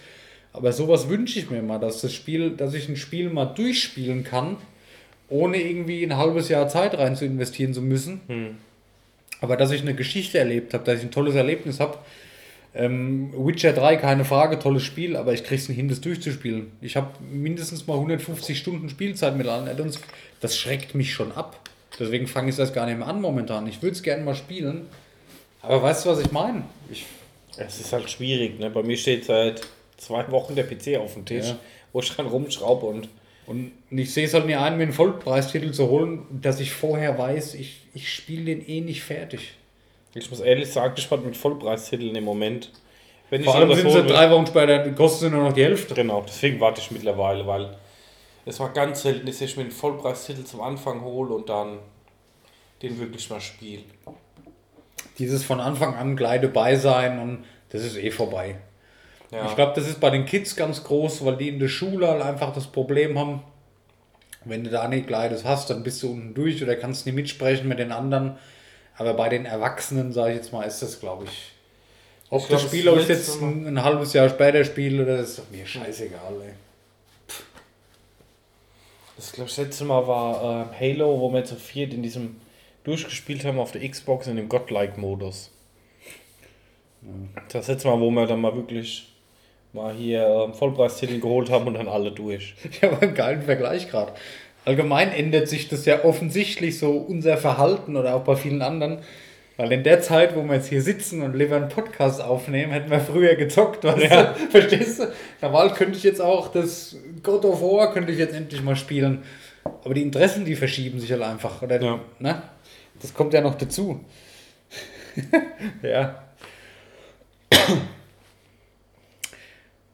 [0.53, 4.25] Aber sowas wünsche ich mir mal, dass das Spiel, dass ich ein Spiel mal durchspielen
[4.25, 4.57] kann,
[5.29, 8.21] ohne irgendwie ein halbes Jahr Zeit rein zu investieren zu müssen.
[9.41, 11.99] Aber dass ich eine Geschichte erlebt habe, dass ich ein tolles Erlebnis habe.
[12.79, 16.71] Ähm, Witcher 3, keine Frage, tolles Spiel, aber ich krieg's nicht hin, das durchzuspielen.
[16.81, 20.01] Ich habe mindestens mal 150 Stunden Spielzeit mit allen Addons.
[20.41, 21.59] Das schreckt mich schon ab.
[21.99, 23.67] Deswegen fange ich das gar nicht mehr an momentan.
[23.67, 24.87] Ich würde es gerne mal spielen.
[25.61, 26.63] Aber weißt du, was ich meine?
[27.57, 28.61] Es ist halt schwierig.
[28.61, 28.71] Ne?
[28.71, 29.63] Bei mir steht seit
[29.97, 31.59] zwei Wochen der PC auf dem Tisch, Ja.
[31.93, 33.09] wo ich dran rumschraube und
[33.47, 37.17] und ich sehe es halt nicht ein, mir einen Vollpreistitel zu holen, dass ich vorher
[37.19, 39.55] weiß, ich, ich spiele den eh nicht fertig.
[40.15, 42.73] Ich muss ehrlich sagen, ich warte mit Vollpreistiteln im Moment.
[43.31, 45.95] Wenn Vor allem sind sie drei Wochen später, die kosten nur noch die Hälfte.
[45.95, 47.77] Genau, deswegen warte ich mittlerweile, weil
[48.47, 51.79] es war ganz selten, dass ich mir einen Vollpreistitel zum Anfang hole und dann
[52.81, 53.83] den wirklich mal spiele.
[55.19, 58.57] Dieses von Anfang an gleich dabei sein und das ist eh vorbei.
[59.31, 59.47] Ja.
[59.47, 62.23] Ich glaube, das ist bei den Kids ganz groß, weil die in der Schule halt
[62.23, 63.43] einfach das Problem haben,
[64.45, 67.15] wenn du da nicht gleich das hast, dann bist du unten durch oder kannst nicht
[67.15, 68.39] mitsprechen mit den anderen.
[68.99, 71.53] Aber bei den Erwachsenen, sage ich jetzt mal, ist das, glaube ich.
[72.31, 75.05] Ob Ich glaub, das Spiel, das ob ich jetzt ein, ein halbes Jahr später spiele,
[75.05, 76.53] oder das ist mir scheißegal, ey.
[79.17, 82.37] Das glaube ich, das letzte Mal war äh, Halo, wo wir zu viert in diesem
[82.85, 85.51] durchgespielt haben auf der Xbox in dem Godlike-Modus.
[87.51, 89.13] Das letzte Mal, wo wir dann mal wirklich
[89.73, 92.55] mal hier ähm, Vollpreistitel geholt haben und dann alle durch.
[92.71, 94.13] Ich habe einen geilen Vergleich gerade.
[94.65, 98.99] Allgemein ändert sich das ja offensichtlich so unser Verhalten oder auch bei vielen anderen.
[99.57, 102.91] Weil in der Zeit, wo wir jetzt hier sitzen und lieber einen Podcast aufnehmen, hätten
[102.91, 104.23] wir früher gezockt, weißt Ja.
[104.35, 104.39] du?
[104.51, 105.13] Verstehst du?
[105.43, 109.23] Normal könnte ich jetzt auch das God of War könnte ich jetzt endlich mal spielen.
[109.65, 111.61] Aber die Interessen, die verschieben sich halt einfach.
[111.63, 112.01] Oder, Ja.
[112.21, 112.43] ne?
[113.03, 114.05] Das kommt ja noch dazu.
[115.83, 116.23] ja.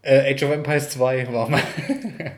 [0.03, 1.63] Äh, Age of Empires 2 war mal.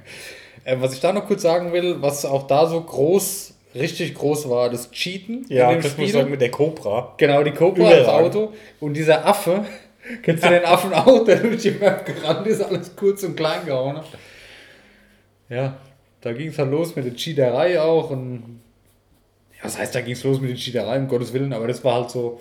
[0.67, 4.51] äh, was ich da noch kurz sagen will, was auch da so groß, richtig groß
[4.51, 6.21] war, das Cheaten Ja, in dem das muss ich Spiel.
[6.21, 7.15] sagen mit der Cobra.
[7.17, 8.37] Genau, die Cobra Überragend.
[8.37, 9.65] Auto und dieser Affe.
[10.23, 13.65] Kennst du den Affen auch, der durch die Map gerannt ist, alles kurz und klein
[13.67, 14.07] gehauen hat?
[15.49, 15.77] Ja,
[16.21, 18.61] da ging es halt los mit der Cheaterei auch und
[19.57, 21.83] ja, was heißt, da ging es los mit der Cheaterei, um Gottes Willen, aber das
[21.83, 22.41] war halt so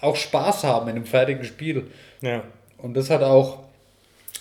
[0.00, 1.86] auch Spaß haben in einem fertigen Spiel.
[2.20, 2.42] Ja.
[2.78, 3.58] Und das hat auch,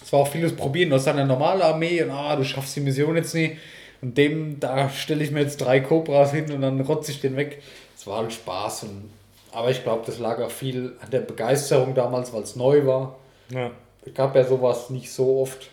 [0.09, 0.89] es war auch vieles probieren.
[0.89, 3.57] Du hast dann eine normale Armee und ah, du schaffst die Mission jetzt nicht.
[4.01, 7.35] Und dem, da stelle ich mir jetzt drei Cobras hin und dann rotze ich den
[7.35, 7.61] weg.
[7.95, 8.85] Es war halt Spaß.
[8.85, 9.11] Und,
[9.51, 13.19] aber ich glaube, das lag auch viel an der Begeisterung damals, weil es neu war.
[13.49, 13.69] ja.
[14.03, 15.69] Es gab ja sowas nicht so oft.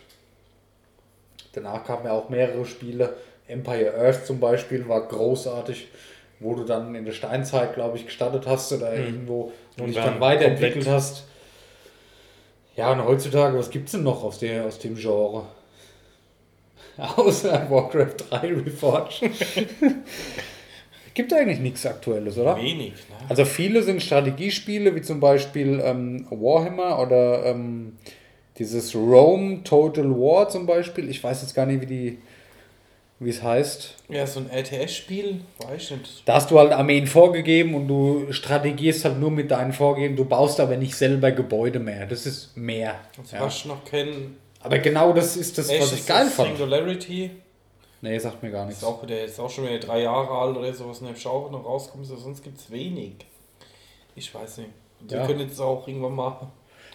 [1.53, 3.15] Danach kamen ja auch mehrere Spiele.
[3.47, 5.87] Empire Earth zum Beispiel war großartig,
[6.39, 10.19] wo du dann in der Steinzeit, glaube ich, gestartet hast oder irgendwo und dich dann
[10.19, 11.23] weiterentwickelt hast.
[12.77, 15.43] Ja, und heutzutage, was gibt es denn noch aus, der, aus dem Genre?
[16.97, 19.21] Außer Warcraft 3 Reforged.
[21.17, 22.55] gibt eigentlich nichts Aktuelles, oder?
[22.55, 23.15] Wenig, ne?
[23.27, 27.93] Also viele sind Strategiespiele, wie zum Beispiel ähm, Warhammer oder ähm,
[28.59, 31.09] dieses Rome Total War zum Beispiel.
[31.09, 32.17] Ich weiß jetzt gar nicht, wie die
[33.19, 33.95] wie es heißt.
[34.09, 36.21] Ja, so ein RTS-Spiel, weiß ich nicht.
[36.25, 40.15] Da hast du halt Armeen vorgegeben und du strategierst halt nur mit deinen Vorgeben.
[40.15, 42.05] Du baust aber nicht selber Gebäude mehr.
[42.05, 42.95] Das ist mehr.
[43.17, 43.41] Also, Ja.
[43.43, 44.31] Was ich noch kenne,
[44.61, 46.49] Aber genau das ist das, was ich geil fand.
[46.57, 47.31] Singularity.
[48.01, 48.81] Nee, sagt mir gar nichts.
[48.81, 50.99] Ist auch, der ist auch schon wieder drei Jahre alt oder sowas.
[50.99, 53.13] Und der Schauer noch rauskommt, so, sonst gibt es wenig.
[54.15, 54.69] Ich weiß nicht.
[55.01, 55.25] Wir Ja.
[55.25, 56.47] können jetzt auch irgendwann mal.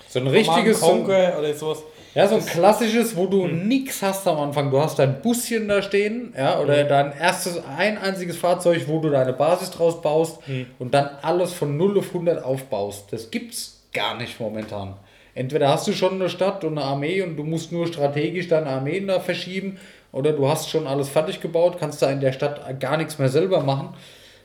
[0.09, 1.83] So ein richtiges, Conquer oder sowas.
[2.15, 4.71] Ja, so ein klassisches, wo du nix hast am Anfang.
[4.71, 9.11] Du hast dein Buschen da stehen, ja, oder dein erstes, ein einziges Fahrzeug, wo du
[9.11, 10.39] deine Basis draus baust
[10.79, 13.13] und dann alles von 0 auf 100 aufbaust.
[13.13, 14.95] Das gibt's gar nicht momentan.
[15.35, 18.67] Entweder hast du schon eine Stadt und eine Armee und du musst nur strategisch deine
[18.67, 19.79] Armeen da verschieben,
[20.13, 23.31] oder du hast schon alles fertig gebaut, kannst da in der Stadt gar nichts mehr
[23.31, 23.95] selber machen.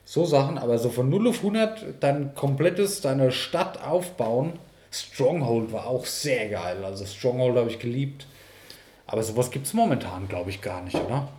[0.06, 4.54] So Sachen, aber so von 0 auf 100 dein komplettes, deine Stadt aufbauen.
[4.92, 6.84] Stronghold war auch sehr geil.
[6.84, 8.28] Also Stronghold habe ich geliebt.
[9.06, 11.30] Aber sowas gibt es momentan, glaube ich, gar nicht, oder?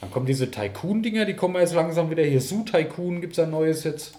[0.00, 2.22] Dann kommen diese Tycoon-Dinger, die kommen jetzt langsam wieder.
[2.22, 4.14] Hier Zoo Tycoon gibt es ein neues jetzt.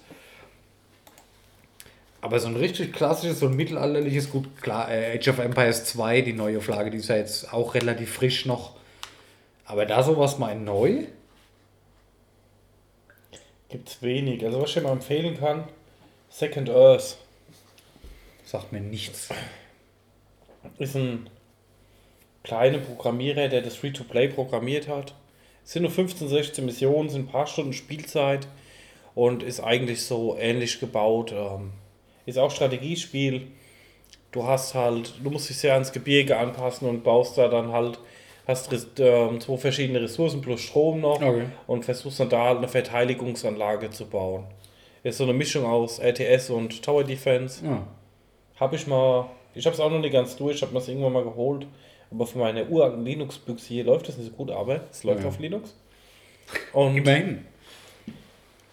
[2.21, 6.21] Aber so ein richtig klassisches, so ein mittelalterliches, gut, klar, äh, Age of Empires 2,
[6.21, 8.75] die neue Flagge, die ist ja jetzt auch relativ frisch noch.
[9.65, 11.03] Aber da sowas mal neu?
[13.69, 14.43] Gibt es wenig.
[14.45, 15.65] Also, was ich dir mal empfehlen kann:
[16.29, 17.17] Second Earth.
[18.47, 19.27] Sagt mir nichts.
[20.79, 21.29] ist ein
[22.43, 25.15] kleiner Programmierer, der das Free-to-Play programmiert hat.
[25.65, 28.47] Es sind nur 15, 16 Missionen, sind ein paar Stunden Spielzeit
[29.15, 31.33] und ist eigentlich so ähnlich gebaut.
[31.33, 31.73] Ähm,
[32.25, 33.47] ist auch Strategiespiel.
[34.31, 37.99] Du hast halt, du musst dich sehr ans Gebirge anpassen und baust da dann halt,
[38.47, 41.47] hast ähm, zwei verschiedene Ressourcen plus Strom noch Okay.
[41.67, 44.45] und versuchst dann da halt eine Verteidigungsanlage zu bauen.
[45.03, 47.65] Ist so eine Mischung aus RTS und Tower Defense.
[47.65, 47.85] Ja.
[48.59, 50.87] Habe ich mal, ich habe es auch noch nicht ganz durch, ich habe mir das
[50.87, 51.67] irgendwann mal geholt,
[52.11, 55.27] aber von meiner uralten Linux-Büchse hier läuft das nicht so gut, aber es läuft Ja.
[55.29, 55.73] auf Linux.
[56.73, 57.45] Und Immerhin.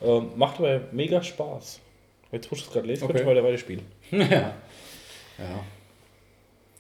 [0.02, 1.80] ähm, macht aber mega Spaß.
[2.32, 3.22] Jetzt muss ich es gerade lesen, Okay.
[3.22, 3.86] könnte ich weiter spielen.
[4.10, 4.54] Ja.
[5.38, 5.60] Ja.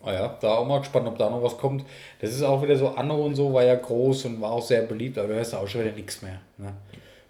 [0.06, 1.84] Ah ja, da auch mal gespannt, ob da noch was kommt.
[2.20, 4.82] Das ist auch wieder so, Anno und so war ja groß und war auch sehr
[4.82, 6.40] beliebt, aber da hörst du auch schon wieder nichts mehr.
[6.58, 6.74] Ne?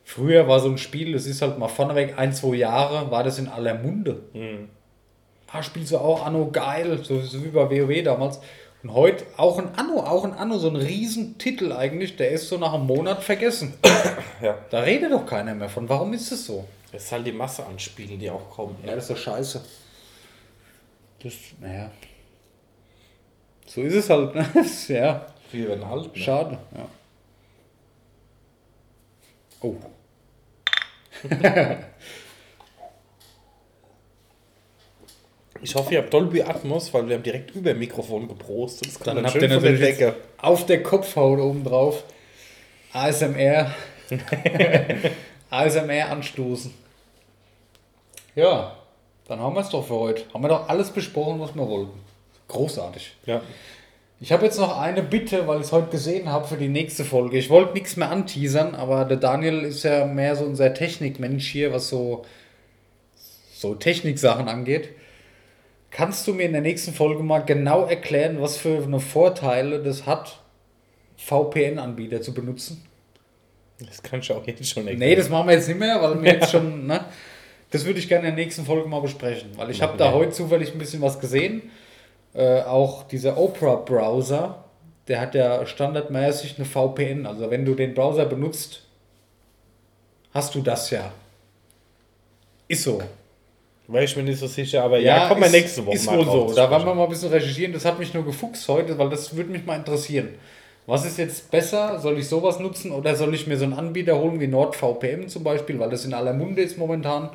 [0.02, 3.38] Früher war so ein Spiel, das ist halt mal vorneweg, ein, zwei Jahre, war das
[3.38, 4.22] in aller Munde.
[5.54, 8.40] Ah, spielst du auch Anno geil, so, so wie bei WoW damals.
[8.82, 12.58] Und heute auch ein Anno, auch ein Anno, so ein Riesentitel eigentlich, der ist so
[12.58, 13.74] nach einem Monat vergessen.
[14.42, 14.58] Ja.
[14.68, 15.88] Da redet doch keiner mehr von.
[15.88, 16.66] Warum ist das so?
[16.92, 18.76] Das ist halt die Masse an Spielen, die auch kommen.
[18.84, 19.64] Ja, das ist doch scheiße.
[21.22, 21.90] Das, naja.
[23.64, 24.46] So ist es halt, ne?
[24.88, 26.14] Ja, Viele werden halt.
[26.14, 26.22] Ne?
[26.22, 26.58] schade.
[26.76, 26.88] Ja.
[29.62, 29.76] Oh.
[35.64, 38.86] Ich hoffe, ihr habt Dolby Atmos, weil wir haben direkt über dem Mikrofon geprostet.
[38.88, 40.16] Das kommt Dann dann, habt ihr von der natürlich Decke.
[40.36, 42.04] auf der Kopfhaut oben drauf
[42.92, 43.74] ASMR.
[45.48, 46.70] ASMR anstoßen.
[48.34, 48.76] Ja,
[49.26, 50.24] dann haben wir es doch für heute.
[50.34, 51.98] Haben wir doch alles besprochen, was wir wollten.
[52.48, 53.14] Großartig.
[53.24, 53.40] Ja.
[54.20, 57.06] Ich habe jetzt noch eine Bitte, weil ich es heute gesehen habe für die nächste
[57.06, 57.38] Folge.
[57.38, 61.72] Ich wollte nichts mehr anteasern, aber der Daniel ist ja mehr so unser Technikmensch hier,
[61.72, 62.26] was so,
[63.54, 64.90] so Techniksachen angeht.
[65.94, 70.06] Kannst du mir in der nächsten Folge mal genau erklären, was für eine Vorteile das
[70.06, 70.40] hat,
[71.18, 72.84] VPN-Anbieter zu benutzen?
[73.78, 76.32] Das kann ich auch jetzt schon Nee, das machen wir jetzt nicht mehr, weil wir
[76.32, 77.04] jetzt schon, ne?
[77.70, 80.32] Das würde ich gerne in der nächsten Folge mal besprechen, weil ich habe da heute
[80.32, 81.62] zufällig ein bisschen was gesehen.
[82.34, 84.64] Äh, auch dieser Opera-Browser,
[85.06, 87.24] der hat ja standardmäßig eine VPN.
[87.24, 88.82] Also wenn du den Browser benutzt,
[90.32, 91.12] hast du das ja.
[92.66, 93.00] Ist so.
[93.86, 96.54] Ich mir nicht so sicher, aber ja, kommen wir nächste Woche Ist mal wohl so.
[96.54, 96.86] Da werden sprechen.
[96.86, 97.72] wir mal ein bisschen recherchieren.
[97.72, 100.30] Das hat mich nur gefuchst heute, weil das würde mich mal interessieren.
[100.86, 101.98] Was ist jetzt besser?
[101.98, 105.44] Soll ich sowas nutzen oder soll ich mir so einen Anbieter holen wie NordVPN zum
[105.44, 107.30] Beispiel, weil das in aller Munde ist momentan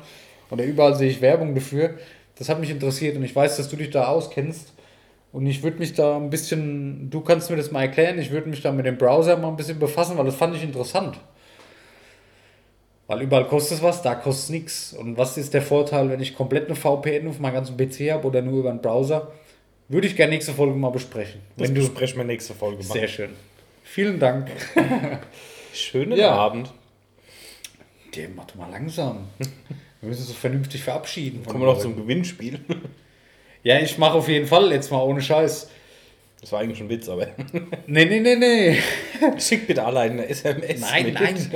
[0.50, 1.94] oder überall sehe ich Werbung dafür.
[2.36, 4.72] Das hat mich interessiert und ich weiß, dass du dich da auskennst.
[5.32, 8.48] Und ich würde mich da ein bisschen, du kannst mir das mal erklären, ich würde
[8.48, 11.20] mich da mit dem Browser mal ein bisschen befassen, weil das fand ich interessant.
[13.10, 14.92] Weil überall kostet es was, da kostet es nichts.
[14.92, 18.28] Und was ist der Vorteil, wenn ich komplett eine VPN auf meinem ganzen PC habe
[18.28, 19.32] oder nur über einen Browser?
[19.88, 21.40] Würde ich gerne nächste Folge mal besprechen.
[21.56, 22.92] Das Wenn du besprechen wir nächste Folge mal.
[22.92, 23.30] sehr schön.
[23.82, 24.48] Vielen Dank.
[25.74, 26.30] Schönen Ja.
[26.30, 26.70] Abend.
[28.14, 29.26] Der mach doch mal langsam.
[29.38, 31.44] Wir müssen uns so vernünftig verabschieden.
[31.44, 31.96] Kommen wir noch zum.
[31.96, 32.60] Gewinnspiel.
[33.62, 35.68] Ja, ich mache auf jeden Fall jetzt mal ohne Scheiß.
[36.40, 37.26] Das war eigentlich ein Witz, aber.
[37.86, 38.78] Nee, nee, nee, nee.
[39.38, 40.80] Schickt bitte alle eine SMS.
[40.80, 41.14] Nein, mit.
[41.14, 41.50] nein.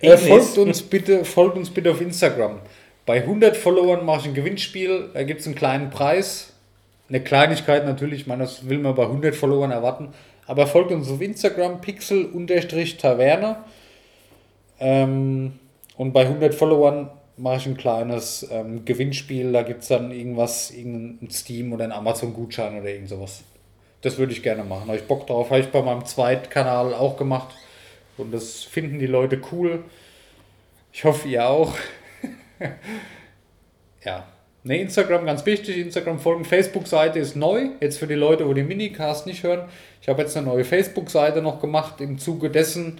[0.00, 0.28] Äh, Penis.
[0.28, 2.60] folgt, uns bitte, folgt uns bitte auf Instagram.
[3.06, 5.10] Bei 100 Followern mache ich ein Gewinnspiel.
[5.14, 6.52] Da gibt es einen kleinen Preis.
[7.08, 8.22] Eine Kleinigkeit natürlich.
[8.22, 10.08] Ich meine, das will man bei 100 Followern erwarten.
[10.46, 13.58] Aber folgt uns auf Instagram, pixel-taverne.
[14.80, 15.52] Ähm,
[15.96, 19.52] und bei 100 Followern mache ich ein kleines ähm, Gewinnspiel.
[19.52, 23.44] Da gibt es dann irgendwas, irgendein Steam oder einen Amazon-Gutschein oder irgend sowas.
[24.02, 24.88] Das würde ich gerne machen.
[24.88, 25.50] Habe ich Bock drauf.
[25.50, 27.54] Habe ich bei meinem Zweitkanal auch gemacht.
[28.18, 29.84] Und das finden die Leute cool.
[30.92, 31.74] Ich hoffe, ihr auch.
[34.04, 34.26] ja.
[34.64, 35.78] Ne, Instagram ganz wichtig.
[35.78, 36.44] Instagram folgen.
[36.44, 37.68] Facebook-Seite ist neu.
[37.80, 39.68] Jetzt für die Leute, wo den Minicast nicht hören.
[40.02, 42.98] Ich habe jetzt eine neue Facebook-Seite noch gemacht im Zuge dessen,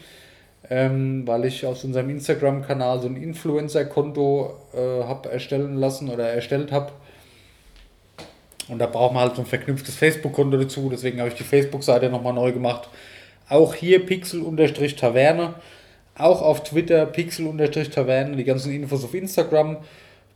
[0.69, 6.71] ähm, weil ich aus unserem Instagram-Kanal so ein Influencer-Konto äh, habe erstellen lassen oder erstellt
[6.71, 6.93] habe.
[8.69, 10.89] Und da braucht man halt so ein verknüpftes Facebook-Konto dazu.
[10.91, 12.89] Deswegen habe ich die Facebook-Seite nochmal neu gemacht.
[13.49, 15.55] Auch hier Pixel-Taverne.
[16.19, 18.37] Auch auf Twitter Pixel-Taverne.
[18.37, 19.79] Die ganzen Infos auf Instagram.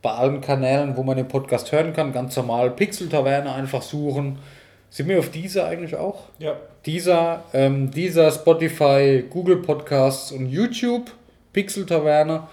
[0.03, 2.13] Bei allen Kanälen, wo man den Podcast hören kann.
[2.13, 4.39] Ganz normal Pixel-Taverne einfach suchen.
[4.91, 6.25] Sind wir auf dieser eigentlich auch?
[6.39, 6.57] Ja.
[6.87, 11.11] Dieser, ähm, dieser Spotify, Google Podcasts und YouTube
[11.53, 12.45] Pixel-Taverne.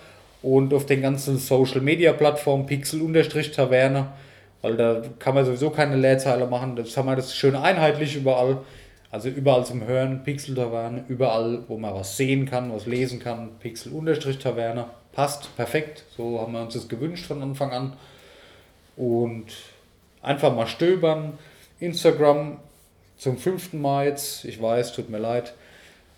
[0.41, 4.07] Und auf den ganzen Social-Media-Plattformen Pixel-Taverne.
[4.61, 6.75] Weil da kann man sowieso keine Leerzeile machen.
[6.75, 8.57] Das haben wir das schön einheitlich überall.
[9.09, 14.85] Also überall zum Hören, Pixel-Taverne, überall, wo man was sehen kann, was lesen kann, Pixel-Taverne.
[15.13, 16.03] Passt, perfekt.
[16.15, 17.93] So haben wir uns das gewünscht von Anfang an.
[18.97, 19.45] Und
[20.21, 21.37] einfach mal stöbern.
[21.79, 22.57] Instagram
[23.17, 24.45] zum fünften Mal jetzt.
[24.45, 25.53] Ich weiß, tut mir leid.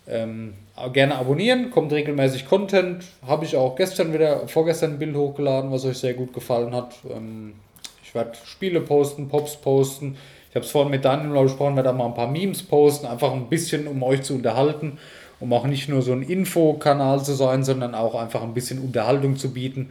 [0.08, 0.54] Ähm,
[0.92, 3.04] gerne abonnieren, kommt regelmäßig Content.
[3.26, 6.96] Habe ich auch gestern wieder, vorgestern ein Bild hochgeladen, was euch sehr gut gefallen hat.
[7.08, 7.54] Ähm,
[8.02, 10.16] ich werde Spiele posten, Pops posten.
[10.50, 13.32] Ich habe es vorhin mit Daniel gesprochen, werde da mal ein paar Memes posten, einfach
[13.32, 14.98] ein bisschen, um euch zu unterhalten,
[15.38, 19.36] um auch nicht nur so ein Infokanal zu sein, sondern auch einfach ein bisschen Unterhaltung
[19.36, 19.90] zu bieten,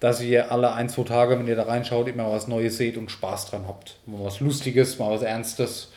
[0.00, 3.10] dass ihr alle ein, zwei Tage, wenn ihr da reinschaut, immer was Neues seht und
[3.10, 3.98] Spaß dran habt.
[4.06, 5.92] Mal was Lustiges, mal was Ernstes.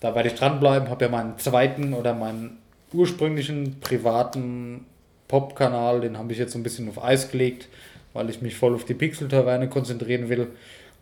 [0.00, 2.58] Da werde ich dranbleiben, habe ja meinen zweiten oder meinen
[2.92, 4.84] ursprünglichen privaten
[5.28, 7.68] Pop-Kanal, den habe ich jetzt so ein bisschen auf Eis gelegt,
[8.12, 10.48] weil ich mich voll auf die Pixel-Taverne konzentrieren will.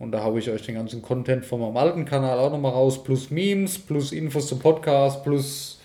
[0.00, 3.04] Und da habe ich euch den ganzen Content von meinem alten Kanal auch nochmal raus,
[3.04, 5.78] plus Memes, plus Infos zum Podcast, plus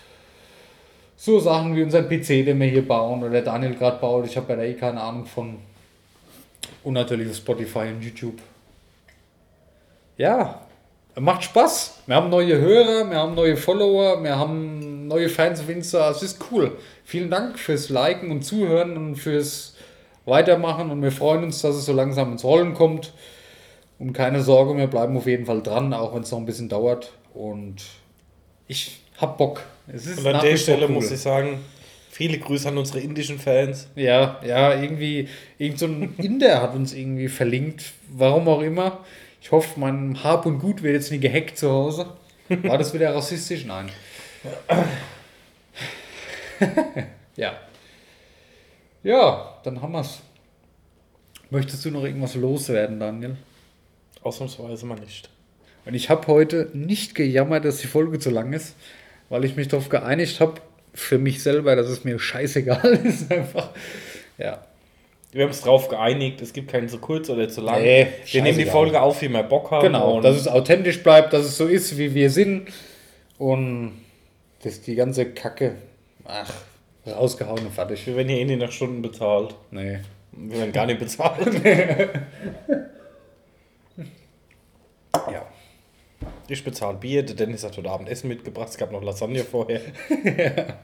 [1.16, 4.24] so Sachen wie unseren PC, den wir hier bauen oder Daniel gerade baut.
[4.24, 5.58] Ich habe ja da eh keine Ahnung von.
[6.82, 8.38] Und natürlich Spotify und YouTube.
[10.16, 10.62] Ja,
[11.14, 11.98] macht Spaß.
[12.06, 16.10] Wir haben neue Hörer, wir haben neue Follower, wir haben neue Fans auf Insta.
[16.10, 16.78] Es ist cool.
[17.04, 19.76] Vielen Dank fürs Liken und Zuhören und fürs
[20.24, 20.90] Weitermachen.
[20.90, 23.12] Und wir freuen uns, dass es so langsam ins Rollen kommt.
[23.98, 26.68] Und keine Sorge, wir bleiben auf jeden Fall dran, auch wenn es noch ein bisschen
[26.68, 27.12] dauert.
[27.32, 27.82] Und
[28.68, 29.62] ich hab Bock.
[29.86, 30.92] Es ist Und an der Stelle cool.
[30.92, 31.60] muss ich sagen,
[32.10, 33.88] viele Grüße an unsere indischen Fans.
[33.94, 35.28] Ja, ja, irgendwie,
[35.58, 39.04] irgend so ein Inder hat uns irgendwie verlinkt, warum auch immer.
[39.40, 42.06] Ich hoffe, mein Hab und Gut wird jetzt nie gehackt zu Hause.
[42.48, 43.64] War das wieder rassistisch?
[43.64, 43.90] Nein.
[47.36, 47.52] ja.
[49.02, 50.20] Ja, dann haben wir's.
[51.50, 53.36] Möchtest du noch irgendwas loswerden, Daniel?
[54.26, 55.30] Ausnahmsweise mal nicht.
[55.84, 58.74] Und ich habe heute nicht gejammert, dass die Folge zu lang ist,
[59.28, 60.54] weil ich mich darauf geeinigt habe,
[60.92, 63.30] für mich selber, dass es mir scheißegal ist.
[63.30, 63.70] Einfach,
[64.36, 64.64] ja.
[65.30, 67.82] Wir haben uns darauf geeinigt, es gibt keinen zu kurz oder zu lang.
[67.82, 69.82] Nee, wir nehmen die Folge auf, wie wir Bock haben.
[69.82, 72.68] Genau, dass es authentisch bleibt, dass es so ist, wie wir sind.
[73.38, 73.92] Und
[74.64, 75.74] dass die ganze Kacke,
[76.24, 76.52] ach,
[77.06, 78.06] rausgehauen und fertig.
[78.06, 79.54] Wir werden hier eh nicht nach Stunden bezahlt.
[79.70, 79.98] Nee.
[80.32, 81.46] Wir werden gar nicht bezahlt.
[85.32, 85.46] Ja.
[86.48, 89.80] Ich bezahle Bier, der Dennis hat heute Abend Essen mitgebracht, es gab noch Lasagne vorher.
[90.24, 90.78] ja.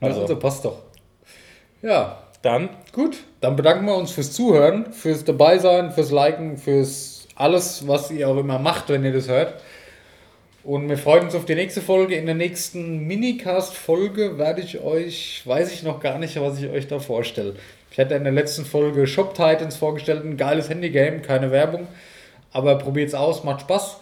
[0.00, 0.82] Also, also passt doch.
[1.82, 2.22] Ja.
[2.42, 2.68] Dann?
[2.92, 8.28] Gut, dann bedanken wir uns fürs Zuhören, fürs Dabeisein, fürs Liken, fürs alles, was ihr
[8.28, 9.60] auch immer macht, wenn ihr das hört.
[10.62, 12.14] Und wir freuen uns auf die nächste Folge.
[12.14, 16.86] In der nächsten Minicast-Folge werde ich euch, weiß ich noch gar nicht, was ich euch
[16.86, 17.56] da vorstelle.
[17.90, 21.88] Ich hatte in der letzten Folge Shop Titans vorgestellt, ein geiles Handygame, keine Werbung.
[22.52, 23.98] Aber probiert es aus, macht Spaß.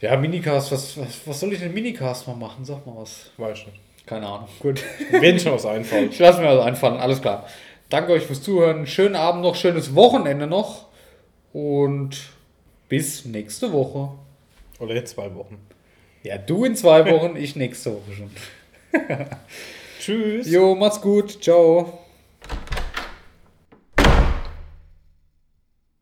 [0.00, 2.64] Ja, Minicast, was, was, was soll ich denn Minicast mal machen?
[2.64, 3.30] Sag mal was.
[3.36, 3.80] Weiß nicht.
[4.06, 4.48] Keine Ahnung.
[4.60, 4.82] Gut.
[5.10, 6.10] Wenn schon was einfallen.
[6.10, 7.46] Ich lasse mir was einfallen, alles klar.
[7.88, 8.86] Danke euch fürs Zuhören.
[8.86, 10.86] Schönen Abend noch, schönes Wochenende noch.
[11.52, 12.18] Und
[12.88, 14.10] bis nächste Woche.
[14.78, 15.58] Oder in zwei Wochen.
[16.22, 18.30] Ja, du in zwei Wochen, ich nächste Woche schon.
[20.00, 20.50] Tschüss.
[20.50, 21.42] Jo, mach's gut.
[21.42, 21.98] Ciao.